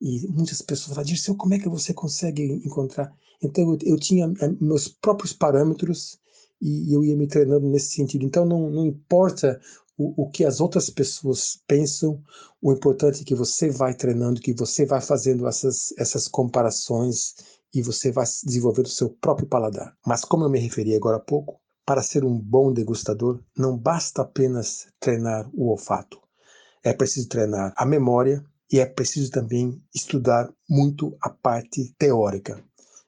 E 0.00 0.26
muitas 0.28 0.60
pessoas 0.60 0.94
falavam, 0.94 1.04
Dirceu, 1.04 1.34
como 1.34 1.54
é 1.54 1.58
que 1.58 1.68
você 1.68 1.94
consegue 1.94 2.42
encontrar? 2.64 3.12
Então 3.42 3.72
eu, 3.72 3.78
eu 3.82 3.98
tinha 3.98 4.32
eh, 4.40 4.54
meus 4.60 4.88
próprios 4.88 5.32
parâmetros 5.32 6.18
e 6.60 6.94
eu 6.94 7.04
ia 7.04 7.16
me 7.16 7.26
treinando 7.26 7.68
nesse 7.68 7.92
sentido. 7.92 8.24
Então 8.24 8.44
não, 8.44 8.70
não 8.70 8.86
importa 8.86 9.60
o, 9.96 10.24
o 10.24 10.30
que 10.30 10.44
as 10.44 10.60
outras 10.60 10.90
pessoas 10.90 11.58
pensam, 11.66 12.22
o 12.60 12.72
importante 12.72 13.22
é 13.22 13.24
que 13.24 13.34
você 13.34 13.70
vai 13.70 13.94
treinando, 13.94 14.40
que 14.40 14.52
você 14.52 14.84
vai 14.84 15.00
fazendo 15.00 15.46
essas, 15.46 15.92
essas 15.98 16.28
comparações 16.28 17.34
e 17.74 17.82
você 17.82 18.10
vai 18.10 18.26
desenvolver 18.44 18.82
o 18.82 18.88
seu 18.88 19.10
próprio 19.10 19.48
paladar. 19.48 19.96
Mas 20.06 20.24
como 20.24 20.44
eu 20.44 20.50
me 20.50 20.58
referi 20.58 20.94
agora 20.94 21.16
há 21.16 21.20
pouco, 21.20 21.60
para 21.84 22.02
ser 22.02 22.24
um 22.24 22.38
bom 22.38 22.72
degustador, 22.72 23.40
não 23.56 23.78
basta 23.78 24.22
apenas 24.22 24.88
treinar 24.98 25.48
o 25.54 25.70
olfato. 25.70 26.25
É 26.86 26.92
preciso 26.92 27.28
treinar 27.28 27.74
a 27.76 27.84
memória 27.84 28.44
e 28.72 28.78
é 28.78 28.86
preciso 28.86 29.28
também 29.32 29.82
estudar 29.92 30.48
muito 30.70 31.16
a 31.20 31.28
parte 31.28 31.92
teórica. 31.98 32.62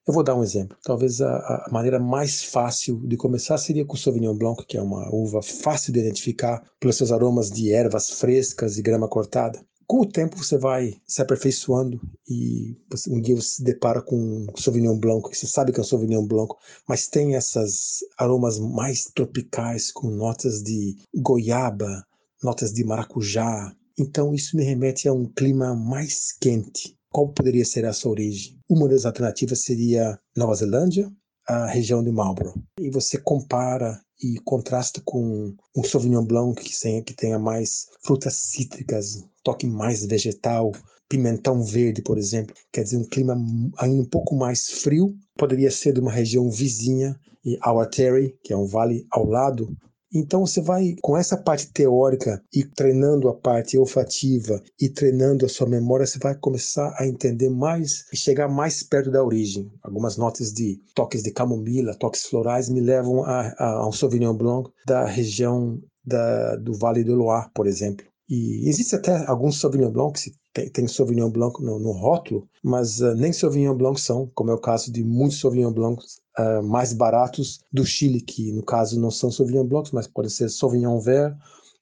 Eu 0.05 0.12
vou 0.12 0.24
dar 0.24 0.35
um 0.35 0.43
exemplo. 0.43 0.76
Talvez 0.83 1.20
a, 1.20 1.29
a, 1.29 1.68
maneira 1.70 2.01
mais 2.01 2.43
fácil 2.43 2.99
de 3.07 3.16
começar 3.16 3.57
seria 3.57 3.85
com 3.85 3.95
o 3.95 3.97
Sauvignon 3.97 4.37
Blanc, 4.37 4.66
que 4.66 4.76
é 4.76 4.83
uma 4.83 5.09
uva 5.14 5.41
fácil 5.43 5.93
de 5.93 6.01
identificar 6.01 6.61
pelos 6.81 6.97
seus 6.97 7.12
aromas 7.12 7.53
de 7.53 7.72
ervas 7.72 8.11
frescas 8.11 8.79
e 8.79 8.83
grama 8.83 9.07
cortada. 9.07 9.64
Com 9.87 10.01
o 10.01 10.07
tempo 10.07 10.37
você 10.37 10.59
vai 10.59 10.97
se 11.07 11.22
aperfeiçoando 11.22 12.01
e 12.29 12.76
um 13.09 13.20
dia 13.20 13.37
você 13.37 13.49
se 13.49 13.62
depara 13.62 14.03
com 14.03 14.16
um 14.16 14.47
Sauvignon 14.57 14.99
Blanc, 14.99 15.31
que 15.31 15.37
você 15.37 15.47
sabe 15.47 15.70
que 15.70 15.79
é 15.79 15.83
um 15.83 15.87
Sauvignon 15.87 16.26
Blanc, 16.26 16.53
mas 16.89 17.07
tem 17.07 17.37
essas 17.37 18.01
aromas 18.18 18.59
mais 18.59 19.05
tropicais 19.05 19.93
com 19.93 20.11
notas 20.11 20.64
de 20.64 20.97
goiaba, 21.14 22.05
notas 22.43 22.72
de 22.72 22.84
maracujá. 22.84 23.74
Então 23.99 24.34
isso 24.34 24.57
me 24.57 24.64
remete 24.64 25.09
a 25.09 25.12
um 25.12 25.26
clima 25.26 25.74
mais 25.74 26.32
quente. 26.32 26.97
Qual 27.11 27.32
poderia 27.32 27.64
ser 27.64 27.84
a 27.86 27.93
sua 27.93 28.12
origem? 28.12 28.59
Uma 28.68 28.89
das 28.89 29.05
alternativas 29.05 29.62
seria 29.62 30.18
Nova 30.36 30.55
Zelândia, 30.55 31.11
a 31.47 31.66
região 31.66 32.05
de 32.05 32.12
Marlborough. 32.12 32.55
E 32.78 32.91
você 32.91 33.18
compara 33.18 34.01
e 34.22 34.39
contrasta 34.45 35.01
com 35.05 35.55
um 35.76 35.84
Sauvignon 35.84 36.24
Blanc 36.24 36.62
que 36.62 37.14
tenha, 37.14 37.39
mais 37.39 37.86
frutas 38.03 38.34
cítricas, 38.34 39.24
toque 39.43 39.66
mais 39.66 40.05
vegetal, 40.05 40.72
pimentão 41.09 41.62
verde, 41.62 42.03
por 42.03 42.18
exemplo. 42.18 42.55
Quer 42.72 42.82
dizer, 42.82 42.99
um 42.99 43.09
clima 43.09 43.36
ainda 43.78 44.03
um 44.03 44.05
pouco 44.05 44.36
mais 44.36 44.68
frio. 44.68 45.16
Poderia 45.36 45.70
ser 45.70 45.95
de 45.95 46.01
uma 46.01 46.12
região 46.12 46.51
vizinha, 46.51 47.18
e 47.45 47.59
Terry, 47.91 48.36
que 48.43 48.53
é 48.53 48.57
um 48.57 48.66
vale 48.66 49.07
ao 49.11 49.24
lado 49.24 49.74
então 50.13 50.47
você 50.47 50.61
vai 50.61 50.97
com 51.03 51.17
essa 51.17 51.37
parte 51.37 51.71
teórica 51.73 52.43
e 52.53 52.65
treinando 52.65 53.29
a 53.29 53.35
parte 53.35 53.77
olfativa 53.77 54.63
e 54.81 54.89
treinando 54.89 55.45
a 55.45 55.49
sua 55.49 55.69
memória, 55.69 56.07
você 56.07 56.19
vai 56.19 56.35
começar 56.35 56.95
a 56.99 57.07
entender 57.07 57.51
mais 57.51 58.05
e 58.13 58.17
chegar 58.17 58.49
mais 58.49 58.83
perto 58.83 59.11
da 59.11 59.23
origem. 59.23 59.71
Algumas 59.83 60.17
notas 60.17 60.53
de 60.53 60.81
toques 60.95 61.23
de 61.23 61.31
camomila, 61.31 61.95
toques 61.95 62.25
florais 62.27 62.69
me 62.69 62.81
levam 62.81 63.23
a, 63.25 63.55
a, 63.59 63.71
a 63.83 63.89
um 63.89 63.93
Sauvignon 63.93 64.35
Blanc 64.35 64.71
da 64.87 65.05
região 65.05 65.79
da, 66.05 66.57
do 66.57 66.75
Vale 66.75 67.05
do 67.05 67.15
Loire, 67.15 67.51
por 67.55 67.67
exemplo. 67.67 68.07
E 68.29 68.69
existe 68.69 68.95
até 68.95 69.25
alguns 69.27 69.61
Sauvignon 69.61 69.91
Blanc 69.91 70.19
que 70.21 70.31
tem, 70.59 70.69
tem 70.71 70.89
Sauvignon 70.89 71.31
Blanc 71.31 71.63
no, 71.63 71.79
no 71.79 71.93
rótulo, 71.93 72.49
mas 72.63 73.01
uh, 73.01 73.15
nem 73.15 73.33
Sauvignon 73.33 73.77
Blanc 73.77 74.01
são, 74.01 74.31
como 74.35 74.51
é 74.51 74.55
o 74.55 74.61
caso 74.61 74.91
de 74.91 75.05
muitos 75.05 75.41
Sauvignon 75.41 75.73
Blancs 75.73 76.21
uh, 76.39 76.63
mais 76.63 76.93
baratos 76.93 77.61
do 77.73 77.85
Chile, 77.85 78.21
que 78.21 78.53
no 78.53 78.65
caso 78.65 79.01
não 79.01 79.11
são 79.11 79.31
Sauvignon 79.31 79.65
Blancs, 79.65 79.93
mas 79.93 80.07
podem 80.07 80.31
ser 80.31 80.49
Sauvignon 80.49 80.99
Vert 81.01 81.37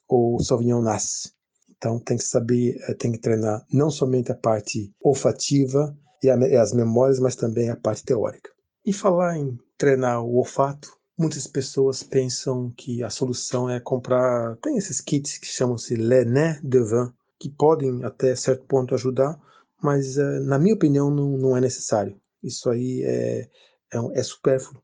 ou 0.09 0.39
Sauvignon 0.43 0.83
Nasse. 0.83 1.33
Então 1.77 1.99
tem 1.99 2.17
que 2.17 2.25
saber, 2.25 2.77
uh, 2.89 2.95
tem 2.95 3.13
que 3.13 3.19
treinar 3.19 3.65
não 3.73 3.91
somente 3.91 4.31
a 4.31 4.37
parte 4.37 4.93
olfativa 5.01 5.97
e, 6.23 6.29
as 6.31 6.73
memórias, 6.73 7.19
mas 7.19 7.37
também 7.37 7.71
a 7.71 7.77
parte 7.77 8.05
teórica. 8.05 8.51
E 8.85 8.93
falar 8.93 9.39
em 9.39 9.59
treinar 9.79 10.23
o 10.23 10.37
olfato, 10.37 10.91
muitas 11.19 11.47
pessoas 11.47 12.03
pensam 12.03 12.73
que 12.77 13.03
a 13.03 13.11
solução 13.11 13.69
é 13.71 13.81
comprar. 13.81 14.57
Tem 14.59 14.77
esses 14.77 15.01
kits 15.01 15.39
que 15.39 15.47
chamam-se 15.47 15.95
Le 15.95 16.25
Nez 16.25 16.61
de 16.63 16.83
Vin, 16.83 17.11
que 17.39 17.51
podem 17.51 18.05
até 18.05 18.35
certo 18.35 18.65
ponto 18.67 18.95
ajudar, 18.95 19.39
mas 19.83 20.17
uh, 20.17 20.41
na 20.45 20.59
minha 20.59 20.75
opinião 20.75 21.11
não, 21.11 21.37
não 21.37 21.57
é 21.57 21.61
necessário. 21.61 22.21
Isso 22.43 22.71
aí 22.71 23.03
é, 23.03 23.41
é, 23.93 23.99
é 24.15 24.23
supérfluo. 24.23 24.83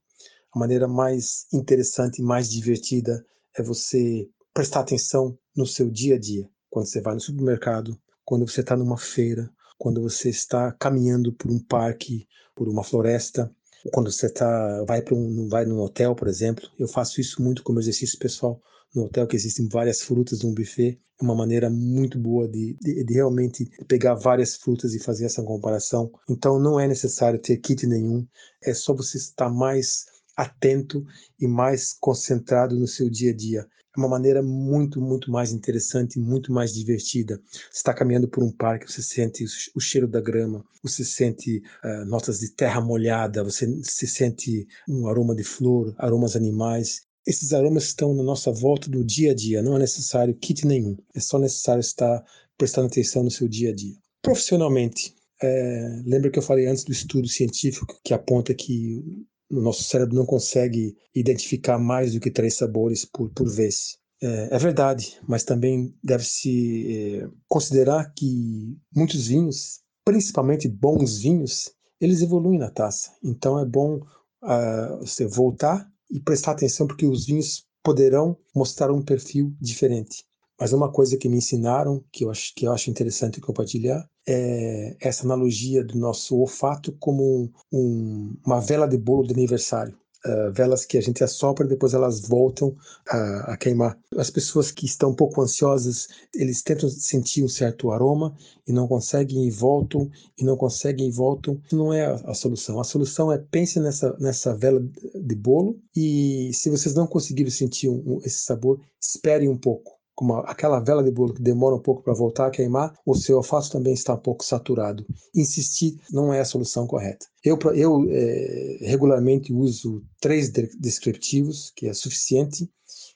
A 0.54 0.58
maneira 0.58 0.86
mais 0.86 1.46
interessante 1.52 2.20
e 2.20 2.24
mais 2.24 2.50
divertida 2.50 3.24
é 3.56 3.62
você 3.62 4.28
prestar 4.52 4.80
atenção 4.80 5.38
no 5.56 5.66
seu 5.66 5.90
dia 5.90 6.16
a 6.16 6.18
dia. 6.18 6.48
Quando 6.68 6.86
você 6.86 7.00
vai 7.00 7.14
no 7.14 7.20
supermercado, 7.20 7.98
quando 8.24 8.46
você 8.46 8.60
está 8.60 8.76
numa 8.76 8.98
feira, 8.98 9.50
quando 9.78 10.02
você 10.02 10.28
está 10.28 10.72
caminhando 10.72 11.32
por 11.32 11.50
um 11.50 11.58
parque, 11.58 12.26
por 12.54 12.68
uma 12.68 12.84
floresta, 12.84 13.50
quando 13.92 14.12
você 14.12 14.28
tá, 14.28 14.84
vai 14.84 15.02
para 15.02 15.14
um, 15.14 15.48
vai 15.48 15.64
num 15.64 15.80
hotel, 15.80 16.14
por 16.14 16.28
exemplo. 16.28 16.68
Eu 16.78 16.86
faço 16.86 17.20
isso 17.20 17.42
muito 17.42 17.62
como 17.62 17.80
exercício 17.80 18.18
pessoal 18.18 18.60
no 18.94 19.04
hotel 19.04 19.26
que 19.26 19.36
existem 19.36 19.68
várias 19.68 20.02
frutas 20.02 20.42
no 20.42 20.52
buffet. 20.52 21.00
Uma 21.22 21.36
maneira 21.36 21.70
muito 21.70 22.18
boa 22.18 22.48
de, 22.48 22.76
de, 22.80 23.04
de, 23.04 23.14
realmente 23.14 23.70
pegar 23.86 24.14
várias 24.14 24.56
frutas 24.56 24.92
e 24.92 24.98
fazer 24.98 25.24
essa 25.24 25.40
comparação. 25.40 26.10
Então 26.28 26.58
não 26.58 26.80
é 26.80 26.88
necessário 26.88 27.38
ter 27.38 27.58
kit 27.58 27.86
nenhum, 27.86 28.26
é 28.60 28.74
só 28.74 28.92
você 28.92 29.18
estar 29.18 29.48
mais 29.48 30.06
atento 30.36 31.06
e 31.38 31.46
mais 31.46 31.92
concentrado 32.00 32.74
no 32.74 32.88
seu 32.88 33.08
dia 33.08 33.30
a 33.30 33.36
dia. 33.36 33.68
É 33.96 34.00
uma 34.00 34.08
maneira 34.08 34.42
muito, 34.42 35.00
muito 35.00 35.30
mais 35.30 35.52
interessante, 35.52 36.18
muito 36.18 36.50
mais 36.50 36.72
divertida. 36.72 37.40
Você 37.52 37.76
está 37.76 37.94
caminhando 37.94 38.26
por 38.26 38.42
um 38.42 38.50
parque, 38.50 38.90
você 38.90 39.02
sente 39.02 39.44
o 39.76 39.80
cheiro 39.80 40.08
da 40.08 40.20
grama, 40.20 40.64
você 40.82 41.04
sente 41.04 41.62
uh, 41.84 42.04
notas 42.06 42.40
de 42.40 42.50
terra 42.50 42.80
molhada, 42.80 43.44
você 43.44 43.66
se 43.84 44.08
sente 44.08 44.66
um 44.88 45.06
aroma 45.06 45.36
de 45.36 45.44
flor, 45.44 45.94
aromas 45.98 46.34
animais. 46.34 47.02
Esses 47.26 47.52
aromas 47.52 47.84
estão 47.84 48.14
na 48.14 48.22
nossa 48.22 48.50
volta 48.50 48.90
no 48.90 49.04
dia 49.04 49.30
a 49.30 49.34
dia, 49.34 49.62
não 49.62 49.76
é 49.76 49.78
necessário 49.78 50.34
kit 50.34 50.66
nenhum, 50.66 50.96
é 51.14 51.20
só 51.20 51.38
necessário 51.38 51.80
estar 51.80 52.24
prestando 52.58 52.88
atenção 52.88 53.22
no 53.22 53.30
seu 53.30 53.48
dia 53.48 53.70
a 53.70 53.74
dia. 53.74 53.94
Profissionalmente, 54.22 55.14
é, 55.42 56.02
lembra 56.04 56.30
que 56.30 56.38
eu 56.38 56.42
falei 56.42 56.66
antes 56.66 56.84
do 56.84 56.92
estudo 56.92 57.28
científico 57.28 57.98
que 58.04 58.14
aponta 58.14 58.54
que 58.54 59.26
o 59.50 59.60
nosso 59.60 59.84
cérebro 59.84 60.14
não 60.14 60.24
consegue 60.24 60.96
identificar 61.14 61.78
mais 61.78 62.12
do 62.12 62.20
que 62.20 62.30
três 62.30 62.54
sabores 62.54 63.04
por, 63.04 63.30
por 63.30 63.48
vez. 63.48 63.98
É, 64.22 64.48
é 64.52 64.58
verdade, 64.58 65.20
mas 65.28 65.44
também 65.44 65.94
deve-se 66.02 66.86
é, 67.22 67.28
considerar 67.48 68.12
que 68.14 68.76
muitos 68.94 69.26
vinhos, 69.26 69.80
principalmente 70.04 70.68
bons 70.68 71.18
vinhos, 71.18 71.70
eles 72.00 72.22
evoluem 72.22 72.58
na 72.58 72.70
taça. 72.70 73.12
Então 73.22 73.58
é 73.58 73.64
bom 73.64 73.96
uh, 73.96 74.98
você 75.00 75.26
voltar 75.26 75.88
e 76.12 76.20
prestar 76.20 76.52
atenção 76.52 76.86
porque 76.86 77.06
os 77.06 77.26
vinhos 77.26 77.66
poderão 77.82 78.36
mostrar 78.54 78.92
um 78.92 79.02
perfil 79.02 79.52
diferente. 79.60 80.24
Mas 80.60 80.72
uma 80.72 80.92
coisa 80.92 81.16
que 81.16 81.28
me 81.28 81.38
ensinaram, 81.38 82.04
que 82.12 82.24
eu 82.24 82.30
acho, 82.30 82.54
que 82.54 82.66
eu 82.66 82.72
acho 82.72 82.90
interessante 82.90 83.40
compartilhar, 83.40 84.06
é 84.28 84.96
essa 85.00 85.24
analogia 85.24 85.82
do 85.82 85.98
nosso 85.98 86.38
olfato 86.38 86.92
como 87.00 87.50
um, 87.72 88.36
uma 88.46 88.60
vela 88.60 88.86
de 88.86 88.96
bolo 88.96 89.26
de 89.26 89.32
aniversário. 89.32 89.98
Uh, 90.24 90.52
velas 90.52 90.84
que 90.84 90.96
a 90.96 91.00
gente 91.00 91.24
assopra 91.24 91.66
e 91.66 91.68
depois 91.68 91.94
elas 91.94 92.20
voltam 92.20 92.76
a, 93.08 93.52
a, 93.52 93.56
queimar. 93.56 93.98
As 94.16 94.30
pessoas 94.30 94.70
que 94.70 94.86
estão 94.86 95.10
um 95.10 95.14
pouco 95.14 95.42
ansiosas, 95.42 96.06
eles 96.34 96.62
tentam 96.62 96.88
sentir 96.88 97.42
um 97.42 97.48
certo 97.48 97.90
aroma 97.90 98.32
e 98.66 98.72
não 98.72 98.86
conseguem 98.86 99.46
e 99.46 99.50
voltam, 99.50 100.08
e 100.38 100.44
não 100.44 100.56
conseguem 100.56 101.08
e 101.08 101.10
voltam. 101.10 101.60
Não 101.72 101.92
é 101.92 102.06
a, 102.06 102.14
a 102.26 102.34
solução. 102.34 102.78
A 102.78 102.84
solução 102.84 103.32
é 103.32 103.38
pense 103.38 103.80
nessa, 103.80 104.16
nessa 104.20 104.54
vela 104.54 104.80
de 105.14 105.34
bolo 105.34 105.80
e 105.96 106.50
se 106.54 106.70
vocês 106.70 106.94
não 106.94 107.06
conseguirem 107.06 107.50
sentir 107.50 107.88
um, 107.88 108.20
esse 108.24 108.44
sabor, 108.44 108.80
espere 109.00 109.48
um 109.48 109.56
pouco 109.56 110.01
como 110.14 110.34
aquela 110.34 110.80
vela 110.80 111.02
de 111.02 111.10
bolo 111.10 111.34
que 111.34 111.42
demora 111.42 111.74
um 111.74 111.80
pouco 111.80 112.02
para 112.02 112.14
voltar 112.14 112.46
a 112.46 112.50
queimar, 112.50 112.94
o 113.04 113.14
seu 113.14 113.38
olfato 113.38 113.70
também 113.70 113.94
está 113.94 114.14
um 114.14 114.18
pouco 114.18 114.44
saturado. 114.44 115.06
Insistir 115.34 115.98
não 116.10 116.32
é 116.32 116.40
a 116.40 116.44
solução 116.44 116.86
correta. 116.86 117.26
Eu, 117.44 117.58
eu 117.74 118.06
é, 118.10 118.78
regularmente 118.82 119.52
uso 119.52 120.02
três 120.20 120.50
descriptivos, 120.50 121.72
que 121.74 121.88
é 121.88 121.94
suficiente, 121.94 122.70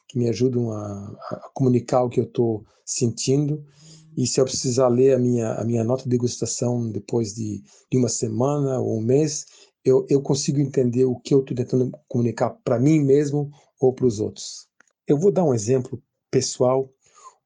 que 0.08 0.18
me 0.18 0.28
ajudam 0.28 0.70
a, 0.70 1.16
a 1.30 1.50
comunicar 1.52 2.02
o 2.02 2.08
que 2.08 2.20
eu 2.20 2.24
estou 2.24 2.64
sentindo. 2.84 3.64
E 4.16 4.26
se 4.26 4.40
eu 4.40 4.44
precisar 4.44 4.88
ler 4.88 5.14
a 5.14 5.18
minha, 5.18 5.52
a 5.52 5.64
minha 5.64 5.84
nota 5.84 6.04
de 6.04 6.08
degustação 6.08 6.90
depois 6.90 7.34
de, 7.34 7.62
de 7.90 7.98
uma 7.98 8.08
semana 8.08 8.80
ou 8.80 8.98
um 8.98 9.02
mês, 9.02 9.44
eu, 9.84 10.06
eu 10.08 10.22
consigo 10.22 10.58
entender 10.58 11.04
o 11.04 11.16
que 11.16 11.34
eu 11.34 11.40
estou 11.40 11.54
tentando 11.54 11.92
comunicar 12.08 12.50
para 12.64 12.80
mim 12.80 13.00
mesmo 13.00 13.50
ou 13.80 13.92
para 13.92 14.06
os 14.06 14.18
outros. 14.18 14.66
Eu 15.06 15.18
vou 15.18 15.30
dar 15.30 15.44
um 15.44 15.54
exemplo 15.54 16.02
pessoal 16.30 16.92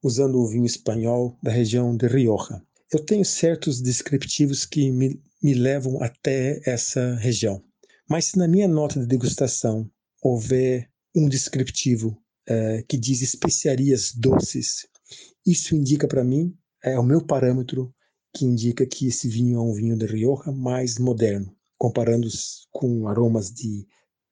usando 0.03 0.39
o 0.39 0.49
vinho 0.49 0.65
espanhol 0.65 1.37
da 1.43 1.51
região 1.51 1.97
de 1.97 2.07
Rioja. 2.07 2.63
Eu 2.93 3.05
tenho 3.05 3.25
certos 3.25 3.81
descriptivos 3.81 4.65
que 4.65 4.91
me, 4.91 5.23
me 5.43 5.55
levam 5.55 6.03
até 6.03 6.61
essa 6.65 7.15
região. 7.17 7.63
Mas 8.09 8.27
se 8.27 8.39
na 8.39 8.49
minha 8.49 8.67
nota 8.67 8.99
de 8.99 9.07
degustação 9.07 9.89
houver 10.23 10.91
um 11.15 11.29
descriptivo 11.29 12.21
é, 12.49 12.83
que 12.89 12.97
diz 12.97 13.23
especiarias 13.23 14.13
doces, 14.13 14.87
isso 15.47 15.77
indica 15.77 16.09
para 16.09 16.25
mim, 16.25 16.57
é 16.83 16.99
o 16.99 17.05
meu 17.05 17.25
parâmetro 17.25 17.95
que 18.35 18.45
indica 18.45 18.87
que 18.87 19.07
esse 19.07 19.29
vinho 19.29 19.59
é 19.59 19.63
um 19.63 19.73
vinho 19.73 19.97
de 19.97 20.07
Rioja 20.07 20.51
mais 20.51 20.99
moderno, 20.99 21.55
comparando 21.79 22.29
com 22.71 23.07
aromas 23.07 23.53
de 23.53 23.87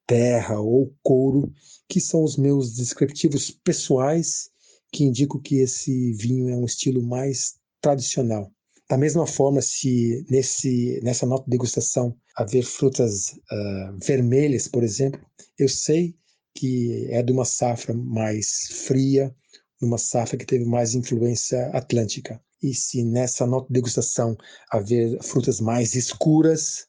terra 0.09 0.59
ou 0.59 0.93
couro, 1.03 1.53
que 1.87 2.01
são 2.01 2.25
os 2.25 2.37
meus 2.37 2.75
descriptivos 2.75 3.51
pessoais 3.51 4.51
que 4.91 5.05
indicam 5.05 5.39
que 5.41 5.57
esse 5.57 6.13
vinho 6.15 6.49
é 6.49 6.57
um 6.57 6.65
estilo 6.65 7.03
mais 7.03 7.57
tradicional. 7.81 8.51
Da 8.89 8.97
mesma 8.97 9.27
forma, 9.27 9.61
se 9.61 10.25
nesse, 10.31 10.99
nessa 11.03 11.27
nota 11.27 11.45
de 11.45 11.51
degustação 11.51 12.17
haver 12.35 12.65
frutas 12.65 13.33
uh, 13.53 13.99
vermelhas, 14.03 14.67
por 14.67 14.83
exemplo, 14.83 15.21
eu 15.59 15.69
sei 15.69 16.17
que 16.55 17.07
é 17.11 17.23
de 17.23 17.31
uma 17.31 17.45
safra 17.45 17.93
mais 17.93 18.69
fria, 18.87 19.35
uma 19.81 19.99
safra 19.99 20.39
que 20.39 20.47
teve 20.47 20.65
mais 20.65 20.95
influência 20.95 21.69
atlântica. 21.69 22.41
E 22.63 22.75
se 22.75 23.05
nessa 23.05 23.47
nota 23.47 23.67
de 23.69 23.75
degustação 23.75 24.37
haver 24.71 25.23
frutas 25.23 25.61
mais 25.61 25.95
escuras, 25.95 26.89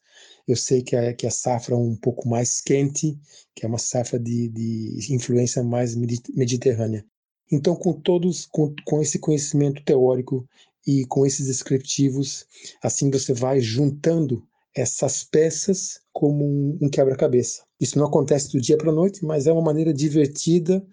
eu 0.49 0.55
sei 0.55 0.81
que 0.81 0.95
a, 0.95 1.13
que 1.13 1.27
a 1.27 1.31
safra 1.31 1.75
é 1.75 1.77
um 1.77 1.95
pouco 1.95 2.27
mais 2.27 2.59
quente, 2.59 3.15
que 3.55 3.63
é 3.63 3.67
uma 3.69 3.77
safra 3.77 4.19
de, 4.19 4.49
de 4.49 5.13
influência 5.13 5.63
mais 5.63 5.95
mediterrânea. 5.95 7.05
Então, 7.51 7.75
com 7.75 7.93
todos, 7.93 8.47
com, 8.47 8.73
com 8.83 8.99
esse 8.99 9.19
conhecimento 9.19 9.83
teórico 9.83 10.47
e 10.87 11.05
com 11.05 11.23
esses 11.23 11.45
descriptivos, 11.45 12.47
assim 12.81 13.11
você 13.11 13.31
vai 13.31 13.61
juntando 13.61 14.43
essas 14.75 15.23
peças 15.23 15.99
como 16.11 16.43
um, 16.43 16.79
um 16.81 16.89
quebra-cabeça. 16.89 17.63
Isso 17.79 17.99
não 17.99 18.07
acontece 18.07 18.51
do 18.51 18.59
dia 18.59 18.77
para 18.77 18.89
a 18.89 18.95
noite, 18.95 19.23
mas 19.23 19.45
é 19.45 19.51
uma 19.51 19.61
maneira 19.61 19.93
divertida 19.93 20.83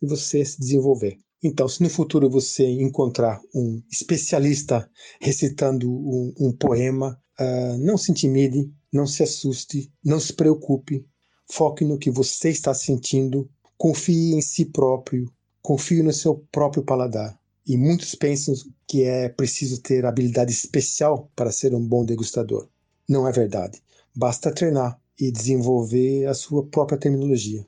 de 0.00 0.06
você 0.06 0.44
se 0.44 0.58
desenvolver. 0.58 1.16
Então, 1.42 1.66
se 1.68 1.82
no 1.82 1.88
futuro 1.88 2.28
você 2.28 2.66
encontrar 2.66 3.40
um 3.54 3.82
especialista 3.90 4.90
recitando 5.20 5.90
um, 5.90 6.34
um 6.38 6.52
poema, 6.52 7.18
uh, 7.40 7.78
não 7.78 7.96
se 7.96 8.10
intimide, 8.10 8.70
não 8.92 9.06
se 9.06 9.22
assuste, 9.22 9.92
não 10.04 10.18
se 10.20 10.32
preocupe, 10.32 11.06
foque 11.50 11.84
no 11.84 11.98
que 11.98 12.10
você 12.10 12.50
está 12.50 12.74
sentindo, 12.74 13.48
confie 13.76 14.34
em 14.34 14.40
si 14.40 14.64
próprio, 14.64 15.30
confie 15.62 16.02
no 16.02 16.12
seu 16.12 16.46
próprio 16.50 16.82
paladar. 16.82 17.38
E 17.66 17.76
muitos 17.76 18.14
pensam 18.14 18.54
que 18.86 19.02
é 19.02 19.28
preciso 19.28 19.82
ter 19.82 20.06
habilidade 20.06 20.52
especial 20.52 21.30
para 21.34 21.50
ser 21.50 21.74
um 21.74 21.84
bom 21.84 22.04
degustador. 22.04 22.68
Não 23.08 23.26
é 23.26 23.32
verdade. 23.32 23.82
Basta 24.14 24.52
treinar 24.52 25.00
e 25.18 25.30
desenvolver 25.30 26.26
a 26.26 26.34
sua 26.34 26.64
própria 26.64 26.98
terminologia. 26.98 27.66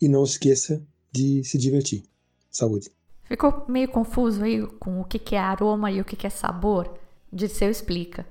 E 0.00 0.08
não 0.08 0.24
esqueça 0.24 0.82
de 1.12 1.44
se 1.44 1.58
divertir. 1.58 2.04
Saúde. 2.50 2.90
Ficou 3.24 3.64
meio 3.68 3.88
confuso 3.88 4.42
aí 4.44 4.66
com 4.78 5.00
o 5.00 5.04
que 5.04 5.34
é 5.34 5.38
aroma 5.38 5.90
e 5.90 6.00
o 6.00 6.04
que 6.04 6.26
é 6.26 6.30
sabor? 6.30 6.98
Dirceu 7.32 7.70
explica. 7.70 8.26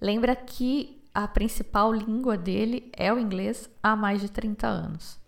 Lembra 0.00 0.34
que 0.34 1.02
a 1.14 1.28
principal 1.28 1.92
língua 1.92 2.36
dele 2.36 2.90
é 2.96 3.12
o 3.12 3.18
inglês 3.18 3.68
há 3.82 3.94
mais 3.94 4.20
de 4.20 4.30
30 4.30 4.66
anos. 4.66 5.18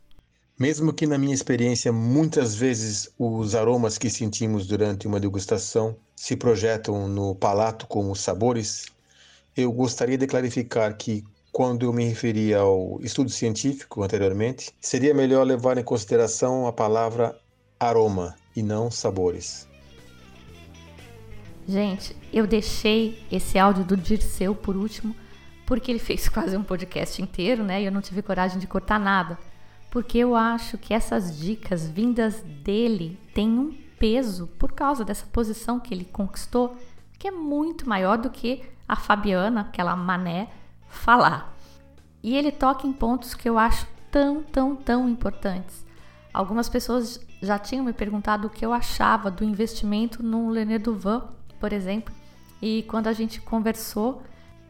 Mesmo 0.58 0.92
que 0.92 1.06
na 1.06 1.18
minha 1.18 1.34
experiência 1.34 1.92
muitas 1.92 2.54
vezes 2.54 3.12
os 3.18 3.54
aromas 3.54 3.98
que 3.98 4.08
sentimos 4.08 4.66
durante 4.66 5.06
uma 5.06 5.20
degustação 5.20 5.96
se 6.16 6.36
projetam 6.36 7.08
no 7.08 7.34
palato 7.34 7.86
como 7.86 8.14
sabores, 8.14 8.86
eu 9.56 9.72
gostaria 9.72 10.16
de 10.16 10.26
clarificar 10.26 10.96
que 10.96 11.24
quando 11.50 11.84
eu 11.84 11.92
me 11.92 12.04
referi 12.04 12.54
ao 12.54 12.98
estudo 13.02 13.28
científico 13.28 14.02
anteriormente, 14.02 14.70
seria 14.80 15.12
melhor 15.12 15.46
levar 15.46 15.76
em 15.76 15.84
consideração 15.84 16.66
a 16.66 16.72
palavra 16.72 17.38
aroma 17.78 18.34
e 18.56 18.62
não 18.62 18.90
sabores. 18.90 19.68
Gente, 21.66 22.16
eu 22.32 22.46
deixei 22.46 23.24
esse 23.30 23.58
áudio 23.58 23.84
do 23.84 23.96
Dirceu 23.96 24.54
por 24.54 24.76
último, 24.76 25.14
porque 25.66 25.90
ele 25.90 25.98
fez 25.98 26.28
quase 26.30 26.56
um 26.56 26.62
podcast 26.62 27.20
inteiro, 27.20 27.62
né? 27.62 27.82
E 27.82 27.84
eu 27.86 27.92
não 27.92 28.00
tive 28.00 28.22
coragem 28.22 28.58
de 28.58 28.66
cortar 28.66 28.98
nada 28.98 29.38
porque 29.92 30.16
eu 30.16 30.34
acho 30.34 30.78
que 30.78 30.94
essas 30.94 31.38
dicas 31.38 31.86
vindas 31.86 32.40
dele 32.40 33.20
têm 33.34 33.50
um 33.50 33.76
peso 33.98 34.46
por 34.58 34.72
causa 34.72 35.04
dessa 35.04 35.26
posição 35.26 35.78
que 35.78 35.92
ele 35.92 36.06
conquistou, 36.06 36.78
que 37.18 37.28
é 37.28 37.30
muito 37.30 37.86
maior 37.86 38.16
do 38.16 38.30
que 38.30 38.64
a 38.88 38.96
Fabiana, 38.96 39.60
aquela 39.60 39.94
mané, 39.94 40.48
falar. 40.88 41.54
E 42.22 42.34
ele 42.34 42.50
toca 42.50 42.86
em 42.86 42.92
pontos 42.92 43.34
que 43.34 43.46
eu 43.46 43.58
acho 43.58 43.86
tão, 44.10 44.42
tão, 44.42 44.74
tão 44.74 45.06
importantes. 45.10 45.84
Algumas 46.32 46.70
pessoas 46.70 47.20
já 47.42 47.58
tinham 47.58 47.84
me 47.84 47.92
perguntado 47.92 48.46
o 48.46 48.50
que 48.50 48.64
eu 48.64 48.72
achava 48.72 49.30
do 49.30 49.44
investimento 49.44 50.22
no 50.22 50.48
Lené 50.48 50.78
Duvan, 50.78 51.28
por 51.62 51.72
exemplo, 51.72 52.12
e 52.60 52.84
quando 52.88 53.06
a 53.06 53.12
gente 53.12 53.40
conversou, 53.40 54.20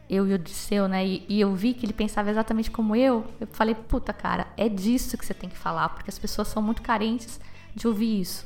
eu 0.07 0.27
e 0.27 0.33
o 0.35 0.37
Disseu, 0.37 0.87
né? 0.87 1.03
E, 1.03 1.25
e, 1.27 1.41
eu 1.41 1.55
vi 1.55 1.73
que 1.73 1.87
ele 1.87 1.91
pensava 1.91 2.29
exatamente 2.29 2.69
como 2.69 2.95
eu. 2.95 3.25
Eu 3.41 3.47
falei, 3.47 3.73
puta, 3.73 4.13
cara, 4.13 4.45
é 4.55 4.69
disso 4.69 5.17
que 5.17 5.25
você 5.25 5.33
tem 5.33 5.49
que 5.49 5.57
falar, 5.57 5.89
porque 5.89 6.11
as 6.11 6.19
pessoas 6.19 6.49
são 6.49 6.61
muito 6.61 6.83
carentes 6.83 7.39
de 7.73 7.87
ouvir 7.87 8.21
isso. 8.21 8.45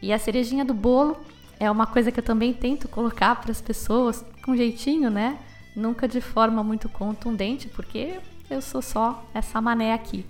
E 0.00 0.12
a 0.12 0.18
cerejinha 0.20 0.64
do 0.64 0.72
bolo 0.72 1.16
é 1.58 1.68
uma 1.68 1.84
coisa 1.84 2.12
que 2.12 2.20
eu 2.20 2.24
também 2.24 2.52
tento 2.52 2.86
colocar 2.86 3.34
para 3.40 3.50
as 3.50 3.60
pessoas 3.60 4.24
com 4.44 4.54
jeitinho, 4.54 5.10
né? 5.10 5.36
Nunca 5.74 6.06
de 6.06 6.20
forma 6.20 6.62
muito 6.62 6.88
contundente, 6.88 7.66
porque 7.66 8.20
eu 8.48 8.62
sou 8.62 8.82
só 8.82 9.24
essa 9.34 9.60
mané 9.60 9.92
aqui. 9.92 10.24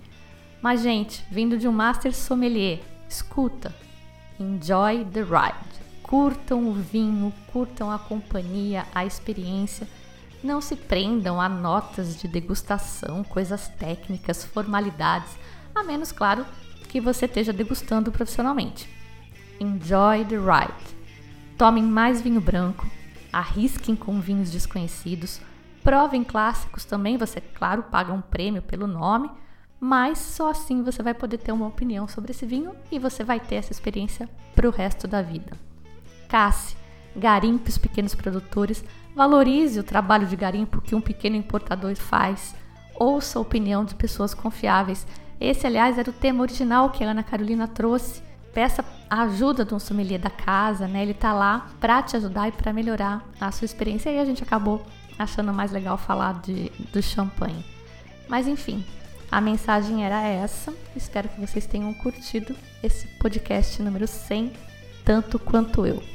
Mas, 0.63 0.81
gente, 0.81 1.23
vindo 1.29 1.59
de 1.59 1.67
um 1.67 1.71
Master 1.71 2.11
Sommelier, 2.11 2.79
escuta. 3.07 3.71
Enjoy 4.39 5.05
the 5.05 5.21
ride. 5.21 5.84
Curtam 6.07 6.69
o 6.69 6.71
vinho, 6.71 7.33
curtam 7.51 7.89
a 7.89 7.97
companhia, 7.97 8.85
a 8.93 9.03
experiência. 9.03 9.87
Não 10.43 10.61
se 10.61 10.75
prendam 10.75 11.41
a 11.41 11.49
notas 11.49 12.15
de 12.15 12.27
degustação, 12.27 13.23
coisas 13.23 13.67
técnicas, 13.69 14.45
formalidades, 14.45 15.35
a 15.73 15.83
menos, 15.83 16.11
claro, 16.11 16.45
que 16.87 17.01
você 17.01 17.25
esteja 17.25 17.51
degustando 17.51 18.11
profissionalmente. 18.11 18.87
Enjoy 19.59 20.23
the 20.25 20.35
ride. 20.35 20.95
Tomem 21.57 21.83
mais 21.83 22.21
vinho 22.21 22.39
branco, 22.39 22.85
arrisquem 23.33 23.95
com 23.95 24.21
vinhos 24.21 24.51
desconhecidos, 24.51 25.41
provem 25.83 26.23
clássicos 26.23 26.85
também, 26.85 27.17
você, 27.17 27.41
claro, 27.41 27.81
paga 27.81 28.13
um 28.13 28.21
prêmio 28.21 28.61
pelo 28.61 28.85
nome, 28.85 29.31
mas 29.79 30.19
só 30.19 30.51
assim 30.51 30.83
você 30.83 31.01
vai 31.01 31.15
poder 31.15 31.39
ter 31.39 31.51
uma 31.51 31.65
opinião 31.65 32.07
sobre 32.07 32.29
esse 32.29 32.45
vinho 32.45 32.75
e 32.91 32.99
você 32.99 33.23
vai 33.23 33.39
ter 33.39 33.55
essa 33.55 33.71
experiência 33.71 34.29
para 34.53 34.67
o 34.67 34.71
resto 34.71 35.07
da 35.07 35.23
vida. 35.23 35.57
Casse, 36.27 36.75
garimpe 37.15 37.69
os 37.69 37.77
pequenos 37.77 38.13
produtores, 38.13 38.83
valorize 39.15 39.79
o 39.79 39.83
trabalho 39.83 40.27
de 40.27 40.35
garimpo 40.35 40.81
que 40.81 40.95
um 40.95 41.01
pequeno 41.01 41.35
importador 41.35 41.95
faz, 41.95 42.55
ouça 42.95 43.39
a 43.39 43.41
opinião 43.41 43.85
de 43.85 43.95
pessoas 43.95 44.33
confiáveis. 44.33 45.07
Esse, 45.39 45.65
aliás, 45.65 45.97
era 45.97 46.09
o 46.09 46.13
tema 46.13 46.41
original 46.41 46.89
que 46.89 47.03
a 47.03 47.09
Ana 47.09 47.23
Carolina 47.23 47.67
trouxe. 47.67 48.21
Peça 48.53 48.85
a 49.09 49.23
ajuda 49.23 49.65
de 49.65 49.73
um 49.73 49.79
sommelier 49.79 50.19
da 50.19 50.29
casa, 50.29 50.87
né? 50.87 51.03
Ele 51.03 51.13
tá 51.13 51.33
lá 51.33 51.67
para 51.79 52.01
te 52.01 52.15
ajudar 52.15 52.47
e 52.47 52.51
para 52.53 52.71
melhorar 52.71 53.25
a 53.39 53.51
sua 53.51 53.65
experiência. 53.65 54.09
E 54.09 54.19
a 54.19 54.23
gente 54.23 54.43
acabou 54.43 54.85
achando 55.19 55.53
mais 55.53 55.71
legal 55.71 55.97
falar 55.97 56.39
de, 56.41 56.71
do 56.93 57.01
champanhe. 57.01 57.65
Mas 58.29 58.47
enfim, 58.47 58.85
a 59.29 59.41
mensagem 59.41 60.05
era 60.05 60.21
essa. 60.21 60.73
Espero 60.95 61.27
que 61.27 61.39
vocês 61.39 61.65
tenham 61.65 61.93
curtido 61.95 62.55
esse 62.81 63.07
podcast 63.19 63.81
número 63.81 64.07
100, 64.07 64.53
tanto 65.03 65.37
quanto 65.37 65.85
eu. 65.85 66.14